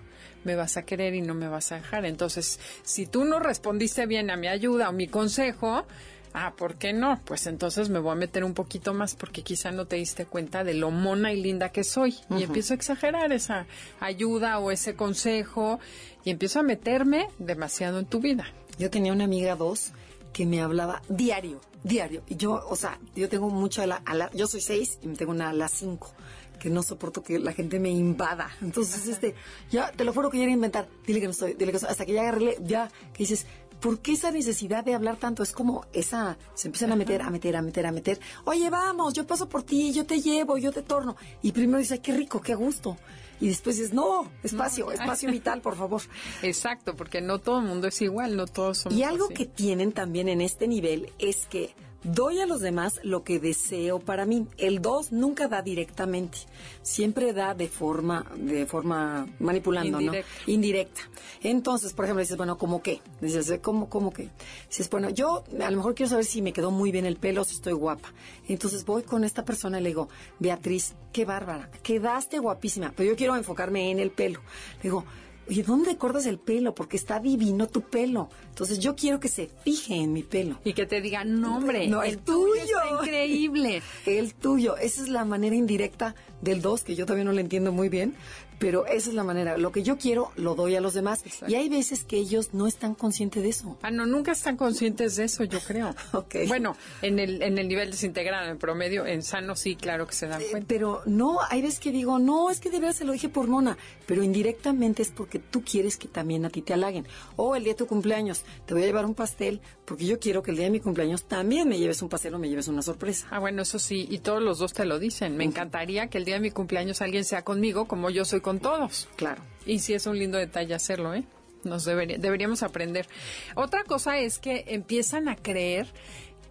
me 0.45 0.57
vas 0.57 0.77
a 0.77 0.85
querer 0.85 1.15
y 1.15 1.21
no 1.21 1.35
me 1.35 1.49
vas 1.49 1.73
a 1.73 1.77
dejar. 1.77 2.05
Entonces, 2.05 2.59
si 2.83 3.07
tú 3.07 3.25
no 3.25 3.39
respondiste 3.39 4.07
bien 4.07 4.31
a 4.31 4.37
mi 4.37 4.49
ayuda 4.49 4.89
o 4.89 4.93
mi 4.93 5.07
consejo, 5.07 5.85
ah, 6.33 6.55
¿por 6.57 6.77
qué 6.77 6.93
no? 6.93 7.21
Pues 7.25 7.47
entonces 7.47 7.89
me 7.89 7.99
voy 7.99 8.13
a 8.13 8.17
meter 8.17 8.45
un 8.45 8.55
poquito 8.55 8.95
más 8.95 9.15
porque 9.15 9.43
quizá 9.43 9.71
no 9.71 9.87
te 9.87 9.97
diste 9.97 10.27
cuenta 10.27 10.65
de 10.65 10.75
lo 10.75 10.91
mona 10.91 11.33
y 11.33 11.41
linda 11.41 11.71
que 11.71 11.85
soy. 11.85 12.17
Y 12.31 12.43
empiezo 12.43 12.75
a 12.75 12.77
exagerar 12.77 13.33
esa 13.33 13.67
ayuda 14.01 14.59
o 14.59 14.71
ese 14.71 14.95
consejo 14.95 15.79
y 16.25 16.31
empiezo 16.31 16.61
a 16.61 16.63
meterme 16.63 17.29
demasiado 17.39 17.99
en 17.99 18.07
tu 18.07 18.21
vida. 18.21 18.47
Yo 18.79 18.91
tenía 18.91 19.13
una 19.13 19.25
amiga 19.25 19.57
dos 19.57 19.93
que 20.33 20.47
me 20.47 20.61
hablaba 20.61 21.03
diario, 21.09 21.61
diario. 21.83 22.23
Y 22.29 22.37
yo, 22.37 22.65
o 22.69 22.77
sea, 22.77 22.99
yo 23.15 23.29
tengo 23.29 23.51
mucho 23.51 23.83
a 23.83 23.87
la, 23.87 24.31
yo 24.35 24.47
soy 24.47 24.61
seis 24.61 24.99
y 25.03 25.09
me 25.09 25.17
tengo 25.17 25.33
una 25.33 25.51
a 25.51 25.53
las 25.53 25.73
cinco 25.73 26.13
que 26.59 26.71
no 26.71 26.83
soporto 26.83 27.23
que 27.23 27.39
la 27.39 27.53
gente 27.53 27.81
me 27.81 27.91
invada. 27.91 28.51
Entonces, 28.61 29.07
este, 29.07 29.35
ya, 29.71 29.91
te 29.93 30.05
lo 30.05 30.13
juro 30.13 30.31
que 30.31 30.39
ya 30.39 30.45
a 30.45 30.51
inventar. 30.51 30.89
Dile 31.07 31.21
que 31.21 31.27
no 31.27 31.33
estoy, 31.33 31.55
dile 31.55 31.73
que 31.73 31.79
Hasta 31.79 32.05
que 32.05 32.13
ya 32.13 32.21
agarré, 32.21 32.59
ya, 32.63 32.91
que 33.15 33.25
dices, 33.25 33.47
¿por 33.81 34.01
qué 34.01 34.13
esa 34.13 34.31
necesidad 34.31 34.85
de 34.85 34.95
hablar 34.95 35.17
tanto? 35.17 35.43
Es 35.43 35.53
como 35.53 35.87
esa, 35.93 36.37
se 36.55 36.69
empiezan 36.69 36.93
a 36.93 36.97
meter, 36.97 37.23
a 37.23 37.31
meter, 37.31 37.57
a 37.57 37.63
meter, 37.63 37.87
a 37.87 37.93
meter. 37.93 38.21
Oye, 38.45 38.69
vamos, 38.69 39.15
yo 39.15 39.27
paso 39.27 39.49
por 39.49 39.63
ti, 39.63 39.93
yo 39.93 40.05
te 40.05 40.21
llevo, 40.21 40.59
yo 40.59 40.71
te 40.71 40.83
torno. 40.83 41.17
Y 41.43 41.53
primero 41.53 41.79
dices, 41.79 41.93
ay, 41.93 41.99
qué 42.01 42.13
rico, 42.13 42.41
qué 42.43 42.55
gusto 42.55 42.99
y 43.41 43.49
después 43.49 43.77
dices, 43.77 43.95
no, 43.95 44.31
espacio, 44.43 44.93
espacio 44.93 45.31
vital, 45.33 45.61
por 45.63 45.77
favor. 45.77 46.03
Exacto, 46.43 46.95
porque 46.95 47.21
no 47.21 47.39
todo 47.39 47.61
el 47.61 47.67
mundo 47.67 47.89
es 47.89 48.01
igual, 48.03 48.37
no 48.37 48.47
todos 48.47 48.79
somos 48.79 48.99
Y 48.99 49.03
algo 49.03 49.29
que 49.29 49.47
tienen 49.47 49.93
también 49.93 50.29
en 50.29 50.41
este 50.41 50.69
nivel 50.69 51.11
es 51.19 51.47
que 51.47 51.75
Doy 52.03 52.41
a 52.41 52.47
los 52.47 52.63
demás 52.63 52.99
lo 53.03 53.25
que 53.25 53.39
deseo 53.39 53.99
para 53.99 54.25
mí. 54.25 54.47
El 54.57 54.81
dos 54.81 55.13
nunca 55.13 55.49
da 55.49 55.61
directamente, 55.61 56.39
siempre 56.83 57.35
da 57.35 57.55
de 57.55 57.69
forma, 57.69 58.25
de 58.37 58.65
forma 58.65 59.27
manipulando, 59.39 60.01
Indirecta. 60.01 60.31
¿no? 60.47 60.53
Indirecta. 60.53 61.01
Entonces, 61.43 61.93
por 61.93 62.07
ejemplo, 62.07 62.23
dices, 62.23 62.39
bueno, 62.39 62.57
¿cómo 62.57 62.83
qué? 62.83 63.03
Dices, 63.21 63.61
¿cómo, 63.63 63.91
cómo 63.91 64.13
qué? 64.13 64.31
Dices, 64.69 64.89
bueno, 64.89 65.11
yo 65.11 65.45
a 65.61 65.71
lo 65.71 65.77
mejor 65.77 65.95
quiero 65.95 66.09
saber 66.09 66.25
si 66.25 66.41
me 66.41 66.55
quedó 66.55 66.71
muy 66.71 66.91
bien 66.91 67.05
el 67.05 67.17
pelo, 67.17 67.45
si 67.45 67.55
estoy 67.55 67.75
guapa. 67.75 68.15
Entonces 68.49 68.85
voy 68.87 69.03
con 69.03 69.23
esta 69.25 69.45
persona 69.45 69.79
y 69.79 69.83
le 69.83 69.91
digo, 69.91 70.09
Beatriz, 70.39 70.95
qué 71.13 71.27
bárbara, 71.27 71.71
quedaste 71.83 72.39
guapísima, 72.39 72.93
pero 72.97 73.11
yo 73.11 73.17
quiero 73.17 73.37
enfocarme 73.37 73.91
en 73.91 73.99
el 73.99 74.11
pelo. 74.11 74.41
Le 74.79 74.85
digo, 74.85 75.05
oye, 75.51 75.63
¿dónde 75.65 75.97
cortas 75.97 76.27
el 76.27 76.39
pelo? 76.39 76.75
Porque 76.75 76.97
está 76.97 77.19
divino 77.21 77.67
tu 77.67 77.83
pelo. 77.83 78.29
Entonces 78.49 78.79
yo 78.79 78.95
quiero 78.97 79.21
que 79.21 79.29
se 79.29 79.49
fije 79.65 79.97
en 79.97 80.13
mi 80.13 80.23
pelo. 80.23 80.59
Y 80.65 80.73
que 80.73 80.87
te 80.87 81.01
diga, 81.01 81.25
no 81.25 81.57
hombre, 81.57 81.89
no, 81.89 82.03
el, 82.03 82.19
tuyo. 82.19 82.63
Está 82.65 83.03
increíble. 83.05 83.83
el 84.07 84.35
tuyo. 84.35 84.77
Esa 84.77 85.03
es 85.03 85.09
la 85.09 85.25
manera 85.25 85.57
indirecta 85.57 86.15
del 86.41 86.63
dos, 86.63 86.85
que 86.85 86.95
yo 86.95 87.05
todavía 87.05 87.25
no 87.25 87.33
le 87.33 87.43
entiendo 87.43 87.71
muy 87.73 87.89
bien, 87.91 88.15
pero 88.59 88.87
esa 88.87 89.11
es 89.11 89.15
la 89.15 89.25
manera. 89.25 89.59
Lo 89.59 89.73
que 89.73 89.83
yo 89.83 89.99
quiero, 89.99 90.33
lo 90.37 90.55
doy 90.55 90.75
a 90.77 90.81
los 90.81 90.95
demás. 90.95 91.21
Exacto. 91.25 91.51
Y 91.51 91.55
hay 91.57 91.69
veces 91.69 92.05
que 92.05 92.17
ellos 92.17 92.55
no 92.55 92.67
están 92.67 92.95
conscientes 92.95 93.43
de 93.43 93.49
eso. 93.51 93.79
Ah, 93.83 93.91
no, 93.91 94.07
nunca 94.07 94.33
están 94.33 94.57
conscientes 94.57 95.17
de 95.17 95.25
eso, 95.25 95.45
yo 95.45 95.59
creo. 95.61 95.95
Ok. 96.13 96.37
Bueno, 96.49 96.77
en 97.03 97.19
el, 97.19 97.43
en 97.43 97.59
el 97.59 97.69
nivel 97.69 97.91
desintegrado, 97.91 98.51
en 98.51 98.59
promedio, 98.59 99.07
en 99.07 99.23
sano 99.23 99.55
sí, 99.57 99.77
claro 99.77 100.07
que 100.07 100.15
se 100.15 100.27
dan 100.27 100.41
Eh, 100.43 100.47
cuenta. 100.51 100.67
Pero 100.69 101.03
no, 101.07 101.39
hay 101.49 101.63
veces 101.63 101.79
que 101.81 101.91
digo, 101.93 102.19
no, 102.19 102.51
es 102.51 102.61
que 102.61 102.71
de 102.71 102.79
verdad 102.81 102.95
se 102.95 103.05
lo 103.05 103.13
dije 103.13 103.29
por 103.29 103.47
mona, 103.47 103.77
pero 104.11 104.25
indirectamente 104.25 105.03
es 105.03 105.11
porque 105.13 105.39
tú 105.39 105.63
quieres 105.63 105.97
que 105.97 106.09
también 106.09 106.45
a 106.45 106.51
ti 106.51 106.63
te 106.63 106.73
halaguen. 106.73 107.07
O 107.37 107.55
el 107.55 107.63
día 107.63 107.75
de 107.75 107.79
tu 107.79 107.87
cumpleaños, 107.87 108.43
te 108.67 108.75
voy 108.75 108.83
a 108.83 108.87
llevar 108.87 109.07
un 109.07 109.15
pastel 109.15 109.61
porque 109.85 110.05
yo 110.05 110.19
quiero 110.19 110.43
que 110.43 110.51
el 110.51 110.57
día 110.57 110.65
de 110.67 110.73
mi 110.73 110.81
cumpleaños 110.81 111.29
también 111.29 111.69
me 111.69 111.79
lleves 111.79 112.03
un 112.03 112.09
pastel 112.09 112.35
o 112.35 112.41
me 112.41 112.49
lleves 112.49 112.67
una 112.67 112.83
sorpresa. 112.83 113.29
Ah, 113.31 113.39
bueno, 113.39 113.63
eso 113.63 113.79
sí, 113.79 114.09
y 114.11 114.19
todos 114.19 114.43
los 114.43 114.59
dos 114.59 114.73
te 114.73 114.85
lo 114.85 114.99
dicen. 114.99 115.37
Me 115.37 115.45
encantaría 115.45 116.09
que 116.09 116.19
el 116.19 116.25
día 116.25 116.35
de 116.35 116.41
mi 116.41 116.51
cumpleaños 116.51 117.01
alguien 117.03 117.25
sea 117.25 117.45
conmigo 117.45 117.87
como 117.87 118.11
yo 118.11 118.25
soy 118.25 118.41
con 118.41 118.59
todos. 118.59 119.09
Claro. 119.15 119.45
Y 119.65 119.79
sí 119.79 119.95
es 119.95 120.07
un 120.07 120.19
lindo 120.19 120.39
detalle 120.39 120.75
hacerlo, 120.75 121.15
¿eh? 121.15 121.23
Nos 121.63 121.85
debería- 121.85 122.19
deberíamos 122.19 122.65
aprender. 122.65 123.07
Otra 123.55 123.85
cosa 123.85 124.19
es 124.19 124.41
que 124.41 124.65
empiezan 124.67 125.29
a 125.29 125.37
creer 125.37 125.87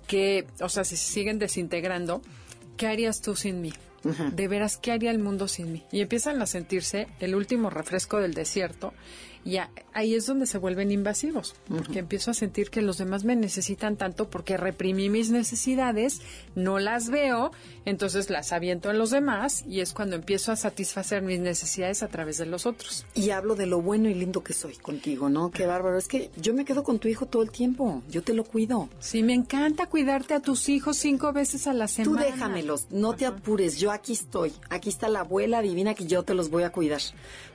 que, 0.07 0.47
o 0.61 0.69
sea, 0.69 0.85
si 0.85 0.95
se 0.95 1.11
siguen 1.11 1.39
desintegrando, 1.39 2.21
¿qué 2.77 2.87
harías 2.87 3.19
tú 3.21 3.35
sin 3.35 3.59
mí? 3.59 3.73
De 4.03 4.47
veras, 4.47 4.77
¿qué 4.77 4.91
haría 4.91 5.11
el 5.11 5.19
mundo 5.19 5.47
sin 5.47 5.71
mí? 5.71 5.83
Y 5.91 6.01
empiezan 6.01 6.41
a 6.41 6.45
sentirse 6.45 7.07
el 7.19 7.35
último 7.35 7.69
refresco 7.69 8.19
del 8.19 8.33
desierto 8.33 8.93
y 9.45 9.57
ahí 9.93 10.15
es 10.15 10.25
donde 10.25 10.45
se 10.45 10.57
vuelven 10.57 10.91
invasivos, 10.91 11.55
porque 11.67 11.99
empiezo 11.99 12.31
a 12.31 12.33
sentir 12.33 12.69
que 12.69 12.81
los 12.81 12.97
demás 12.97 13.23
me 13.23 13.35
necesitan 13.35 13.95
tanto 13.95 14.29
porque 14.29 14.57
reprimí 14.57 15.09
mis 15.09 15.31
necesidades, 15.31 16.21
no 16.55 16.79
las 16.79 17.09
veo, 17.09 17.51
entonces 17.85 18.29
las 18.29 18.51
aviento 18.51 18.89
en 18.91 18.97
los 18.97 19.11
demás 19.11 19.63
y 19.67 19.79
es 19.79 19.93
cuando 19.93 20.15
empiezo 20.15 20.51
a 20.51 20.55
satisfacer 20.55 21.21
mis 21.21 21.39
necesidades 21.39 22.03
a 22.03 22.07
través 22.07 22.37
de 22.37 22.45
los 22.45 22.65
otros. 22.65 23.05
Y 23.15 23.29
hablo 23.31 23.55
de 23.55 23.65
lo 23.65 23.81
bueno 23.81 24.09
y 24.09 24.13
lindo 24.13 24.43
que 24.43 24.53
soy 24.53 24.75
contigo, 24.75 25.29
¿no? 25.29 25.51
Qué 25.51 25.65
bárbaro. 25.65 25.97
Es 25.97 26.07
que 26.07 26.29
yo 26.37 26.53
me 26.53 26.65
quedo 26.65 26.83
con 26.83 26.99
tu 26.99 27.07
hijo 27.07 27.25
todo 27.25 27.41
el 27.41 27.51
tiempo. 27.51 28.03
Yo 28.09 28.21
te 28.23 28.33
lo 28.33 28.43
cuido. 28.43 28.89
Sí, 28.99 29.23
me 29.23 29.33
encanta 29.33 29.87
cuidarte 29.87 30.33
a 30.33 30.41
tus 30.41 30.69
hijos 30.69 30.97
cinco 30.97 31.31
veces 31.33 31.65
a 31.67 31.73
la 31.73 31.87
Tú 31.87 31.93
semana. 31.93 32.23
déjamelos, 32.25 32.87
no 32.91 33.13
te 33.13 33.25
apures, 33.25 33.77
yo 33.79 33.91
aquí 33.91 34.13
estoy. 34.13 34.51
Aquí 34.69 34.89
está 34.89 35.07
la 35.07 35.21
abuela 35.21 35.61
divina 35.61 35.93
que 35.95 36.05
yo 36.05 36.23
te 36.23 36.33
los 36.33 36.49
voy 36.49 36.63
a 36.63 36.71
cuidar. 36.71 37.01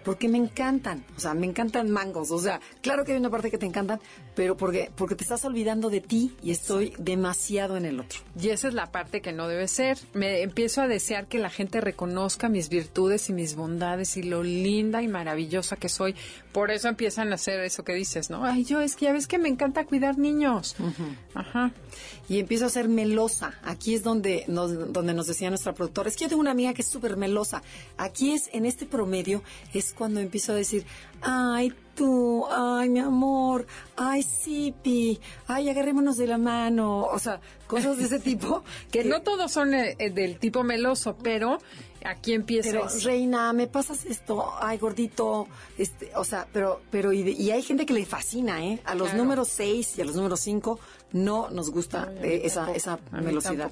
Porque 0.04 0.28
me 0.28 0.38
encantan, 0.38 1.04
o 1.16 1.20
sea, 1.20 1.34
me 1.34 1.46
encantan 1.46 1.83
mangos. 1.90 2.30
O 2.30 2.38
sea, 2.38 2.60
claro 2.80 3.04
que 3.04 3.12
hay 3.12 3.18
una 3.18 3.30
parte 3.30 3.50
que 3.50 3.58
te 3.58 3.66
encantan, 3.66 4.00
pero 4.34 4.56
porque, 4.56 4.90
porque 4.94 5.14
te 5.14 5.24
estás 5.24 5.44
olvidando 5.44 5.90
de 5.90 6.00
ti 6.00 6.34
y 6.42 6.50
estoy 6.50 6.94
demasiado 6.98 7.76
en 7.76 7.84
el 7.84 8.00
otro. 8.00 8.20
Y 8.40 8.48
esa 8.48 8.68
es 8.68 8.74
la 8.74 8.90
parte 8.90 9.20
que 9.20 9.32
no 9.32 9.48
debe 9.48 9.68
ser. 9.68 9.98
Me 10.12 10.42
empiezo 10.42 10.82
a 10.82 10.88
desear 10.88 11.26
que 11.26 11.38
la 11.38 11.50
gente 11.50 11.80
reconozca 11.80 12.48
mis 12.48 12.68
virtudes 12.68 13.28
y 13.30 13.32
mis 13.32 13.54
bondades 13.54 14.16
y 14.16 14.22
lo 14.22 14.42
linda 14.42 15.02
y 15.02 15.08
maravillosa 15.08 15.76
que 15.76 15.88
soy. 15.88 16.14
Por 16.52 16.70
eso 16.70 16.88
empiezan 16.88 17.32
a 17.32 17.34
hacer 17.34 17.60
eso 17.60 17.84
que 17.84 17.94
dices, 17.94 18.30
¿no? 18.30 18.44
Ay, 18.44 18.64
yo 18.64 18.80
es 18.80 18.96
que 18.96 19.06
ya 19.06 19.12
ves 19.12 19.26
que 19.26 19.38
me 19.38 19.48
encanta 19.48 19.84
cuidar 19.84 20.18
niños. 20.18 20.76
Ajá. 21.34 21.72
Y 22.28 22.38
empiezo 22.38 22.66
a 22.66 22.68
ser 22.68 22.88
melosa. 22.88 23.54
Aquí 23.62 23.94
es 23.94 24.02
donde 24.02 24.44
nos, 24.48 24.92
donde 24.92 25.14
nos 25.14 25.26
decía 25.26 25.50
nuestra 25.50 25.72
productora. 25.72 26.08
Es 26.08 26.16
que 26.16 26.24
yo 26.24 26.28
tengo 26.28 26.40
una 26.40 26.52
amiga 26.52 26.72
que 26.72 26.82
es 26.82 26.88
súper 26.88 27.16
melosa. 27.16 27.62
Aquí 27.96 28.32
es, 28.32 28.48
en 28.52 28.66
este 28.66 28.86
promedio, 28.86 29.42
es 29.72 29.92
cuando 29.92 30.20
empiezo 30.20 30.52
a 30.52 30.54
decir, 30.54 30.86
ay, 31.22 31.63
tú, 31.70 32.46
ay, 32.50 32.88
mi 32.88 32.98
amor, 32.98 33.66
ay, 33.96 34.22
Sipi, 34.22 35.20
ay, 35.46 35.68
agarrémonos 35.68 36.16
de 36.16 36.26
la 36.26 36.38
mano. 36.38 37.02
O 37.04 37.18
sea, 37.18 37.40
cosas 37.66 37.96
de 37.98 38.04
ese 38.04 38.18
tipo. 38.20 38.62
Que 38.90 39.04
no 39.04 39.22
todos 39.22 39.52
son 39.52 39.74
eh, 39.74 39.94
eh, 39.98 40.10
del 40.10 40.38
tipo 40.38 40.64
meloso, 40.64 41.16
pero 41.22 41.58
aquí 42.04 42.32
empieza. 42.34 42.70
Pero, 42.70 42.86
reina, 43.04 43.52
me 43.52 43.66
pasas 43.66 44.04
esto, 44.04 44.52
ay, 44.60 44.78
gordito, 44.78 45.46
este, 45.78 46.10
o 46.16 46.24
sea, 46.24 46.46
pero, 46.52 46.80
pero, 46.90 47.12
y, 47.12 47.20
y 47.30 47.50
hay 47.50 47.62
gente 47.62 47.86
que 47.86 47.94
le 47.94 48.04
fascina, 48.04 48.64
¿eh? 48.64 48.80
A 48.84 48.94
los 48.94 49.08
Claro. 49.08 49.22
números 49.22 49.48
6 49.48 49.98
y 49.98 50.02
a 50.02 50.04
los 50.04 50.16
números 50.16 50.40
5 50.40 50.78
no 51.12 51.48
nos 51.50 51.70
gusta 51.70 52.08
Ay, 52.20 52.28
eh, 52.28 52.40
esa, 52.44 52.60
tampoco, 52.66 52.76
esa 52.76 52.98
velocidad. 53.12 53.70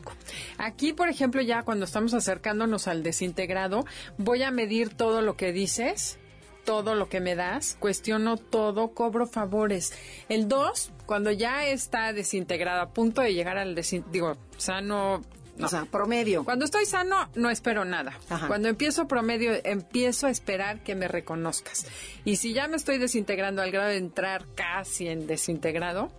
Aquí, 0.58 0.92
por 0.92 1.08
ejemplo, 1.08 1.42
ya 1.42 1.62
cuando 1.64 1.84
estamos 1.84 2.14
acercándonos 2.14 2.86
al 2.86 3.02
desintegrado, 3.02 3.84
voy 4.16 4.42
a 4.44 4.50
medir 4.52 4.94
todo 4.94 5.20
lo 5.22 5.36
que 5.36 5.52
dices, 5.52 6.18
todo 6.64 6.94
lo 6.94 7.08
que 7.08 7.20
me 7.20 7.34
das, 7.34 7.76
cuestiono 7.78 8.36
todo, 8.36 8.88
cobro 8.88 9.26
favores. 9.26 9.92
El 10.28 10.48
2, 10.48 10.92
cuando 11.06 11.30
ya 11.30 11.66
está 11.66 12.12
desintegrado, 12.12 12.82
a 12.82 12.90
punto 12.90 13.20
de 13.22 13.34
llegar 13.34 13.58
al 13.58 13.74
digo, 14.10 14.36
sano, 14.56 15.22
no. 15.56 15.66
O 15.66 15.68
sea, 15.68 15.84
promedio. 15.84 16.44
Cuando 16.44 16.64
estoy 16.64 16.86
sano, 16.86 17.28
no 17.34 17.50
espero 17.50 17.84
nada. 17.84 18.18
Ajá. 18.30 18.48
Cuando 18.48 18.68
empiezo 18.68 19.06
promedio, 19.06 19.52
empiezo 19.64 20.26
a 20.26 20.30
esperar 20.30 20.82
que 20.82 20.94
me 20.94 21.08
reconozcas. 21.08 21.86
Y 22.24 22.36
si 22.36 22.54
ya 22.54 22.68
me 22.68 22.76
estoy 22.76 22.98
desintegrando 22.98 23.60
al 23.60 23.70
grado 23.70 23.90
de 23.90 23.98
entrar 23.98 24.46
casi 24.54 25.08
en 25.08 25.26
desintegrado, 25.26 26.10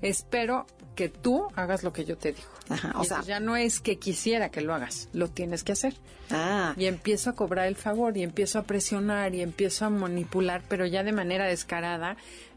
espero 0.00 0.66
que 0.98 1.08
tú 1.08 1.46
hagas 1.54 1.84
lo 1.84 1.92
que 1.92 2.04
yo 2.04 2.18
te 2.18 2.32
digo. 2.32 2.48
Ajá, 2.68 2.92
o 2.98 3.04
sea- 3.04 3.18
eso 3.20 3.28
ya 3.28 3.38
no 3.38 3.54
es 3.56 3.78
que 3.78 4.00
quisiera 4.00 4.50
que 4.50 4.62
lo 4.62 4.74
hagas, 4.74 5.08
lo 5.12 5.28
tienes 5.28 5.62
que 5.62 5.70
hacer. 5.70 5.94
Ah, 6.28 6.74
Y 6.76 6.86
empiezo 6.86 7.30
a 7.30 7.34
cobrar 7.34 7.68
el 7.68 7.76
favor 7.76 8.16
y 8.16 8.24
empiezo 8.24 8.58
a 8.58 8.64
presionar 8.64 9.32
y 9.36 9.40
empiezo 9.42 9.84
a 9.84 9.90
manipular, 9.90 10.64
pero 10.68 10.86
ya 10.86 11.04
de 11.04 11.12
manera 11.12 11.46
descarada, 11.46 12.16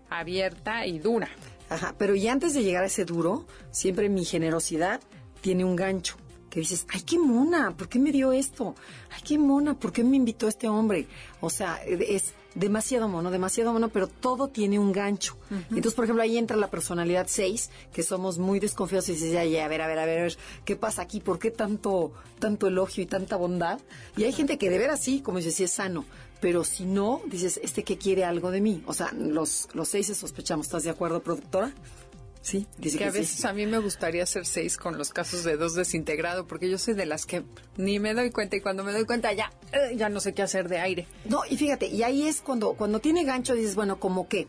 abierta 0.10 0.86
y 0.88 0.98
dura. 0.98 1.30
ajá. 1.70 1.94
Pero 2.00 2.16
y 2.16 2.28
antes 2.28 2.54
de 2.56 2.64
llegar 2.64 2.84
a 2.84 2.88
ese 2.88 3.06
duro, 3.06 3.46
siempre 3.70 4.10
mi 4.10 4.26
generosidad 4.26 5.00
tiene 5.42 5.64
un 5.64 5.76
gancho. 5.76 6.16
Que 6.50 6.60
dices, 6.62 6.86
ay, 6.90 7.02
qué 7.04 7.18
mona, 7.18 7.72
¿por 7.78 7.88
qué 7.88 7.98
me 8.00 8.12
dio 8.12 8.34
esto? 8.34 8.76
Ay, 9.12 9.22
qué 9.24 9.38
mona, 9.38 9.76
¿por 9.76 9.94
qué 9.94 10.04
me 10.04 10.18
invitó 10.18 10.48
este 10.50 10.68
hombre? 10.68 11.08
O 11.40 11.50
sea, 11.50 11.80
es 11.86 12.34
demasiado 12.56 13.08
mono, 13.08 13.32
demasiado 13.32 13.74
mono, 13.74 13.90
pero 13.90 14.08
todo 14.08 14.48
tiene 14.48 14.80
un 14.80 14.92
gancho. 14.92 15.38
Entonces, 15.70 15.94
por 15.94 16.06
ejemplo, 16.06 16.24
ahí 16.24 16.38
entra 16.38 16.58
la 16.58 16.70
personalidad 16.70 17.28
6, 17.30 17.70
que 17.94 18.04
somos 18.04 18.38
muy 18.38 18.60
desconfiados 18.60 19.10
y 19.10 19.14
dices, 19.14 19.32
ya, 19.32 19.44
ya, 19.46 19.66
a 19.66 19.68
ver, 19.68 19.82
a 19.82 19.88
ver, 19.88 20.00
a 20.00 20.06
ver, 20.06 20.20
a 20.20 20.24
ver, 20.24 20.38
¿qué 20.66 20.76
pasa 20.76 21.02
aquí? 21.02 21.20
¿Por 21.20 21.40
qué 21.40 21.52
tanto, 21.52 22.12
tanto 22.40 22.68
elogio 22.68 23.04
y 23.04 23.06
tanta 23.06 23.36
bondad? 23.36 23.80
Y 24.18 24.24
hay 24.24 24.34
gente 24.34 24.58
que 24.58 24.70
de 24.70 24.78
veras 24.78 25.02
sí, 25.02 25.22
como 25.22 25.38
dices, 25.38 25.56
sí 25.56 25.64
es 25.64 25.72
sano. 25.72 26.06
Pero 26.42 26.64
si 26.64 26.86
no, 26.86 27.22
dices, 27.28 27.60
este 27.64 27.84
que 27.84 27.98
quiere 27.98 28.26
algo 28.26 28.50
de 28.50 28.62
mí. 28.62 28.84
O 28.88 28.94
sea, 28.94 29.12
los, 29.14 29.70
los 29.74 29.88
seis 29.88 30.08
se 30.08 30.16
sospechamos. 30.16 30.66
¿Estás 30.66 30.84
de 30.84 30.90
acuerdo, 30.90 31.22
productora? 31.22 31.72
Sí, 32.42 32.68
dice 32.78 32.98
que 32.98 33.04
que, 33.04 33.10
a 33.10 33.12
veces 33.12 33.42
sí. 33.42 33.48
a 33.48 33.54
mí 33.54 33.68
me 33.68 33.78
gustaría 33.78 34.24
hacer 34.24 34.46
seis 34.48 34.78
con 34.78 34.98
los 34.98 35.12
casos 35.12 35.44
de 35.44 35.58
dos 35.58 35.76
desintegrado, 35.76 36.48
porque 36.48 36.70
yo 36.70 36.80
soy 36.80 36.96
de 36.96 37.06
las 37.06 37.26
que 37.26 37.44
ni 37.78 38.00
me 38.00 38.16
doy 38.16 38.32
cuenta 38.32 38.56
y 38.56 38.62
cuando 38.62 38.84
me 38.84 38.92
doy 38.92 39.06
cuenta 39.06 39.32
ya, 39.32 39.52
eh, 39.72 39.96
ya 39.96 40.10
no 40.10 40.20
sé 40.20 40.34
qué 40.34 40.42
hacer 40.42 40.68
de 40.68 40.80
aire. 40.80 41.08
No, 41.26 41.42
y 41.48 41.58
fíjate, 41.58 41.88
y 41.88 42.02
ahí 42.02 42.28
es 42.28 42.42
cuando, 42.42 42.74
cuando 42.74 43.00
tiene 43.00 43.26
gancho, 43.26 43.54
dices, 43.54 43.76
bueno, 43.76 44.00
como 44.00 44.28
que, 44.28 44.48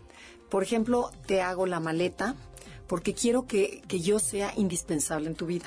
por 0.49 0.63
ejemplo, 0.63 1.11
te 1.27 1.43
hago 1.43 1.67
la 1.67 1.81
maleta 1.81 2.35
porque 2.87 3.15
quiero 3.15 3.47
que, 3.47 3.83
que 3.89 4.01
yo 4.01 4.19
sea 4.19 4.53
indispensable 4.57 5.29
en 5.29 5.35
tu 5.35 5.47
vida. 5.47 5.67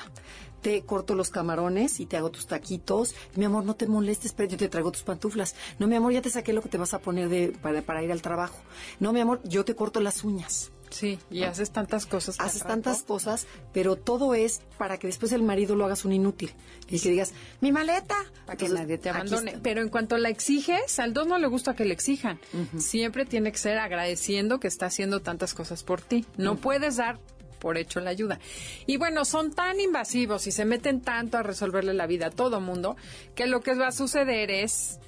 Te 0.62 0.82
corto 0.82 1.14
los 1.14 1.30
camarones 1.30 2.00
y 2.00 2.06
te 2.06 2.16
hago 2.16 2.30
tus 2.30 2.48
taquitos. 2.48 3.14
Mi 3.36 3.44
amor, 3.44 3.64
no 3.64 3.76
te 3.76 3.86
molestes, 3.86 4.32
pero 4.32 4.48
yo 4.48 4.56
te 4.56 4.68
traigo 4.68 4.90
tus 4.90 5.04
pantuflas. 5.04 5.54
No, 5.78 5.86
mi 5.86 5.94
amor, 5.94 6.12
ya 6.12 6.22
te 6.22 6.30
saqué 6.30 6.52
lo 6.52 6.62
que 6.62 6.68
te 6.68 6.78
vas 6.78 6.92
a 6.92 6.98
poner 6.98 7.28
de, 7.28 7.48
para, 7.62 7.82
para 7.82 8.02
ir 8.02 8.10
al 8.10 8.22
trabajo. 8.22 8.58
No, 8.98 9.12
mi 9.12 9.20
amor, 9.20 9.40
yo 9.44 9.64
te 9.64 9.76
corto 9.76 10.00
las 10.00 10.24
uñas. 10.24 10.72
Sí, 10.90 11.18
y 11.30 11.42
haces 11.42 11.70
tantas 11.70 12.06
cosas. 12.06 12.36
Haces 12.38 12.62
tantas 12.62 13.02
cosas, 13.02 13.46
pero 13.72 13.96
todo 13.96 14.34
es 14.34 14.60
para 14.78 14.98
que 14.98 15.06
después 15.06 15.32
el 15.32 15.42
marido 15.42 15.74
lo 15.74 15.84
hagas 15.84 16.04
un 16.04 16.12
inútil. 16.12 16.52
Y 16.88 17.00
que 17.00 17.10
digas, 17.10 17.32
mi 17.60 17.72
maleta. 17.72 18.16
Para 18.46 18.56
que 18.56 18.68
nadie 18.68 18.98
te 18.98 19.10
abandone. 19.10 19.58
Pero 19.62 19.82
en 19.82 19.88
cuanto 19.88 20.16
la 20.18 20.28
exiges, 20.28 20.98
al 20.98 21.12
dos 21.12 21.26
no 21.26 21.38
le 21.38 21.46
gusta 21.46 21.74
que 21.74 21.84
le 21.84 21.94
exijan. 21.94 22.38
Siempre 22.78 23.24
tiene 23.24 23.52
que 23.52 23.58
ser 23.58 23.78
agradeciendo 23.78 24.60
que 24.60 24.68
está 24.68 24.86
haciendo 24.86 25.20
tantas 25.20 25.54
cosas 25.54 25.82
por 25.82 26.00
ti. 26.00 26.24
No 26.36 26.56
puedes 26.56 26.96
dar 26.96 27.18
por 27.58 27.78
hecho 27.78 28.00
la 28.00 28.10
ayuda. 28.10 28.38
Y 28.86 28.96
bueno, 28.96 29.24
son 29.24 29.52
tan 29.52 29.80
invasivos 29.80 30.46
y 30.46 30.52
se 30.52 30.64
meten 30.64 31.00
tanto 31.00 31.38
a 31.38 31.42
resolverle 31.42 31.94
la 31.94 32.06
vida 32.06 32.26
a 32.26 32.30
todo 32.30 32.60
mundo 32.60 32.96
que 33.34 33.46
lo 33.46 33.60
que 33.60 33.74
va 33.74 33.88
a 33.88 33.92
suceder 33.92 34.50
es 34.50 35.00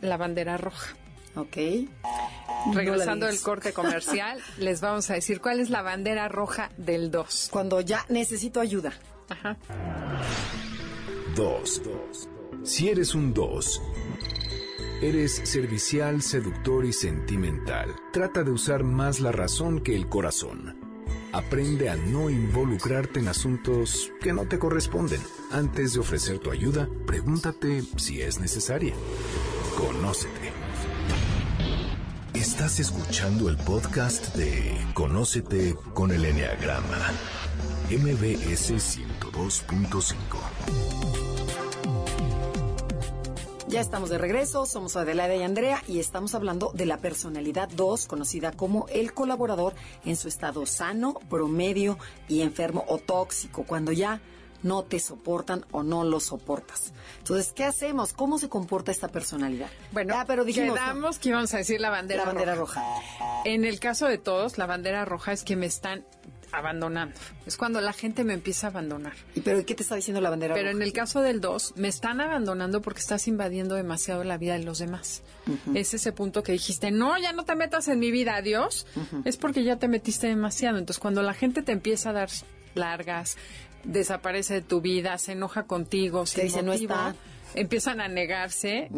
la 0.00 0.16
bandera 0.16 0.56
roja. 0.56 0.96
Ok. 1.36 1.56
Regresando 2.72 3.26
del 3.26 3.34
del 3.34 3.42
corte 3.42 3.72
comercial, 3.72 4.38
les 4.58 4.80
vamos 4.80 5.10
a 5.10 5.14
decir 5.14 5.40
cuál 5.40 5.60
es 5.60 5.70
la 5.70 5.82
bandera 5.82 6.28
roja 6.28 6.70
del 6.76 7.10
2. 7.10 7.48
Cuando 7.50 7.80
ya 7.80 8.04
necesito 8.08 8.60
ayuda. 8.60 8.92
Ajá. 9.28 9.56
2. 11.36 11.82
Si 12.62 12.88
eres 12.88 13.14
un 13.14 13.34
2, 13.34 13.82
eres 15.02 15.34
servicial, 15.44 16.22
seductor 16.22 16.84
y 16.84 16.92
sentimental. 16.92 17.94
Trata 18.12 18.42
de 18.42 18.50
usar 18.50 18.84
más 18.84 19.20
la 19.20 19.32
razón 19.32 19.80
que 19.80 19.94
el 19.94 20.08
corazón. 20.08 20.78
Aprende 21.32 21.90
a 21.90 21.96
no 21.96 22.30
involucrarte 22.30 23.18
en 23.18 23.26
asuntos 23.26 24.12
que 24.22 24.32
no 24.32 24.46
te 24.46 24.58
corresponden. 24.58 25.20
Antes 25.50 25.94
de 25.94 26.00
ofrecer 26.00 26.38
tu 26.38 26.52
ayuda, 26.52 26.88
pregúntate 27.06 27.82
si 27.96 28.22
es 28.22 28.38
necesaria. 28.38 28.94
Conócete. 29.76 30.63
Estás 32.44 32.78
escuchando 32.78 33.48
el 33.48 33.56
podcast 33.56 34.36
de 34.36 34.76
Conócete 34.92 35.74
con 35.94 36.10
el 36.10 36.26
Enneagrama. 36.26 37.10
MBS 37.88 38.98
102.5. 38.98 40.14
Ya 43.68 43.80
estamos 43.80 44.10
de 44.10 44.18
regreso, 44.18 44.66
somos 44.66 44.94
Adelaida 44.96 45.34
y 45.34 45.42
Andrea 45.42 45.82
y 45.88 46.00
estamos 46.00 46.34
hablando 46.34 46.70
de 46.74 46.84
la 46.84 46.98
personalidad 46.98 47.70
2, 47.70 48.06
conocida 48.06 48.52
como 48.52 48.88
el 48.88 49.14
colaborador 49.14 49.72
en 50.04 50.16
su 50.16 50.28
estado 50.28 50.66
sano, 50.66 51.14
promedio 51.30 51.98
y 52.28 52.42
enfermo 52.42 52.84
o 52.88 52.98
tóxico, 52.98 53.64
cuando 53.64 53.90
ya 53.90 54.20
no 54.64 54.82
te 54.82 54.98
soportan 54.98 55.64
o 55.70 55.82
no 55.82 56.02
lo 56.02 56.18
soportas. 56.18 56.92
Entonces, 57.18 57.52
¿qué 57.52 57.64
hacemos? 57.64 58.12
¿Cómo 58.12 58.38
se 58.38 58.48
comporta 58.48 58.90
esta 58.90 59.08
personalidad? 59.08 59.68
Bueno, 59.92 60.14
ah, 60.16 60.24
pero 60.26 60.44
dijimos, 60.44 60.74
quedamos 60.74 61.18
que 61.18 61.28
íbamos 61.28 61.54
a 61.54 61.58
decir 61.58 61.80
la 61.80 61.90
bandera, 61.90 62.24
la 62.24 62.32
bandera 62.32 62.54
roja. 62.56 62.82
En 63.44 63.64
el 63.64 63.78
caso 63.78 64.06
de 64.06 64.18
todos, 64.18 64.58
la 64.58 64.66
bandera 64.66 65.04
roja 65.04 65.32
es 65.32 65.44
que 65.44 65.54
me 65.54 65.66
están 65.66 66.04
abandonando. 66.50 67.18
Es 67.46 67.56
cuando 67.56 67.80
la 67.80 67.92
gente 67.92 68.24
me 68.24 68.32
empieza 68.32 68.68
a 68.68 68.70
abandonar. 68.70 69.12
¿Y 69.34 69.40
pero 69.40 69.64
qué 69.66 69.74
te 69.74 69.82
está 69.82 69.96
diciendo 69.96 70.20
la 70.20 70.30
bandera 70.30 70.54
Pero 70.54 70.70
en 70.70 70.80
el 70.80 70.92
caso 70.92 71.20
del 71.20 71.40
2, 71.40 71.74
me 71.76 71.88
están 71.88 72.20
abandonando 72.20 72.80
porque 72.80 73.00
estás 73.00 73.28
invadiendo 73.28 73.74
demasiado 73.74 74.24
la 74.24 74.38
vida 74.38 74.54
de 74.54 74.64
los 74.64 74.78
demás. 74.78 75.22
Es 75.74 75.92
ese 75.92 76.12
punto 76.12 76.42
que 76.42 76.52
dijiste, 76.52 76.90
no, 76.90 77.18
ya 77.18 77.32
no 77.32 77.44
te 77.44 77.54
metas 77.54 77.88
en 77.88 77.98
mi 77.98 78.10
vida, 78.10 78.36
adiós. 78.36 78.86
Es 79.24 79.36
porque 79.36 79.62
ya 79.62 79.76
te 79.76 79.88
metiste 79.88 80.26
demasiado. 80.28 80.78
Entonces, 80.78 81.00
cuando 81.00 81.22
la 81.22 81.34
gente 81.34 81.62
te 81.62 81.72
empieza 81.72 82.10
a 82.10 82.12
dar 82.14 82.30
largas, 82.74 83.36
desaparece 83.84 84.54
de 84.54 84.62
tu 84.62 84.80
vida, 84.80 85.16
se 85.18 85.32
enoja 85.32 85.64
contigo, 85.64 86.26
se 86.26 86.44
dice, 86.44 86.62
no 86.62 86.72
está. 86.72 87.14
empiezan 87.54 88.00
a 88.00 88.08
negarse, 88.08 88.90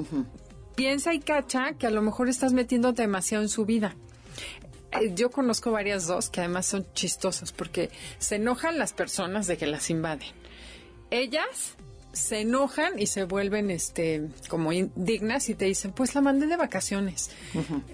piensa 0.74 1.14
y 1.14 1.20
cacha 1.20 1.74
que 1.74 1.86
a 1.86 1.90
lo 1.90 2.02
mejor 2.02 2.28
estás 2.28 2.52
metiéndote 2.52 3.02
demasiado 3.02 3.42
en 3.42 3.48
su 3.48 3.64
vida. 3.64 3.96
Eh, 4.92 5.12
yo 5.14 5.30
conozco 5.30 5.70
varias 5.72 6.06
dos 6.06 6.30
que 6.30 6.40
además 6.40 6.66
son 6.66 6.86
chistosas 6.94 7.52
porque 7.52 7.90
se 8.18 8.36
enojan 8.36 8.78
las 8.78 8.92
personas 8.92 9.46
de 9.46 9.56
que 9.56 9.66
las 9.66 9.90
invaden. 9.90 10.28
Ellas 11.10 11.76
se 12.16 12.40
enojan 12.40 12.98
y 12.98 13.06
se 13.06 13.24
vuelven 13.24 13.70
este 13.70 14.28
como 14.48 14.72
indignas 14.72 15.48
y 15.48 15.54
te 15.54 15.66
dicen, 15.66 15.92
pues 15.92 16.14
la 16.14 16.20
mandé 16.20 16.46
de 16.46 16.56
vacaciones. 16.56 17.30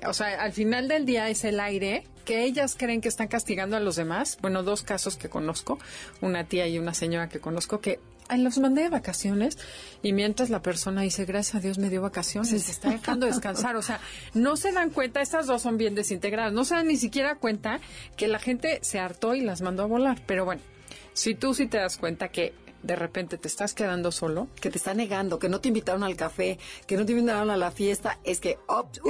O 0.06 0.12
sea, 0.12 0.40
al 0.40 0.52
final 0.52 0.88
del 0.88 1.04
día 1.06 1.28
es 1.28 1.44
el 1.44 1.60
aire 1.60 2.04
que 2.24 2.44
ellas 2.44 2.76
creen 2.78 3.00
que 3.00 3.08
están 3.08 3.28
castigando 3.28 3.76
a 3.76 3.80
los 3.80 3.96
demás. 3.96 4.38
Bueno, 4.40 4.62
dos 4.62 4.82
casos 4.82 5.16
que 5.16 5.28
conozco, 5.28 5.78
una 6.20 6.44
tía 6.44 6.66
y 6.68 6.78
una 6.78 6.94
señora 6.94 7.28
que 7.28 7.40
conozco 7.40 7.80
que 7.80 8.00
los 8.38 8.58
mandé 8.58 8.82
de 8.82 8.88
vacaciones 8.88 9.58
y 10.02 10.12
mientras 10.12 10.48
la 10.48 10.62
persona 10.62 11.02
dice, 11.02 11.24
gracias 11.24 11.56
a 11.56 11.60
Dios 11.60 11.78
me 11.78 11.90
dio 11.90 12.00
vacaciones, 12.00 12.48
se 12.62 12.70
está 12.70 12.90
dejando 12.90 13.26
descansar. 13.26 13.76
O 13.76 13.82
sea, 13.82 14.00
no 14.34 14.56
se 14.56 14.72
dan 14.72 14.90
cuenta, 14.90 15.20
estas 15.20 15.46
dos 15.46 15.62
son 15.62 15.76
bien 15.76 15.94
desintegradas, 15.94 16.52
no 16.52 16.64
se 16.64 16.74
dan 16.74 16.86
ni 16.86 16.96
siquiera 16.96 17.34
cuenta 17.34 17.80
que 18.16 18.28
la 18.28 18.38
gente 18.38 18.78
se 18.82 18.98
hartó 18.98 19.34
y 19.34 19.42
las 19.42 19.60
mandó 19.60 19.82
a 19.82 19.86
volar. 19.86 20.22
Pero 20.26 20.44
bueno, 20.44 20.62
si 21.12 21.34
tú 21.34 21.54
sí 21.54 21.66
te 21.66 21.78
das 21.78 21.98
cuenta 21.98 22.28
que 22.28 22.54
de 22.82 22.96
repente 22.96 23.38
te 23.38 23.48
estás 23.48 23.74
quedando 23.74 24.12
solo. 24.12 24.48
Que 24.60 24.70
te 24.70 24.78
está 24.78 24.94
negando, 24.94 25.38
que 25.38 25.48
no 25.48 25.60
te 25.60 25.68
invitaron 25.68 26.02
al 26.02 26.16
café, 26.16 26.58
que 26.86 26.96
no 26.96 27.04
te 27.06 27.12
invitaron 27.12 27.50
a 27.50 27.56
la 27.56 27.70
fiesta, 27.70 28.18
es 28.24 28.40
que... 28.40 28.58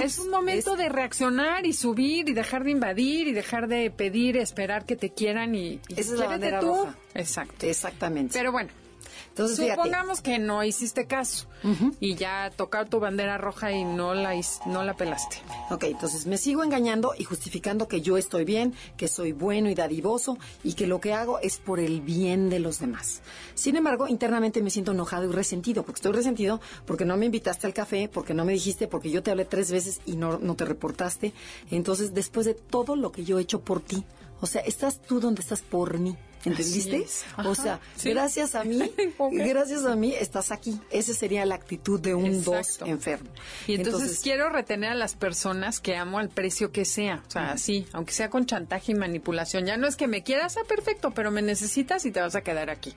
es 0.03 0.19
un 0.19 0.31
momento 0.31 0.77
de 0.77 0.89
reaccionar 0.89 1.67
y 1.67 1.73
subir 1.73 2.29
y 2.29 2.33
dejar 2.33 2.65
de 2.65 2.71
invadir 2.71 3.29
y 3.29 3.33
dejar 3.33 3.69
de 3.69 3.91
pedir, 3.91 4.37
esperar 4.37 4.85
que 4.85 4.97
te 4.97 5.11
quieran 5.11 5.55
y... 5.55 5.81
y 5.89 6.01
Esa 6.01 6.15
es 6.15 6.19
la 6.19 6.27
bandera 6.27 6.61
tú. 6.61 6.87
Exacto. 7.15 7.67
Exactamente. 7.67 8.33
Pero 8.39 8.53
bueno, 8.53 8.71
entonces, 9.33 9.67
Supongamos 9.67 10.21
que 10.21 10.39
no 10.39 10.63
hiciste 10.63 11.07
caso 11.07 11.47
y 12.01 12.17
ya 12.17 12.51
tocar 12.55 12.91
tu 12.91 13.01
bandera 13.01 13.39
roja 13.39 13.73
y 13.73 13.83
no 13.83 14.13
la, 14.13 14.39
no 14.67 14.83
la 14.83 14.95
pelaste. 14.95 15.39
Ok, 15.71 15.85
entonces 15.85 16.27
me 16.27 16.37
sigo 16.37 16.63
engañando 16.63 17.15
y 17.17 17.25
justificando 17.25 17.89
que 17.89 18.03
yo 18.03 18.19
estoy 18.19 18.45
bien, 18.45 18.75
que 18.99 19.09
soy 19.09 19.33
bueno 19.33 19.71
y 19.71 19.75
dadivoso 19.75 20.37
y 20.63 20.75
que 20.75 20.87
lo 20.87 21.01
que 21.01 21.15
hago 21.15 21.39
es 21.39 21.57
por 21.57 21.81
el 21.81 22.03
bien 22.03 22.51
de 22.51 22.59
los 22.59 22.79
demás. 22.79 23.23
Sin 23.55 23.77
embargo, 23.77 24.07
internamente 24.07 24.61
me 24.61 24.69
siento 24.69 24.93
enojado 24.93 25.25
y 25.25 25.33
resentido, 25.33 25.83
porque 25.83 26.01
estoy 26.01 26.13
resentido 26.13 26.61
porque 26.85 27.07
no 27.07 27.17
me 27.17 27.25
invitaste 27.25 27.67
al 27.67 27.73
café, 27.73 28.11
porque 28.13 28.35
no 28.35 28.45
me 28.45 28.53
dijiste, 28.53 28.87
porque 28.87 29.11
yo 29.11 29.23
te 29.23 29.31
hablé 29.31 29.47
tres 29.47 29.73
veces 29.73 30.03
y 30.05 30.17
no, 30.17 30.39
no 30.41 30.57
te 30.57 30.67
reportaste. 30.67 31.33
Entonces, 31.71 32.13
después 32.13 32.45
de 32.45 32.53
todo 32.53 32.97
lo 32.97 33.13
que 33.13 33.25
yo 33.25 33.39
he 33.39 33.43
hecho 33.43 33.63
por 33.63 33.81
ti, 33.81 34.05
o 34.43 34.47
sea, 34.47 34.61
estás 34.63 35.01
tú 35.01 35.21
donde 35.21 35.41
estás 35.41 35.63
por 35.63 35.99
mí. 35.99 36.17
¿Entendiste? 36.45 37.07
O 37.45 37.55
sea, 37.55 37.79
gracias 38.03 38.57
a 38.57 38.65
mí, 38.65 38.93
gracias 39.31 39.85
a 39.85 39.95
mí 39.95 40.13
estás 40.13 40.51
aquí. 40.51 40.81
Esa 40.91 41.15
sería 41.15 41.47
la 41.47 41.55
actitud 41.55 42.01
de 42.01 42.17
un 42.17 42.43
dos 42.43 42.81
enfermo. 42.85 43.31
Y 43.69 43.77
entonces, 43.77 44.19
quiero 44.21 44.49
retener 44.49 44.91
a 44.91 44.95
las 44.97 45.15
personas 45.15 45.79
que 45.79 45.97
amo 45.97 46.19
al 46.19 46.29
precio 46.31 46.73
que 46.73 46.85
sea. 46.85 47.23
O 47.29 47.31
sea, 47.31 47.57
sí, 47.57 47.87
aunque 47.93 48.13
sea 48.13 48.29
con 48.29 48.45
chantaje 48.45 48.91
y 48.91 48.95
manipulación. 48.97 49.65
Ya 49.65 49.77
no 49.77 49.87
es 49.87 49.95
que 49.95 50.09
me 50.09 50.25
quieras, 50.25 50.57
a 50.57 50.65
perfecto, 50.65 51.13
pero 51.13 51.31
me 51.31 51.43
necesitas 51.43 52.05
y 52.05 52.11
te 52.11 52.21
vas 52.21 52.35
a 52.35 52.41
quedar 52.41 52.69
aquí. 52.69 52.93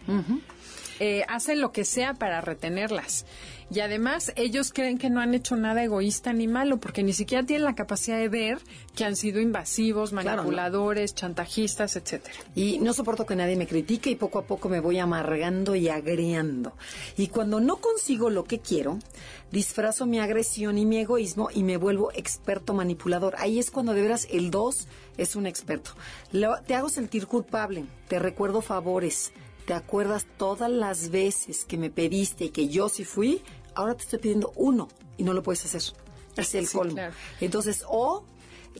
Eh, 0.99 1.23
hacen 1.27 1.61
lo 1.61 1.71
que 1.71 1.85
sea 1.85 2.15
para 2.15 2.41
retenerlas. 2.41 3.27
Y 3.71 3.79
además 3.79 4.31
ellos 4.35 4.71
creen 4.71 4.97
que 4.97 5.09
no 5.09 5.19
han 5.19 5.33
hecho 5.33 5.55
nada 5.55 5.83
egoísta 5.83 6.33
ni 6.33 6.47
malo, 6.47 6.77
porque 6.77 7.03
ni 7.03 7.13
siquiera 7.13 7.45
tienen 7.45 7.65
la 7.65 7.75
capacidad 7.75 8.17
de 8.17 8.29
ver 8.29 8.59
que 8.95 9.05
han 9.05 9.15
sido 9.15 9.41
invasivos, 9.41 10.13
manipuladores, 10.13 11.15
chantajistas, 11.15 11.95
etcétera. 11.95 12.35
Y 12.53 12.77
no 12.79 12.93
soporto 12.93 13.25
que 13.25 13.35
nadie 13.35 13.55
me 13.55 13.67
critique 13.67 14.11
y 14.11 14.15
poco 14.15 14.39
a 14.39 14.45
poco 14.45 14.69
me 14.69 14.79
voy 14.79 14.99
amargando 14.99 15.75
y 15.75 15.89
agriando. 15.89 16.73
Y 17.17 17.27
cuando 17.27 17.59
no 17.59 17.77
consigo 17.77 18.29
lo 18.29 18.43
que 18.43 18.59
quiero, 18.59 18.99
disfrazo 19.51 20.05
mi 20.05 20.19
agresión 20.19 20.77
y 20.77 20.85
mi 20.85 20.97
egoísmo 20.97 21.49
y 21.53 21.63
me 21.63 21.77
vuelvo 21.77 22.11
experto 22.13 22.73
manipulador. 22.73 23.35
Ahí 23.39 23.57
es 23.57 23.71
cuando 23.71 23.93
de 23.93 24.01
veras 24.01 24.27
el 24.31 24.51
2 24.51 24.87
es 25.17 25.35
un 25.35 25.47
experto. 25.47 25.91
te 26.67 26.75
hago 26.75 26.89
sentir 26.89 27.25
culpable, 27.25 27.85
te 28.07 28.19
recuerdo 28.19 28.61
favores, 28.61 29.31
te 29.65 29.73
acuerdas 29.73 30.25
todas 30.37 30.69
las 30.69 31.09
veces 31.09 31.65
que 31.65 31.77
me 31.77 31.89
pediste 31.89 32.45
y 32.45 32.49
que 32.49 32.67
yo 32.67 32.89
sí 32.89 33.03
fui, 33.03 33.41
ahora 33.73 33.95
te 33.95 34.03
estoy 34.03 34.19
pidiendo 34.19 34.51
uno 34.55 34.87
y 35.17 35.23
no 35.23 35.33
lo 35.33 35.43
puedes 35.43 35.65
hacer. 35.65 35.81
Es 36.37 36.55
el 36.55 36.69
colmo. 36.69 37.01
Entonces, 37.39 37.83
o 37.87 38.25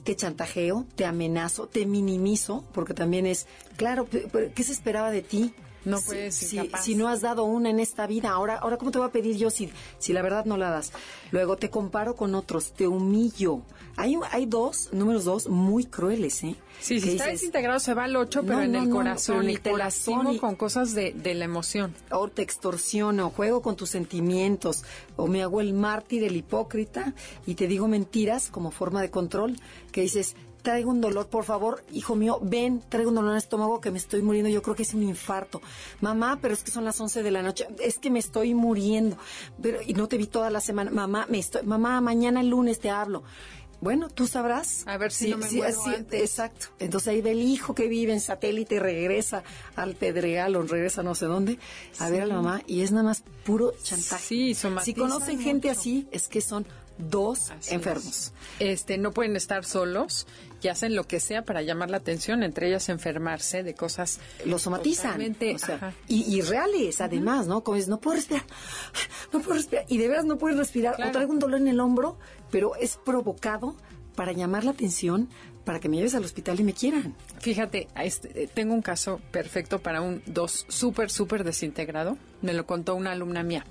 te 0.04 0.16
chantajeo, 0.16 0.86
te 0.96 1.06
amenazo, 1.06 1.68
te 1.68 1.86
minimizo, 1.86 2.66
porque 2.74 2.94
también 2.94 3.26
es, 3.26 3.48
claro, 3.78 4.08
¿qué 4.10 4.64
se 4.64 4.74
esperaba 4.74 5.10
de 5.10 5.22
ti? 5.22 5.54
No 5.86 6.02
puedes 6.02 6.36
si, 6.36 6.60
si, 6.82 6.96
no 6.96 7.08
has 7.08 7.22
dado 7.22 7.44
una 7.46 7.70
en 7.70 7.80
esta 7.80 8.08
vida, 8.08 8.32
ahora, 8.32 8.56
ahora 8.56 8.78
¿cómo 8.78 8.92
te 8.92 8.98
voy 8.98 9.08
a 9.08 9.12
pedir 9.12 9.38
yo 9.38 9.50
si, 9.50 9.72
si 10.00 10.14
la 10.14 10.22
verdad 10.22 10.46
no 10.46 10.58
la 10.58 10.70
das? 10.72 10.92
Luego 11.32 11.58
te 11.58 11.70
comparo 11.70 12.16
con 12.16 12.36
otros, 12.36 12.74
te 12.74 12.88
humillo. 12.88 13.62
Hay, 13.98 14.18
hay 14.32 14.46
dos, 14.46 14.90
números 14.92 15.24
dos, 15.24 15.48
muy 15.48 15.86
crueles, 15.86 16.44
¿eh? 16.44 16.56
Sí, 16.80 17.00
si 17.00 17.12
está 17.12 17.28
desintegrado 17.28 17.80
se 17.80 17.94
va 17.94 18.04
al 18.04 18.16
ocho, 18.16 18.44
pero 18.44 18.62
en 18.62 18.76
el 18.76 18.90
corazón, 18.90 19.50
y 19.50 19.58
te 19.58 19.72
lastimo 19.72 20.38
con 20.38 20.56
cosas 20.56 20.94
de, 20.94 21.14
de, 21.14 21.34
la 21.34 21.46
emoción. 21.46 21.96
O 22.12 22.28
te 22.28 22.42
extorsiono, 22.42 23.30
juego 23.30 23.62
con 23.62 23.78
tus 23.78 23.92
sentimientos, 23.92 24.84
o 25.16 25.28
me 25.28 25.42
hago 25.42 25.62
el 25.62 25.74
mártir, 25.74 26.24
el 26.26 26.36
hipócrita, 26.36 27.14
y 27.46 27.56
te 27.56 27.68
digo 27.68 27.88
mentiras 27.88 28.50
como 28.50 28.72
forma 28.72 29.02
de 29.02 29.10
control, 29.10 29.56
que 29.94 30.02
dices, 30.02 30.36
traigo 30.66 30.90
un 30.90 31.00
dolor, 31.00 31.28
por 31.28 31.46
favor, 31.46 31.84
hijo 31.94 32.16
mío, 32.16 32.40
ven, 32.42 32.82
traigo 32.90 33.10
un 33.10 33.16
dolor 33.16 33.30
en 33.30 33.36
el 33.36 33.44
estómago 33.44 33.80
que 33.80 33.92
me 33.92 34.00
estoy 34.00 34.24
muriendo, 34.24 34.50
yo 34.50 34.64
creo 34.64 34.76
que 34.76 34.82
es 34.82 34.96
un 34.96 35.04
infarto. 35.04 35.62
Mamá, 36.02 36.40
pero 36.42 36.56
es 36.56 36.64
que 36.64 36.72
son 36.72 36.84
las 36.84 37.00
11 37.00 37.22
de 37.22 37.32
la 37.32 37.44
noche, 37.44 37.68
es 37.80 38.00
que 38.00 38.10
me 38.10 38.18
estoy 38.18 38.56
muriendo. 38.56 39.16
Pero 39.62 39.80
y 39.86 39.94
no 39.94 40.08
te 40.08 40.18
vi 40.18 40.26
toda 40.26 40.50
la 40.50 40.60
semana. 40.60 40.90
Mamá, 40.90 41.28
me 41.30 41.38
estoy 41.38 41.64
mamá, 41.64 42.02
mañana 42.02 42.42
el 42.42 42.50
lunes 42.50 42.80
te 42.80 42.90
hablo. 42.90 43.24
Bueno, 43.80 44.10
tú 44.10 44.26
sabrás. 44.26 44.84
A 44.88 44.98
ver 44.98 45.12
si 45.12 45.30
no 45.30 45.38
me 45.38 45.52
muero 45.52 45.86
antes. 45.86 46.22
Exacto. 46.22 46.68
Entonces 46.80 47.10
ahí 47.10 47.22
ve 47.22 47.32
el 47.32 47.42
hijo 47.44 47.76
que 47.76 47.88
vive 47.88 48.14
en 48.14 48.22
satélite 48.22 48.80
regresa 48.80 49.44
al 49.76 49.94
Pedregal 49.96 50.56
o 50.56 50.64
regresa 50.64 51.04
no 51.04 51.14
sé 51.14 51.28
dónde 51.28 51.60
a 52.00 52.10
ver 52.10 52.24
a 52.24 52.26
la 52.26 52.36
mamá 52.36 52.64
y 52.66 52.82
es 52.82 52.92
nada 52.92 53.04
más 53.04 53.24
puro 53.44 53.74
chantaje. 53.84 54.26
Sí, 54.26 54.56
Si 54.56 54.94
conocen 54.96 55.40
gente 55.40 55.70
así, 55.70 56.08
es 56.12 56.28
que 56.28 56.42
son 56.42 56.66
dos 56.98 57.52
enfermos. 57.70 58.34
Este, 58.60 58.98
no 58.98 59.12
pueden 59.12 59.36
estar 59.36 59.66
solos 59.66 60.28
y 60.66 60.68
hacen 60.68 60.96
lo 60.96 61.06
que 61.06 61.20
sea 61.20 61.44
para 61.44 61.62
llamar 61.62 61.92
la 61.92 61.98
atención, 61.98 62.42
entre 62.42 62.68
ellas 62.68 62.90
enfermarse 62.90 63.62
de 63.62 63.76
cosas. 63.76 64.20
Lo 64.46 64.58
somatizan. 64.58 65.22
y, 66.08 66.42
reales, 66.42 67.02
además, 67.02 67.46
¿no? 67.46 67.64
Como 67.64 67.78
es, 67.78 67.88
no 67.88 68.00
puedo 68.00 68.16
respirar, 68.16 68.44
no 69.32 69.42
puedo 69.42 69.58
respirar. 69.58 69.86
Y 69.88 70.00
de 70.00 70.08
veras 70.08 70.26
no 70.26 70.40
puedes 70.40 70.58
respirar. 70.58 70.96
O 71.00 71.12
traigo 71.12 71.32
un 71.32 71.40
dolor 71.40 71.60
en 71.60 71.68
el 71.68 71.80
hombro, 71.80 72.18
pero 72.50 72.76
es 72.76 72.98
provocado 72.98 73.76
para 74.16 74.32
llamar 74.32 74.64
la 74.64 74.72
atención, 74.72 75.30
para 75.66 75.80
que 75.80 75.88
me 75.88 75.98
lleves 75.98 76.16
al 76.16 76.24
hospital 76.24 76.60
y 76.60 76.64
me 76.64 76.74
quieran. 76.74 77.16
Fíjate, 77.40 77.88
este, 78.02 78.44
eh, 78.44 78.50
tengo 78.52 78.74
un 78.74 78.82
caso 78.82 79.20
perfecto 79.32 79.80
para 79.80 80.02
un 80.02 80.24
dos 80.26 80.66
súper, 80.68 81.12
súper 81.12 81.44
desintegrado. 81.44 82.18
Me 82.42 82.54
lo 82.54 82.66
contó 82.66 82.96
una 82.96 83.12
alumna 83.12 83.44
mía. 83.44 83.66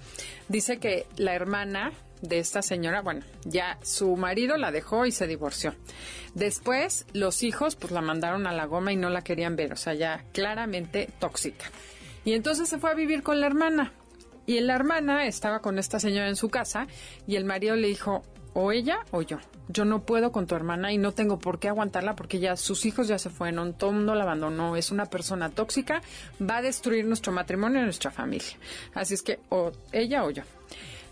Dice 0.48 0.78
que 0.78 1.06
la 1.16 1.34
hermana 1.34 1.92
de 2.24 2.38
esta 2.38 2.62
señora, 2.62 3.02
bueno, 3.02 3.22
ya 3.44 3.78
su 3.82 4.16
marido 4.16 4.56
la 4.56 4.72
dejó 4.72 5.06
y 5.06 5.12
se 5.12 5.26
divorció. 5.26 5.74
Después 6.34 7.06
los 7.12 7.42
hijos 7.42 7.76
pues 7.76 7.92
la 7.92 8.00
mandaron 8.00 8.46
a 8.46 8.52
la 8.52 8.64
goma 8.64 8.92
y 8.92 8.96
no 8.96 9.10
la 9.10 9.22
querían 9.22 9.56
ver, 9.56 9.72
o 9.72 9.76
sea, 9.76 9.94
ya 9.94 10.24
claramente 10.32 11.08
tóxica. 11.18 11.66
Y 12.24 12.32
entonces 12.32 12.68
se 12.68 12.78
fue 12.78 12.90
a 12.90 12.94
vivir 12.94 13.22
con 13.22 13.40
la 13.40 13.46
hermana. 13.46 13.92
Y 14.46 14.60
la 14.60 14.74
hermana 14.74 15.26
estaba 15.26 15.60
con 15.60 15.78
esta 15.78 16.00
señora 16.00 16.28
en 16.28 16.36
su 16.36 16.50
casa 16.50 16.86
y 17.26 17.36
el 17.36 17.44
marido 17.44 17.76
le 17.76 17.88
dijo, 17.88 18.22
o 18.54 18.72
ella 18.72 19.00
o 19.10 19.22
yo. 19.22 19.38
Yo 19.68 19.84
no 19.84 20.02
puedo 20.02 20.32
con 20.32 20.46
tu 20.46 20.54
hermana 20.54 20.92
y 20.92 20.98
no 20.98 21.12
tengo 21.12 21.38
por 21.38 21.58
qué 21.58 21.68
aguantarla 21.68 22.14
porque 22.14 22.38
ya 22.38 22.56
sus 22.56 22.84
hijos 22.84 23.08
ya 23.08 23.18
se 23.18 23.30
fueron, 23.30 23.74
todo 23.74 23.90
el 23.90 23.96
mundo 23.96 24.14
la 24.14 24.24
abandonó, 24.24 24.76
es 24.76 24.90
una 24.90 25.06
persona 25.06 25.50
tóxica, 25.50 26.02
va 26.40 26.58
a 26.58 26.62
destruir 26.62 27.06
nuestro 27.06 27.32
matrimonio 27.32 27.80
y 27.80 27.84
nuestra 27.84 28.10
familia. 28.10 28.56
Así 28.94 29.14
es 29.14 29.22
que 29.22 29.40
o 29.48 29.72
ella 29.92 30.24
o 30.24 30.30
yo. 30.30 30.42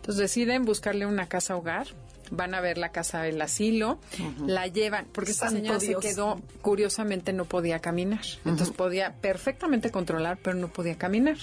Entonces 0.03 0.19
deciden 0.19 0.65
buscarle 0.65 1.07
una 1.07 1.29
casa 1.29 1.55
hogar 1.55 1.87
van 2.33 2.55
a 2.55 2.61
ver 2.61 2.79
la 2.79 2.91
casa 2.91 3.23
del 3.23 3.41
asilo, 3.41 4.01
la 4.47 4.67
llevan, 4.67 5.07
porque 5.13 5.31
esta 5.31 5.51
señora 5.51 5.79
se 5.79 5.95
quedó, 5.97 6.41
curiosamente 6.63 7.33
no 7.35 7.45
podía 7.45 7.79
caminar, 7.81 8.23
entonces 8.45 8.75
podía 8.75 9.15
perfectamente 9.21 9.91
controlar, 9.91 10.39
pero 10.43 10.57
no 10.57 10.69
podía 10.69 10.97
caminar, 10.97 11.37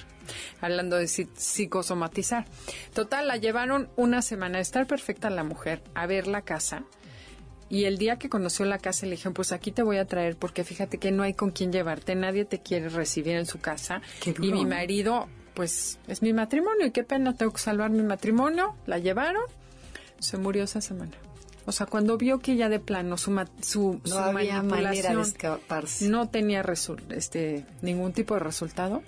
hablando 0.61 0.97
de 0.97 1.07
psicosomatizar. 1.07 2.45
Total, 2.93 3.27
la 3.27 3.37
llevaron 3.37 3.89
una 3.97 4.23
semana 4.23 4.57
a 4.57 4.61
estar 4.61 4.87
perfecta 4.87 5.29
la 5.29 5.43
mujer, 5.43 5.83
a 5.93 6.07
ver 6.07 6.25
la 6.25 6.41
casa, 6.41 6.85
y 7.69 7.83
el 7.85 7.99
día 7.99 8.17
que 8.17 8.29
conoció 8.29 8.65
la 8.65 8.79
casa 8.79 9.05
le 9.05 9.11
dijeron, 9.11 9.35
pues 9.35 9.51
aquí 9.51 9.71
te 9.71 9.83
voy 9.83 9.97
a 9.97 10.05
traer 10.05 10.35
porque 10.37 10.63
fíjate 10.63 10.97
que 10.97 11.11
no 11.11 11.21
hay 11.21 11.35
con 11.35 11.51
quién 11.51 11.71
llevarte, 11.71 12.15
nadie 12.15 12.43
te 12.45 12.63
quiere 12.63 12.89
recibir 12.89 13.35
en 13.35 13.45
su 13.45 13.59
casa. 13.59 14.01
y 14.25 14.51
mi 14.51 14.65
marido, 14.65 15.29
pues 15.59 15.99
es 16.07 16.21
mi 16.21 16.31
matrimonio 16.31 16.85
y 16.85 16.91
qué 16.91 17.03
pena, 17.03 17.35
tengo 17.35 17.51
que 17.51 17.59
salvar 17.59 17.89
mi 17.89 18.01
matrimonio. 18.01 18.77
La 18.85 18.97
llevaron 18.97 19.43
se 20.17 20.37
murió 20.37 20.63
esa 20.63 20.79
semana. 20.79 21.11
O 21.65 21.73
sea, 21.73 21.85
cuando 21.85 22.17
vio 22.17 22.39
que 22.39 22.55
ya 22.55 22.69
de 22.69 22.79
plano 22.79 23.17
su, 23.17 23.45
su, 23.59 23.99
no 24.05 24.19
había 24.19 24.63
manera 24.63 25.13
de 25.13 25.21
escaparse. 25.21 26.07
no 26.07 26.29
tenía 26.29 26.63
este, 27.09 27.65
ningún 27.81 28.13
tipo 28.13 28.35
de 28.35 28.39
resultado, 28.39 29.03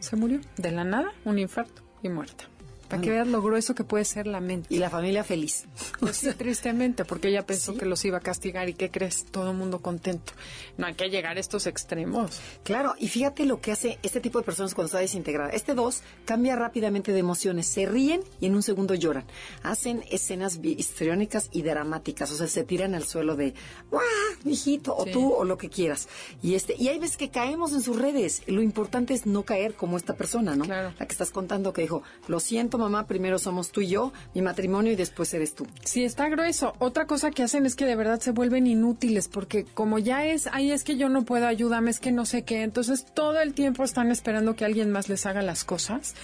se 0.00 0.16
murió 0.16 0.40
de 0.56 0.72
la 0.72 0.82
nada, 0.82 1.12
un 1.24 1.38
infarto 1.38 1.82
y 2.02 2.08
muerta. 2.08 2.48
Para 2.92 3.02
que 3.02 3.10
veas 3.10 3.26
lo 3.26 3.40
grueso 3.42 3.74
que 3.74 3.84
puede 3.84 4.04
ser 4.04 4.26
la 4.26 4.40
mente. 4.40 4.72
Y 4.72 4.78
la 4.78 4.90
familia 4.90 5.24
feliz. 5.24 5.64
Pues 5.98 6.16
sí, 6.16 6.30
tristemente, 6.34 7.04
porque 7.04 7.28
ella 7.28 7.46
pensó 7.46 7.74
que 7.74 7.86
los 7.86 8.04
iba 8.04 8.18
a 8.18 8.20
castigar. 8.20 8.68
¿Y 8.68 8.74
qué 8.74 8.90
crees? 8.90 9.24
Todo 9.24 9.50
el 9.50 9.56
mundo 9.56 9.80
contento. 9.80 10.34
No 10.76 10.86
hay 10.86 10.94
que 10.94 11.08
llegar 11.08 11.36
a 11.36 11.40
estos 11.40 11.66
extremos. 11.66 12.40
Claro, 12.64 12.94
y 12.98 13.08
fíjate 13.08 13.46
lo 13.46 13.60
que 13.60 13.72
hace 13.72 13.98
este 14.02 14.20
tipo 14.20 14.38
de 14.38 14.44
personas 14.44 14.74
cuando 14.74 14.86
está 14.86 14.98
desintegrada. 14.98 15.50
Este 15.50 15.74
dos 15.74 16.02
cambia 16.24 16.54
rápidamente 16.54 17.12
de 17.12 17.18
emociones. 17.18 17.66
Se 17.66 17.86
ríen 17.86 18.20
y 18.40 18.46
en 18.46 18.54
un 18.54 18.62
segundo 18.62 18.94
lloran. 18.94 19.24
Hacen 19.62 20.04
escenas 20.10 20.60
histriónicas 20.62 21.48
y 21.52 21.62
dramáticas. 21.62 22.30
O 22.30 22.36
sea, 22.36 22.46
se 22.46 22.64
tiran 22.64 22.94
al 22.94 23.04
suelo 23.04 23.36
de, 23.36 23.54
¡guau, 23.90 24.02
hijito! 24.44 24.94
O 24.94 25.06
tú, 25.06 25.32
o 25.32 25.44
lo 25.44 25.56
que 25.56 25.70
quieras. 25.70 26.08
Y 26.42 26.54
este 26.54 26.74
y 26.78 26.88
hay 26.88 26.98
veces 26.98 27.16
que 27.16 27.30
caemos 27.30 27.72
en 27.72 27.80
sus 27.80 27.98
redes. 27.98 28.42
Lo 28.46 28.60
importante 28.60 29.14
es 29.14 29.24
no 29.24 29.44
caer 29.44 29.74
como 29.74 29.96
esta 29.96 30.14
persona, 30.14 30.56
¿no? 30.56 30.64
Claro. 30.64 30.92
La 30.98 31.06
que 31.06 31.12
estás 31.12 31.30
contando 31.30 31.72
que 31.72 31.82
dijo, 31.82 32.02
lo 32.28 32.40
siento, 32.40 32.78
mamá, 32.82 33.06
primero 33.06 33.38
somos 33.38 33.72
tú 33.72 33.80
y 33.80 33.88
yo, 33.88 34.12
mi 34.34 34.42
matrimonio 34.42 34.92
y 34.92 34.96
después 34.96 35.32
eres 35.34 35.54
tú. 35.54 35.66
Sí, 35.84 36.04
está 36.04 36.28
grueso. 36.28 36.74
Otra 36.78 37.06
cosa 37.06 37.30
que 37.30 37.42
hacen 37.42 37.66
es 37.66 37.74
que 37.74 37.86
de 37.86 37.96
verdad 37.96 38.20
se 38.20 38.30
vuelven 38.32 38.66
inútiles 38.66 39.28
porque 39.28 39.64
como 39.64 39.98
ya 39.98 40.26
es, 40.26 40.46
ahí 40.48 40.70
es 40.70 40.84
que 40.84 40.96
yo 40.96 41.08
no 41.08 41.24
puedo, 41.24 41.46
ayudarme, 41.46 41.90
es 41.90 42.00
que 42.00 42.12
no 42.12 42.26
sé 42.26 42.42
qué. 42.42 42.62
Entonces 42.62 43.06
todo 43.14 43.40
el 43.40 43.54
tiempo 43.54 43.84
están 43.84 44.10
esperando 44.10 44.56
que 44.56 44.64
alguien 44.64 44.90
más 44.90 45.08
les 45.08 45.26
haga 45.26 45.42
las 45.42 45.64
cosas. 45.64 46.14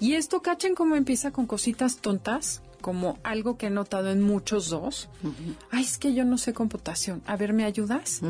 Y 0.00 0.14
esto, 0.14 0.42
cachen 0.42 0.74
cómo 0.74 0.96
empieza 0.96 1.30
con 1.30 1.46
cositas 1.46 1.98
tontas 1.98 2.62
como 2.80 3.18
algo 3.22 3.56
que 3.56 3.66
he 3.66 3.70
notado 3.70 4.10
en 4.10 4.20
muchos 4.22 4.68
dos. 4.68 5.08
Ay, 5.70 5.84
es 5.84 5.98
que 5.98 6.14
yo 6.14 6.24
no 6.24 6.38
sé 6.38 6.52
computación. 6.52 7.22
A 7.26 7.36
ver, 7.36 7.52
¿me 7.52 7.64
ayudas? 7.64 8.20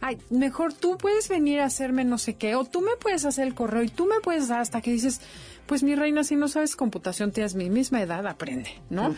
Ay, 0.00 0.18
mejor 0.30 0.72
tú 0.72 0.96
puedes 0.98 1.28
venir 1.28 1.60
a 1.60 1.66
hacerme 1.66 2.04
no 2.04 2.18
sé 2.18 2.34
qué, 2.34 2.54
o 2.56 2.64
tú 2.64 2.80
me 2.80 2.96
puedes 3.00 3.24
hacer 3.24 3.46
el 3.46 3.54
correo 3.54 3.82
y 3.82 3.88
tú 3.88 4.06
me 4.06 4.20
puedes 4.20 4.48
dar 4.48 4.60
hasta 4.60 4.80
que 4.80 4.90
dices, 4.90 5.20
pues 5.66 5.82
mi 5.82 5.94
reina, 5.94 6.24
si 6.24 6.36
no 6.36 6.48
sabes 6.48 6.76
computación, 6.76 7.30
tienes 7.32 7.54
mi 7.54 7.68
misma 7.70 8.00
edad, 8.02 8.26
aprende, 8.26 8.70
¿no? 8.90 9.14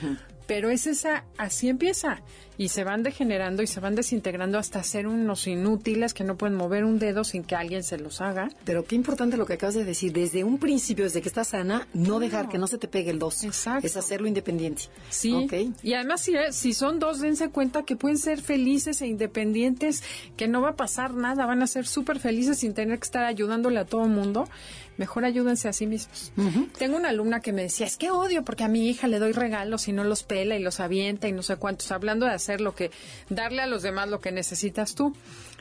Pero 0.50 0.68
es 0.68 0.88
esa, 0.88 1.22
así 1.38 1.68
empieza. 1.68 2.22
Y 2.58 2.70
se 2.70 2.82
van 2.82 3.04
degenerando 3.04 3.62
y 3.62 3.68
se 3.68 3.78
van 3.78 3.94
desintegrando 3.94 4.58
hasta 4.58 4.82
ser 4.82 5.06
unos 5.06 5.46
inútiles 5.46 6.12
que 6.12 6.24
no 6.24 6.36
pueden 6.36 6.56
mover 6.56 6.84
un 6.84 6.98
dedo 6.98 7.22
sin 7.22 7.44
que 7.44 7.54
alguien 7.54 7.84
se 7.84 7.98
los 7.98 8.20
haga. 8.20 8.48
Pero 8.64 8.84
qué 8.84 8.96
importante 8.96 9.36
lo 9.36 9.46
que 9.46 9.52
acabas 9.52 9.76
de 9.76 9.84
decir. 9.84 10.12
Desde 10.12 10.42
un 10.42 10.58
principio, 10.58 11.04
desde 11.04 11.22
que 11.22 11.28
estás 11.28 11.48
sana, 11.48 11.86
no 11.94 12.18
dejar 12.18 12.48
que 12.48 12.58
no 12.58 12.66
se 12.66 12.78
te 12.78 12.88
pegue 12.88 13.12
el 13.12 13.20
dos. 13.20 13.44
Exacto. 13.44 13.86
Es 13.86 13.96
hacerlo 13.96 14.26
independiente. 14.26 14.82
Sí. 15.08 15.48
Y 15.84 15.94
además, 15.94 16.22
si, 16.22 16.34
si 16.50 16.74
son 16.74 16.98
dos, 16.98 17.20
dense 17.20 17.50
cuenta 17.50 17.84
que 17.84 17.94
pueden 17.94 18.18
ser 18.18 18.42
felices 18.42 19.00
e 19.02 19.06
independientes, 19.06 20.02
que 20.36 20.48
no 20.48 20.62
va 20.62 20.70
a 20.70 20.76
pasar 20.76 21.14
nada, 21.14 21.46
van 21.46 21.62
a 21.62 21.68
ser 21.68 21.86
súper 21.86 22.18
felices 22.18 22.58
sin 22.58 22.74
tener 22.74 22.98
que 22.98 23.04
estar 23.04 23.22
ayudándole 23.22 23.78
a 23.78 23.84
todo 23.84 24.02
el 24.02 24.10
mundo 24.10 24.48
mejor 24.96 25.24
ayúdense 25.24 25.68
a 25.68 25.72
sí 25.72 25.86
mismos. 25.86 26.32
Tengo 26.78 26.96
una 26.96 27.10
alumna 27.10 27.40
que 27.40 27.52
me 27.52 27.62
decía, 27.62 27.86
es 27.86 27.96
que 27.96 28.10
odio 28.10 28.44
porque 28.44 28.64
a 28.64 28.68
mi 28.68 28.88
hija 28.88 29.08
le 29.08 29.18
doy 29.18 29.32
regalos 29.32 29.88
y 29.88 29.92
no 29.92 30.04
los 30.04 30.22
pela 30.22 30.56
y 30.56 30.62
los 30.62 30.80
avienta 30.80 31.28
y 31.28 31.32
no 31.32 31.42
sé 31.42 31.56
cuántos, 31.56 31.90
hablando 31.92 32.26
de 32.26 32.32
hacer 32.32 32.60
lo 32.60 32.74
que, 32.74 32.90
darle 33.28 33.62
a 33.62 33.66
los 33.66 33.82
demás 33.82 34.08
lo 34.08 34.20
que 34.20 34.32
necesitas 34.32 34.94
tú. 34.94 35.14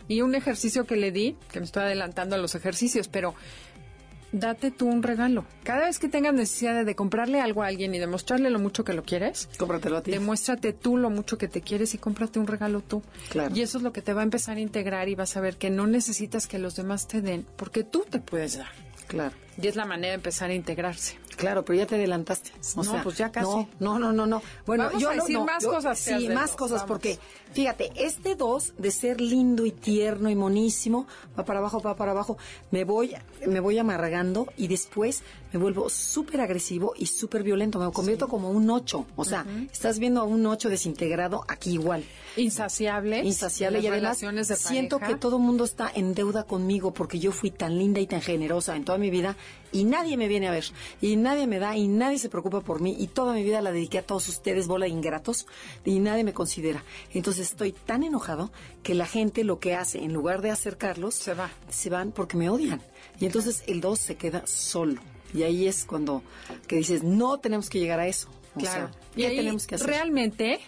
Y 0.07 0.21
un 0.21 0.33
ejercicio 0.33 0.85
que 0.85 0.95
le 0.95 1.11
di, 1.11 1.35
que 1.51 1.59
me 1.59 1.65
estoy 1.65 1.83
adelantando 1.83 2.35
a 2.35 2.39
los 2.39 2.55
ejercicios, 2.55 3.07
pero 3.07 3.35
date 4.31 4.71
tú 4.71 4.87
un 4.87 5.03
regalo. 5.03 5.45
Cada 5.63 5.85
vez 5.85 5.99
que 5.99 6.07
tengas 6.07 6.33
necesidad 6.33 6.85
de 6.85 6.95
comprarle 6.95 7.41
algo 7.41 7.63
a 7.63 7.67
alguien 7.67 7.93
y 7.95 7.99
demostrarle 7.99 8.49
lo 8.49 8.59
mucho 8.59 8.83
que 8.83 8.93
lo 8.93 9.03
quieres, 9.03 9.49
cómpratelo 9.57 9.97
a 9.97 10.03
ti. 10.03 10.11
Demuéstrate 10.11 10.73
tú 10.73 10.97
lo 10.97 11.09
mucho 11.09 11.37
que 11.37 11.47
te 11.47 11.61
quieres 11.61 11.93
y 11.93 11.97
cómprate 11.97 12.39
un 12.39 12.47
regalo 12.47 12.81
tú. 12.81 13.01
Claro. 13.29 13.55
Y 13.55 13.61
eso 13.61 13.77
es 13.77 13.83
lo 13.83 13.93
que 13.93 14.01
te 14.01 14.13
va 14.13 14.21
a 14.21 14.23
empezar 14.23 14.57
a 14.57 14.59
integrar 14.59 15.09
y 15.09 15.15
vas 15.15 15.37
a 15.37 15.41
ver 15.41 15.57
que 15.57 15.69
no 15.69 15.87
necesitas 15.87 16.47
que 16.47 16.59
los 16.59 16.75
demás 16.75 17.07
te 17.07 17.21
den, 17.21 17.45
porque 17.55 17.83
tú 17.83 18.05
te 18.09 18.19
puedes 18.19 18.57
dar. 18.57 18.88
Claro. 19.09 19.35
Y 19.61 19.67
es 19.67 19.75
la 19.75 19.85
manera 19.85 20.09
de 20.09 20.15
empezar 20.15 20.51
a 20.51 20.53
integrarse. 20.53 21.17
Claro, 21.39 21.63
pero 21.63 21.79
ya 21.79 21.85
te 21.85 21.95
adelantaste. 21.95 22.51
no, 22.75 23.01
pues 23.01 23.17
ya 23.17 23.31
casi. 23.31 23.67
No, 23.79 23.97
no, 23.97 24.11
no, 24.11 24.25
no. 24.25 24.41
Bueno, 24.65 24.91
yo 24.99 25.09
a 25.09 25.13
decir 25.13 25.39
más 25.39 25.65
cosas. 25.65 25.97
Sí, 25.97 26.27
más 26.27 26.51
cosas, 26.51 26.83
porque 26.83 27.17
fíjate, 27.53 27.91
este 27.95 28.35
dos 28.35 28.73
de 28.77 28.91
ser 28.91 29.21
lindo 29.21 29.65
y 29.65 29.71
tierno 29.71 30.29
y 30.29 30.35
monísimo, 30.35 31.07
va 31.37 31.45
para 31.45 31.59
abajo, 31.59 31.81
va 31.81 31.95
para 31.95 32.11
abajo, 32.11 32.37
me 32.71 32.83
voy, 32.83 33.15
me 33.47 33.61
voy 33.61 33.77
amargando 33.77 34.47
y 34.57 34.67
después 34.67 35.23
me 35.53 35.59
vuelvo 35.59 35.89
súper 35.89 36.41
agresivo 36.41 36.93
y 36.97 37.05
súper 37.05 37.43
violento. 37.43 37.79
Me 37.79 37.91
convierto 37.91 38.27
como 38.27 38.51
un 38.51 38.69
ocho. 38.69 39.07
O 39.15 39.23
sea, 39.23 39.45
estás 39.71 39.97
viendo 39.97 40.19
a 40.19 40.23
un 40.25 40.45
ocho 40.45 40.69
desintegrado 40.69 41.45
aquí 41.47 41.71
igual. 41.71 42.03
Insaciable. 42.35 43.23
Insaciable 43.23 43.79
y 43.79 43.87
además 43.87 44.21
siento 44.55 44.99
que 44.99 45.15
todo 45.15 45.37
el 45.37 45.43
mundo 45.43 45.63
está 45.63 45.89
en 45.93 46.13
deuda 46.13 46.43
conmigo 46.43 46.91
porque 46.91 47.19
yo 47.19 47.31
fui 47.31 47.49
tan 47.49 47.77
linda 47.77 47.99
y 47.99 48.07
tan 48.07 48.21
generosa 48.21 48.75
en 48.75 48.83
toda 48.83 48.97
mi 48.97 49.09
vida 49.09 49.37
y 49.71 49.83
nadie 49.83 50.17
me 50.17 50.27
viene 50.27 50.47
a 50.47 50.51
ver 50.51 50.65
y 51.01 51.15
nadie 51.15 51.28
me 51.47 51.59
da 51.59 51.75
y 51.75 51.87
nadie 51.87 52.19
se 52.19 52.29
preocupa 52.29 52.61
por 52.61 52.81
mí 52.81 52.95
y 52.97 53.07
toda 53.07 53.33
mi 53.33 53.43
vida 53.43 53.61
la 53.61 53.71
dediqué 53.71 53.99
a 53.99 54.05
todos 54.05 54.27
ustedes, 54.27 54.67
bola 54.67 54.85
de 54.85 54.91
ingratos, 54.91 55.47
y 55.85 55.99
nadie 55.99 56.23
me 56.23 56.33
considera. 56.33 56.83
Entonces 57.13 57.51
estoy 57.51 57.71
tan 57.71 58.03
enojado 58.03 58.51
que 58.83 58.95
la 58.95 59.05
gente 59.05 59.43
lo 59.43 59.59
que 59.59 59.75
hace, 59.75 59.99
en 60.03 60.13
lugar 60.13 60.41
de 60.41 60.51
acercarlos, 60.51 61.15
se 61.15 61.33
va. 61.33 61.49
Se 61.69 61.89
van 61.89 62.11
porque 62.11 62.37
me 62.37 62.49
odian. 62.49 62.81
Y 63.19 63.25
entonces 63.25 63.63
el 63.67 63.81
dos 63.81 63.99
se 63.99 64.15
queda 64.15 64.43
solo. 64.45 65.01
Y 65.33 65.43
ahí 65.43 65.67
es 65.67 65.85
cuando 65.85 66.23
que 66.67 66.77
dices, 66.77 67.03
no 67.03 67.37
tenemos 67.39 67.69
que 67.69 67.79
llegar 67.79 67.99
a 67.99 68.07
eso. 68.07 68.29
claro. 68.57 68.89
y 69.15 69.23
ahí 69.23 69.37
tenemos 69.37 69.67
que 69.67 69.75
hacer? 69.75 69.87
Realmente, 69.87 70.59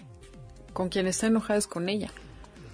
con 0.73 0.89
quien 0.89 1.07
está 1.07 1.27
enojado 1.27 1.57
es 1.57 1.67
con 1.67 1.89
ella 1.89 2.11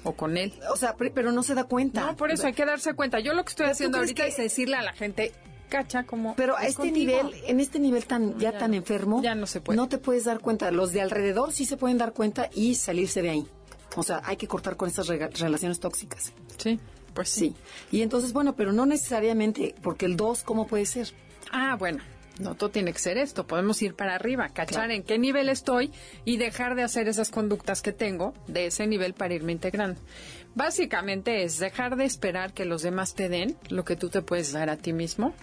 o 0.04 0.14
con 0.14 0.38
él. 0.38 0.54
O 0.72 0.78
sea, 0.78 0.96
pero 0.96 1.32
no 1.32 1.44
se 1.44 1.54
da 1.54 1.66
cuenta. 1.66 2.02
No, 2.02 2.16
por 2.16 2.32
eso 2.32 2.48
hay 2.48 2.54
que 2.54 2.66
darse 2.66 2.94
cuenta. 2.94 3.20
Yo 3.20 3.34
lo 3.34 3.44
que 3.44 3.50
estoy 3.50 3.68
haciendo 3.68 3.98
ahorita 3.98 4.26
es 4.26 4.38
decirle 4.38 4.76
a 4.76 4.82
la 4.82 4.94
gente, 4.94 5.34
cacha 5.70 6.04
como 6.04 6.36
pero 6.36 6.58
a 6.58 6.66
este 6.66 6.92
nivel 6.92 7.34
en 7.46 7.60
este 7.60 7.80
nivel 7.80 8.06
tan 8.06 8.38
ya, 8.40 8.58
tan 8.58 8.74
enfermo 8.74 9.22
ya 9.22 9.36
no 9.36 9.48
se 9.48 9.62
puede. 9.62 9.78
no 9.78 9.88
te 9.88 9.98
puedes 9.98 10.26
dar 10.26 10.40
cuenta. 10.40 10.72
Los 10.72 10.94
de 10.94 11.02
alrededor 11.02 11.52
sí 11.52 11.66
se 11.66 11.78
pueden 11.78 11.98
dar 11.98 12.14
cuenta 12.14 12.50
y 12.54 12.76
salirse 12.76 13.22
de 13.22 13.30
ahí. 13.30 13.48
O 13.96 14.04
sea 14.04 14.22
hay 14.26 14.38
que 14.38 14.48
cortar 14.48 14.76
con 14.76 14.90
esas 14.90 15.08
relaciones 15.08 15.80
tóxicas. 15.80 16.34
Sí 16.58 16.80
pues 17.14 17.30
sí. 17.30 17.56
y 17.92 18.04
entonces 18.04 18.32
bueno 18.32 18.56
pero 18.56 18.72
no 18.72 18.86
necesariamente 18.86 19.74
porque 19.82 20.06
el 20.06 20.16
2 20.18 20.44
cómo 20.44 20.68
puede 20.68 20.86
ser 20.86 21.08
ah 21.52 21.76
bueno 21.76 22.04
no 22.40 22.56
todo 22.56 22.70
tiene 22.70 22.94
que 22.94 23.00
ser 23.00 23.18
esto, 23.18 23.48
podemos 23.48 23.82
ir 23.82 23.96
para 23.96 24.16
arriba, 24.16 24.50
cachar 24.50 24.92
en 24.92 25.04
qué 25.04 25.18
nivel 25.18 25.50
estoy 25.50 25.92
y 26.26 26.38
dejar 26.38 26.76
de 26.76 26.84
hacer 26.84 27.08
esas 27.08 27.30
conductas 27.30 27.82
que 27.82 27.92
tengo 27.92 28.34
de 28.48 28.68
ese 28.68 28.86
nivel 28.88 29.14
para 29.14 29.34
irme 29.34 29.52
integrando. 29.52 30.00
Básicamente 30.58 31.44
es 31.44 31.60
dejar 31.60 31.98
de 31.98 32.06
esperar 32.06 32.52
que 32.52 32.66
los 32.66 32.82
demás 32.82 33.14
te 33.14 33.30
den 33.30 33.56
lo 33.70 33.86
que 33.86 33.96
tú 33.96 34.10
te 34.10 34.24
puedes 34.24 34.52
dar 34.52 34.72
a 34.72 34.78
ti 34.78 34.92
mismo, 34.92 35.36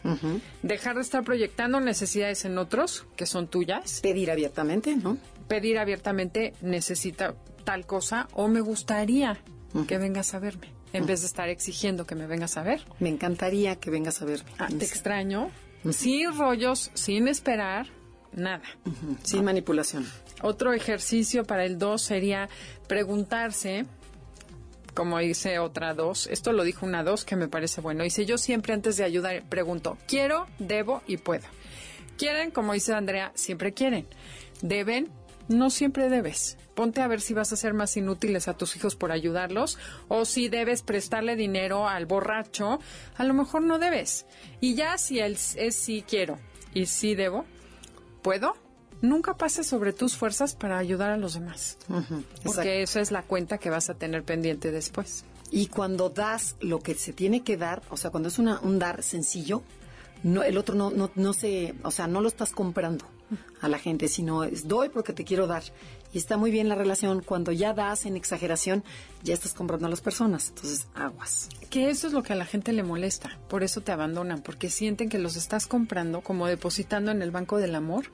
dejar 0.62 0.96
de 0.96 1.02
estar 1.02 1.22
proyectando 1.22 1.78
necesidades 1.78 2.44
en 2.44 2.58
otros 2.58 3.06
que 3.14 3.24
son 3.24 3.46
tuyas. 3.46 4.00
Pedir 4.00 4.32
abiertamente, 4.32 4.96
¿no? 4.96 5.16
Pedir 5.46 5.78
abiertamente 5.78 6.52
necesita 6.62 7.36
tal 7.62 7.86
cosa 7.86 8.26
o 8.32 8.48
me 8.48 8.60
gustaría 8.60 9.38
que 9.86 9.98
vengas 9.98 10.34
a 10.34 10.40
verme 10.40 10.72
en 10.92 11.06
vez 11.06 11.20
de 11.20 11.28
estar 11.28 11.48
exigiendo 11.48 12.06
que 12.06 12.16
me 12.16 12.26
vengas 12.26 12.56
a 12.56 12.64
ver. 12.64 12.84
Me 12.98 13.08
encantaría 13.08 13.76
que 13.76 13.90
vengas 13.90 14.20
a 14.20 14.24
verme. 14.24 14.50
Ah, 14.58 14.66
te 14.66 14.84
extraño, 14.84 15.52
sin 15.92 16.36
rollos, 16.36 16.90
sin 16.94 17.28
esperar, 17.28 17.86
nada. 18.32 18.64
Sin 19.22 19.44
manipulación. 19.44 20.04
Otro 20.42 20.72
ejercicio 20.72 21.44
para 21.44 21.64
el 21.64 21.78
2 21.78 22.02
sería 22.02 22.48
preguntarse, 22.88 23.86
como 24.94 25.18
dice 25.18 25.58
otra 25.58 25.94
2, 25.94 26.28
esto 26.28 26.52
lo 26.52 26.64
dijo 26.64 26.86
una 26.86 27.02
2 27.02 27.24
que 27.24 27.36
me 27.36 27.48
parece 27.48 27.80
bueno, 27.80 28.04
dice 28.04 28.24
yo 28.24 28.38
siempre 28.38 28.72
antes 28.72 28.96
de 28.96 29.04
ayudar 29.04 29.42
pregunto, 29.48 29.98
quiero, 30.06 30.46
debo 30.58 31.02
y 31.06 31.16
puedo. 31.16 31.44
Quieren, 32.16 32.50
como 32.50 32.72
dice 32.72 32.94
Andrea, 32.94 33.32
siempre 33.34 33.74
quieren. 33.74 34.06
Deben, 34.62 35.10
no 35.48 35.70
siempre 35.70 36.08
debes. 36.08 36.56
Ponte 36.74 37.00
a 37.00 37.08
ver 37.08 37.20
si 37.20 37.34
vas 37.34 37.52
a 37.52 37.56
ser 37.56 37.74
más 37.74 37.96
inútiles 37.96 38.48
a 38.48 38.56
tus 38.56 38.76
hijos 38.76 38.96
por 38.96 39.12
ayudarlos 39.12 39.78
o 40.08 40.24
si 40.24 40.48
debes 40.48 40.82
prestarle 40.82 41.36
dinero 41.36 41.88
al 41.88 42.06
borracho, 42.06 42.80
a 43.16 43.24
lo 43.24 43.34
mejor 43.34 43.62
no 43.62 43.78
debes. 43.78 44.26
Y 44.60 44.74
ya 44.74 44.96
si 44.98 45.18
él 45.18 45.36
es 45.56 45.76
sí 45.76 46.04
quiero 46.06 46.38
y 46.72 46.86
sí 46.86 47.14
debo, 47.14 47.44
¿puedo? 48.22 48.56
Nunca 49.04 49.36
pases 49.36 49.66
sobre 49.66 49.92
tus 49.92 50.16
fuerzas 50.16 50.54
para 50.54 50.78
ayudar 50.78 51.10
a 51.10 51.16
los 51.16 51.34
demás. 51.34 51.78
Porque 52.42 52.82
esa 52.82 53.00
es 53.00 53.10
la 53.10 53.22
cuenta 53.22 53.58
que 53.58 53.70
vas 53.70 53.90
a 53.90 53.94
tener 53.94 54.24
pendiente 54.24 54.70
después. 54.70 55.24
Y 55.50 55.66
cuando 55.66 56.10
das 56.10 56.56
lo 56.60 56.80
que 56.80 56.94
se 56.94 57.12
tiene 57.12 57.42
que 57.42 57.56
dar, 57.56 57.82
o 57.90 57.96
sea, 57.96 58.10
cuando 58.10 58.28
es 58.28 58.38
una, 58.38 58.60
un 58.60 58.78
dar 58.78 59.02
sencillo, 59.02 59.62
no, 60.22 60.42
el 60.42 60.56
otro 60.56 60.74
no, 60.74 60.90
no, 60.90 61.10
no 61.14 61.32
se, 61.32 61.74
o 61.82 61.90
sea, 61.90 62.06
no 62.06 62.20
lo 62.20 62.28
estás 62.28 62.50
comprando 62.50 63.04
a 63.60 63.68
la 63.68 63.78
gente, 63.78 64.08
sino 64.08 64.44
es 64.44 64.66
doy 64.66 64.88
porque 64.88 65.12
te 65.12 65.24
quiero 65.24 65.46
dar. 65.46 65.62
Y 66.14 66.18
está 66.18 66.36
muy 66.36 66.52
bien 66.52 66.68
la 66.68 66.76
relación. 66.76 67.22
Cuando 67.22 67.50
ya 67.50 67.74
das 67.74 68.06
en 68.06 68.16
exageración, 68.16 68.84
ya 69.24 69.34
estás 69.34 69.52
comprando 69.52 69.88
a 69.88 69.90
las 69.90 70.00
personas. 70.00 70.50
Entonces, 70.50 70.86
aguas. 70.94 71.48
Que 71.70 71.90
eso 71.90 72.06
es 72.06 72.12
lo 72.12 72.22
que 72.22 72.32
a 72.32 72.36
la 72.36 72.46
gente 72.46 72.72
le 72.72 72.84
molesta. 72.84 73.36
Por 73.48 73.64
eso 73.64 73.80
te 73.80 73.90
abandonan, 73.90 74.40
porque 74.40 74.70
sienten 74.70 75.08
que 75.08 75.18
los 75.18 75.34
estás 75.34 75.66
comprando 75.66 76.20
como 76.20 76.46
depositando 76.46 77.10
en 77.10 77.20
el 77.20 77.32
banco 77.32 77.58
del 77.58 77.74
amor. 77.74 78.12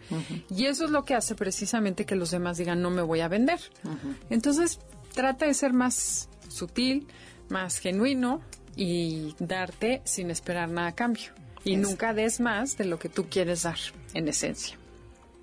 Y 0.48 0.64
eso 0.64 0.86
es 0.86 0.90
lo 0.90 1.04
que 1.04 1.14
hace 1.14 1.34
precisamente 1.34 2.06
que 2.06 2.16
los 2.16 2.30
demás 2.30 2.56
digan, 2.56 2.80
no 2.80 2.88
me 2.88 3.02
voy 3.02 3.20
a 3.20 3.28
vender. 3.28 3.60
Entonces, 4.30 4.80
trata 5.12 5.44
de 5.44 5.52
ser 5.52 5.74
más 5.74 6.30
sutil, 6.48 7.06
más 7.50 7.78
genuino 7.78 8.40
y 8.76 9.34
darte 9.38 10.00
sin 10.04 10.30
esperar 10.30 10.70
nada 10.70 10.88
a 10.88 10.94
cambio. 10.94 11.32
Y 11.64 11.76
nunca 11.76 12.14
des 12.14 12.40
más 12.40 12.78
de 12.78 12.86
lo 12.86 12.98
que 12.98 13.10
tú 13.10 13.26
quieres 13.28 13.64
dar, 13.64 13.78
en 14.14 14.26
esencia. 14.26 14.78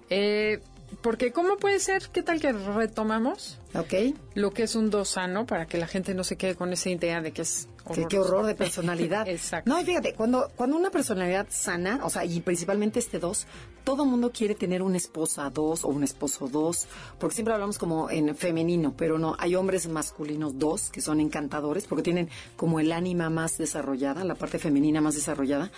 Eh, 0.10 0.60
porque 1.02 1.32
¿cómo 1.32 1.58
puede 1.58 1.80
ser? 1.80 2.10
¿Qué 2.12 2.24
tal 2.24 2.40
que 2.40 2.52
retomamos? 2.52 3.60
Ok. 3.74 4.16
Lo 4.34 4.52
que 4.52 4.64
es 4.64 4.76
un 4.76 4.90
dos 4.90 5.10
sano 5.10 5.46
para 5.46 5.66
que 5.66 5.78
la 5.78 5.88
gente 5.88 6.14
no 6.14 6.24
se 6.24 6.38
quede 6.38 6.56
con 6.56 6.72
esa 6.74 6.90
idea 6.90 7.22
de 7.22 7.32
que 7.32 7.42
es 7.44 7.68
Qué, 8.10 8.20
horror 8.20 8.46
de 8.46 8.56
personalidad. 8.56 9.28
Exacto. 9.30 9.70
No, 9.70 9.80
y 9.80 9.86
fíjate, 9.86 10.14
cuando, 10.14 10.52
cuando 10.56 10.78
una 10.78 10.90
personalidad 10.90 11.48
sana, 11.50 12.02
o 12.04 12.10
sea, 12.10 12.26
y 12.26 12.42
principalmente 12.42 13.00
este 13.00 13.20
dos, 13.20 13.48
todo 13.88 14.04
mundo 14.04 14.34
quiere 14.34 14.54
tener 14.54 14.82
una 14.82 14.98
esposa 14.98 15.50
dos 15.50 15.86
o 15.86 15.88
un 15.88 16.04
esposo 16.04 16.50
dos, 16.50 16.88
porque 17.18 17.36
siempre 17.36 17.54
hablamos 17.54 17.78
como 17.78 18.10
en 18.10 18.36
femenino, 18.36 18.94
pero 18.98 19.18
no, 19.18 19.38
hay 19.40 19.56
hombres 19.56 19.88
masculinos 19.88 20.60
dos 20.60 20.90
que 20.90 21.00
son 21.00 21.22
encantadores 21.22 21.86
porque 21.86 22.04
tienen 22.04 22.28
como 22.58 22.82
el 22.82 22.92
ánima 22.92 23.30
más 23.30 23.58
desarrollada, 23.58 24.26
la 24.26 24.36
parte 24.36 24.60
femenina 24.60 25.00
más 25.00 25.16
desarrollada, 25.16 25.72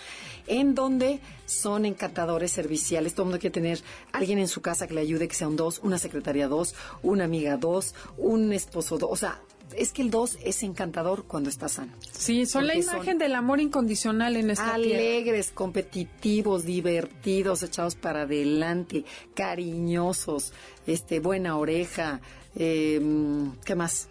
en 0.48 0.74
donde 0.74 1.20
son 1.46 1.84
encantadores 1.86 2.50
serviciales. 2.50 3.14
Todo 3.14 3.26
mundo 3.26 3.38
quiere 3.38 3.54
tener 3.54 3.80
alguien 4.10 4.40
en 4.40 4.48
su 4.48 4.60
casa 4.60 4.88
que 4.88 4.94
le 4.94 5.02
ayude, 5.02 5.28
que 5.28 5.36
sea 5.36 5.46
un 5.46 5.54
dos, 5.54 5.78
una 5.84 5.98
secretaria 5.98 6.48
dos, 6.48 6.74
una 7.04 7.22
amiga 7.22 7.58
dos, 7.58 7.94
un 8.18 8.52
esposo 8.52 8.98
dos, 8.98 9.10
o 9.12 9.16
sea, 9.16 9.40
es 9.76 9.92
que 9.92 10.02
el 10.02 10.10
2 10.10 10.38
es 10.44 10.62
encantador 10.62 11.24
cuando 11.24 11.50
está 11.50 11.68
sano. 11.68 11.92
Sí, 12.12 12.46
son 12.46 12.66
la 12.66 12.74
imagen 12.74 13.18
del 13.18 13.34
amor 13.34 13.60
incondicional 13.60 14.36
en 14.36 14.50
esta 14.50 14.74
Alegres, 14.74 15.50
competitivos, 15.52 16.64
divertidos, 16.64 17.62
echados 17.62 17.94
para 17.94 18.22
adelante, 18.22 19.04
cariñosos, 19.34 20.52
este, 20.86 21.20
buena 21.20 21.56
oreja, 21.56 22.20
em, 22.54 23.52
¿qué 23.64 23.74
más? 23.74 24.08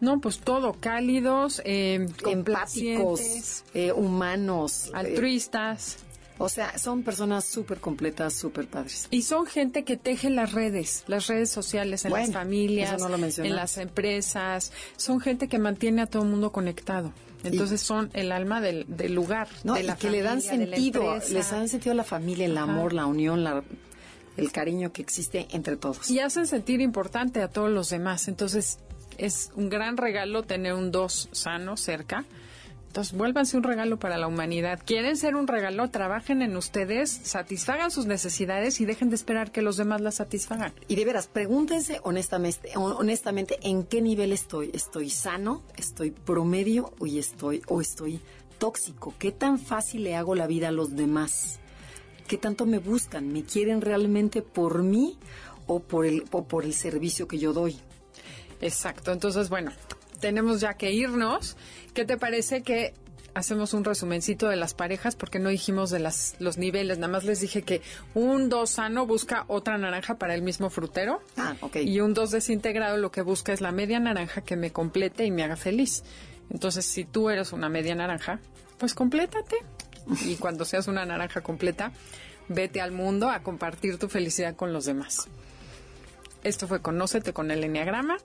No, 0.00 0.20
pues 0.20 0.38
todo, 0.38 0.74
cálidos, 0.80 1.60
eh, 1.64 2.06
empáticos, 2.26 3.64
eh, 3.74 3.92
humanos, 3.92 4.86
eh, 4.86 4.90
altruistas. 4.94 5.98
O 6.42 6.48
sea, 6.48 6.78
son 6.78 7.02
personas 7.02 7.44
súper 7.44 7.80
completas, 7.80 8.32
súper 8.32 8.66
padres. 8.66 9.08
Y 9.10 9.22
son 9.22 9.44
gente 9.44 9.84
que 9.84 9.98
teje 9.98 10.30
las 10.30 10.52
redes, 10.52 11.04
las 11.06 11.26
redes 11.26 11.50
sociales, 11.50 12.06
en 12.06 12.12
las 12.12 12.32
familias, 12.32 12.96
en 13.38 13.54
las 13.54 13.76
empresas. 13.76 14.72
Son 14.96 15.20
gente 15.20 15.48
que 15.48 15.58
mantiene 15.58 16.00
a 16.00 16.06
todo 16.06 16.22
el 16.22 16.30
mundo 16.30 16.50
conectado. 16.50 17.12
Entonces 17.44 17.82
son 17.82 18.08
el 18.14 18.32
alma 18.32 18.62
del, 18.62 18.86
lugar, 19.14 19.48
no, 19.64 19.74
de 19.74 19.82
la 19.82 19.96
que 19.96 20.08
le 20.08 20.22
dan 20.22 20.40
sentido, 20.40 21.18
les 21.30 21.50
dan 21.50 21.68
sentido 21.68 21.92
a 21.92 21.96
la 21.96 22.04
familia, 22.04 22.46
el 22.46 22.56
amor, 22.56 22.94
la 22.94 23.04
unión, 23.04 23.46
el 24.38 24.50
cariño 24.50 24.92
que 24.92 25.02
existe 25.02 25.46
entre 25.50 25.76
todos. 25.76 26.10
Y 26.10 26.20
hacen 26.20 26.46
sentir 26.46 26.80
importante 26.80 27.42
a 27.42 27.48
todos 27.48 27.70
los 27.70 27.90
demás. 27.90 28.28
Entonces 28.28 28.78
es 29.18 29.52
un 29.56 29.68
gran 29.68 29.98
regalo 29.98 30.42
tener 30.42 30.72
un 30.72 30.90
dos 30.90 31.28
sano 31.32 31.76
cerca 31.76 32.24
entonces, 32.90 33.16
vuélvanse 33.16 33.56
un 33.56 33.62
regalo 33.62 34.00
para 34.00 34.18
la 34.18 34.26
humanidad. 34.26 34.80
¿Quieren 34.84 35.16
ser 35.16 35.36
un 35.36 35.46
regalo? 35.46 35.88
Trabajen 35.90 36.42
en 36.42 36.56
ustedes, 36.56 37.08
satisfagan 37.22 37.92
sus 37.92 38.06
necesidades 38.06 38.80
y 38.80 38.84
dejen 38.84 39.10
de 39.10 39.14
esperar 39.14 39.52
que 39.52 39.62
los 39.62 39.76
demás 39.76 40.00
las 40.00 40.16
satisfagan. 40.16 40.72
Y 40.88 40.96
de 40.96 41.04
veras, 41.04 41.28
pregúntense 41.28 42.00
honestamente, 42.02 42.72
honestamente 42.74 43.60
en 43.62 43.84
qué 43.84 44.02
nivel 44.02 44.32
estoy. 44.32 44.72
¿Estoy 44.74 45.08
sano? 45.08 45.62
¿Estoy 45.76 46.10
promedio? 46.10 46.92
¿O 46.98 47.06
estoy, 47.06 47.62
o 47.68 47.80
estoy 47.80 48.18
tóxico? 48.58 49.14
¿Qué 49.20 49.30
tan 49.30 49.60
fácil 49.60 50.02
le 50.02 50.16
hago 50.16 50.34
la 50.34 50.48
vida 50.48 50.70
a 50.70 50.72
los 50.72 50.96
demás? 50.96 51.60
¿Qué 52.26 52.38
tanto 52.38 52.66
me 52.66 52.78
buscan? 52.78 53.32
¿Me 53.32 53.44
quieren 53.44 53.82
realmente 53.82 54.42
por 54.42 54.82
mí 54.82 55.16
o 55.68 55.78
por 55.78 56.06
el, 56.06 56.24
o 56.32 56.42
por 56.42 56.64
el 56.64 56.74
servicio 56.74 57.28
que 57.28 57.38
yo 57.38 57.52
doy? 57.52 57.76
Exacto. 58.60 59.12
Entonces, 59.12 59.48
bueno, 59.48 59.70
tenemos 60.20 60.60
ya 60.60 60.74
que 60.74 60.92
irnos. 60.92 61.56
¿Qué 61.94 62.04
te 62.04 62.16
parece 62.16 62.62
que 62.62 62.94
hacemos 63.34 63.74
un 63.74 63.84
resumencito 63.84 64.48
de 64.48 64.56
las 64.56 64.74
parejas 64.74 65.16
porque 65.16 65.38
no 65.38 65.48
dijimos 65.48 65.90
de 65.90 65.98
las, 66.00 66.34
los 66.38 66.58
niveles, 66.58 66.98
nada 66.98 67.12
más 67.12 67.24
les 67.24 67.40
dije 67.40 67.62
que 67.62 67.82
un 68.14 68.48
2 68.48 68.68
sano 68.68 69.06
busca 69.06 69.44
otra 69.48 69.78
naranja 69.78 70.16
para 70.16 70.34
el 70.34 70.42
mismo 70.42 70.70
frutero 70.70 71.22
ah, 71.36 71.54
ok. 71.60 71.76
y 71.76 72.00
un 72.00 72.14
2 72.14 72.30
desintegrado 72.30 72.96
lo 72.96 73.10
que 73.10 73.22
busca 73.22 73.52
es 73.52 73.60
la 73.60 73.72
media 73.72 74.00
naranja 74.00 74.42
que 74.42 74.56
me 74.56 74.72
complete 74.72 75.24
y 75.24 75.30
me 75.30 75.42
haga 75.42 75.56
feliz. 75.56 76.02
Entonces, 76.50 76.84
si 76.84 77.04
tú 77.04 77.30
eres 77.30 77.52
una 77.52 77.68
media 77.68 77.94
naranja, 77.94 78.40
pues 78.78 78.94
complétate 78.94 79.56
y 80.24 80.36
cuando 80.36 80.64
seas 80.64 80.88
una 80.88 81.04
naranja 81.06 81.42
completa, 81.42 81.92
vete 82.48 82.80
al 82.80 82.90
mundo 82.90 83.30
a 83.30 83.42
compartir 83.42 83.98
tu 83.98 84.08
felicidad 84.08 84.56
con 84.56 84.72
los 84.72 84.84
demás. 84.84 85.28
Esto 86.42 86.66
fue 86.66 86.80
Conócete 86.80 87.32
con 87.32 87.50
el 87.50 87.62
Enneagrama. 87.62 88.16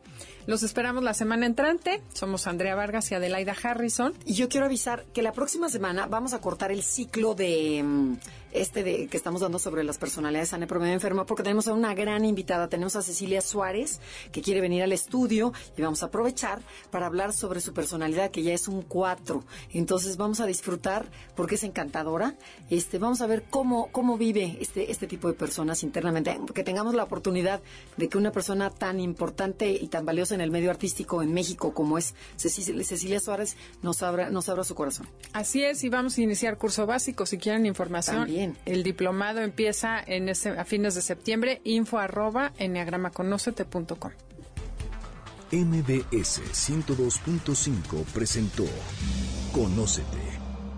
Los 0.47 0.61
esperamos 0.61 1.03
la 1.03 1.15
semana 1.15 1.47
entrante. 1.47 2.03
Somos 2.13 2.45
Andrea 2.45 2.75
Vargas 2.75 3.09
y 3.09 3.15
Adelaida 3.15 3.55
Harrison. 3.63 4.13
Y 4.25 4.35
yo 4.35 4.47
quiero 4.47 4.67
avisar 4.67 5.05
que 5.11 5.23
la 5.23 5.31
próxima 5.31 5.69
semana 5.69 6.05
vamos 6.05 6.33
a 6.33 6.39
cortar 6.39 6.71
el 6.71 6.83
ciclo 6.83 7.33
de 7.33 7.81
mm, 7.83 8.17
este 8.51 8.83
de 8.83 9.07
que 9.07 9.17
estamos 9.17 9.41
dando 9.41 9.57
sobre 9.57 9.83
las 9.83 9.97
personalidades 9.97 10.49
sana 10.49 10.67
promedio 10.67 10.93
enferma 10.93 11.25
porque 11.25 11.41
tenemos 11.41 11.67
a 11.67 11.73
una 11.73 11.95
gran 11.95 12.25
invitada. 12.25 12.69
Tenemos 12.69 12.95
a 12.95 13.01
Cecilia 13.01 13.41
Suárez 13.41 13.99
que 14.31 14.43
quiere 14.43 14.61
venir 14.61 14.83
al 14.83 14.91
estudio 14.91 15.51
y 15.75 15.81
vamos 15.81 16.03
a 16.03 16.07
aprovechar 16.07 16.61
para 16.91 17.07
hablar 17.07 17.33
sobre 17.33 17.59
su 17.59 17.73
personalidad 17.73 18.29
que 18.29 18.43
ya 18.43 18.53
es 18.53 18.67
un 18.67 18.83
4. 18.83 19.43
Entonces 19.73 20.15
vamos 20.15 20.41
a 20.41 20.45
disfrutar 20.45 21.07
porque 21.35 21.55
es 21.55 21.63
encantadora. 21.63 22.35
Este 22.69 22.99
vamos 22.99 23.21
a 23.21 23.27
ver 23.27 23.45
cómo 23.49 23.89
cómo 23.91 24.15
vive 24.15 24.59
este 24.61 24.91
este 24.91 25.07
tipo 25.07 25.27
de 25.27 25.33
personas 25.33 25.81
internamente, 25.81 26.39
que 26.53 26.63
tengamos 26.63 26.93
la 26.93 27.03
oportunidad 27.03 27.61
de 27.97 28.09
que 28.09 28.17
una 28.19 28.31
persona 28.31 28.69
tan 28.69 28.99
importante 28.99 29.71
y 29.71 29.87
tan 29.87 30.05
valiosa 30.05 30.34
en 30.35 30.41
el 30.41 30.51
medio 30.51 30.69
artístico 30.69 31.23
en 31.23 31.33
México 31.33 31.73
como 31.73 31.97
es 31.97 32.13
Cecilia, 32.35 33.19
Suárez 33.19 33.57
nos 33.81 34.03
abra, 34.03 34.29
nos 34.29 34.49
abra 34.49 34.63
su 34.63 34.75
corazón. 34.75 35.07
Así 35.33 35.63
es, 35.63 35.83
y 35.83 35.89
vamos 35.89 36.17
a 36.17 36.21
iniciar 36.21 36.57
curso 36.57 36.85
básico. 36.85 37.25
Si 37.25 37.37
quieren 37.37 37.65
información, 37.65 38.17
También. 38.17 38.57
el 38.65 38.83
diplomado 38.83 39.41
empieza 39.41 39.99
en 40.05 40.29
ese, 40.29 40.49
a 40.49 40.65
fines 40.65 40.95
de 40.95 41.01
septiembre, 41.01 41.61
info 41.63 41.97
arroba 41.97 42.53
enneagramaconocete.com. 42.57 44.11
MBS 45.51 46.41
102.5 46.51 48.03
presentó 48.13 48.65
Conócete 49.53 50.44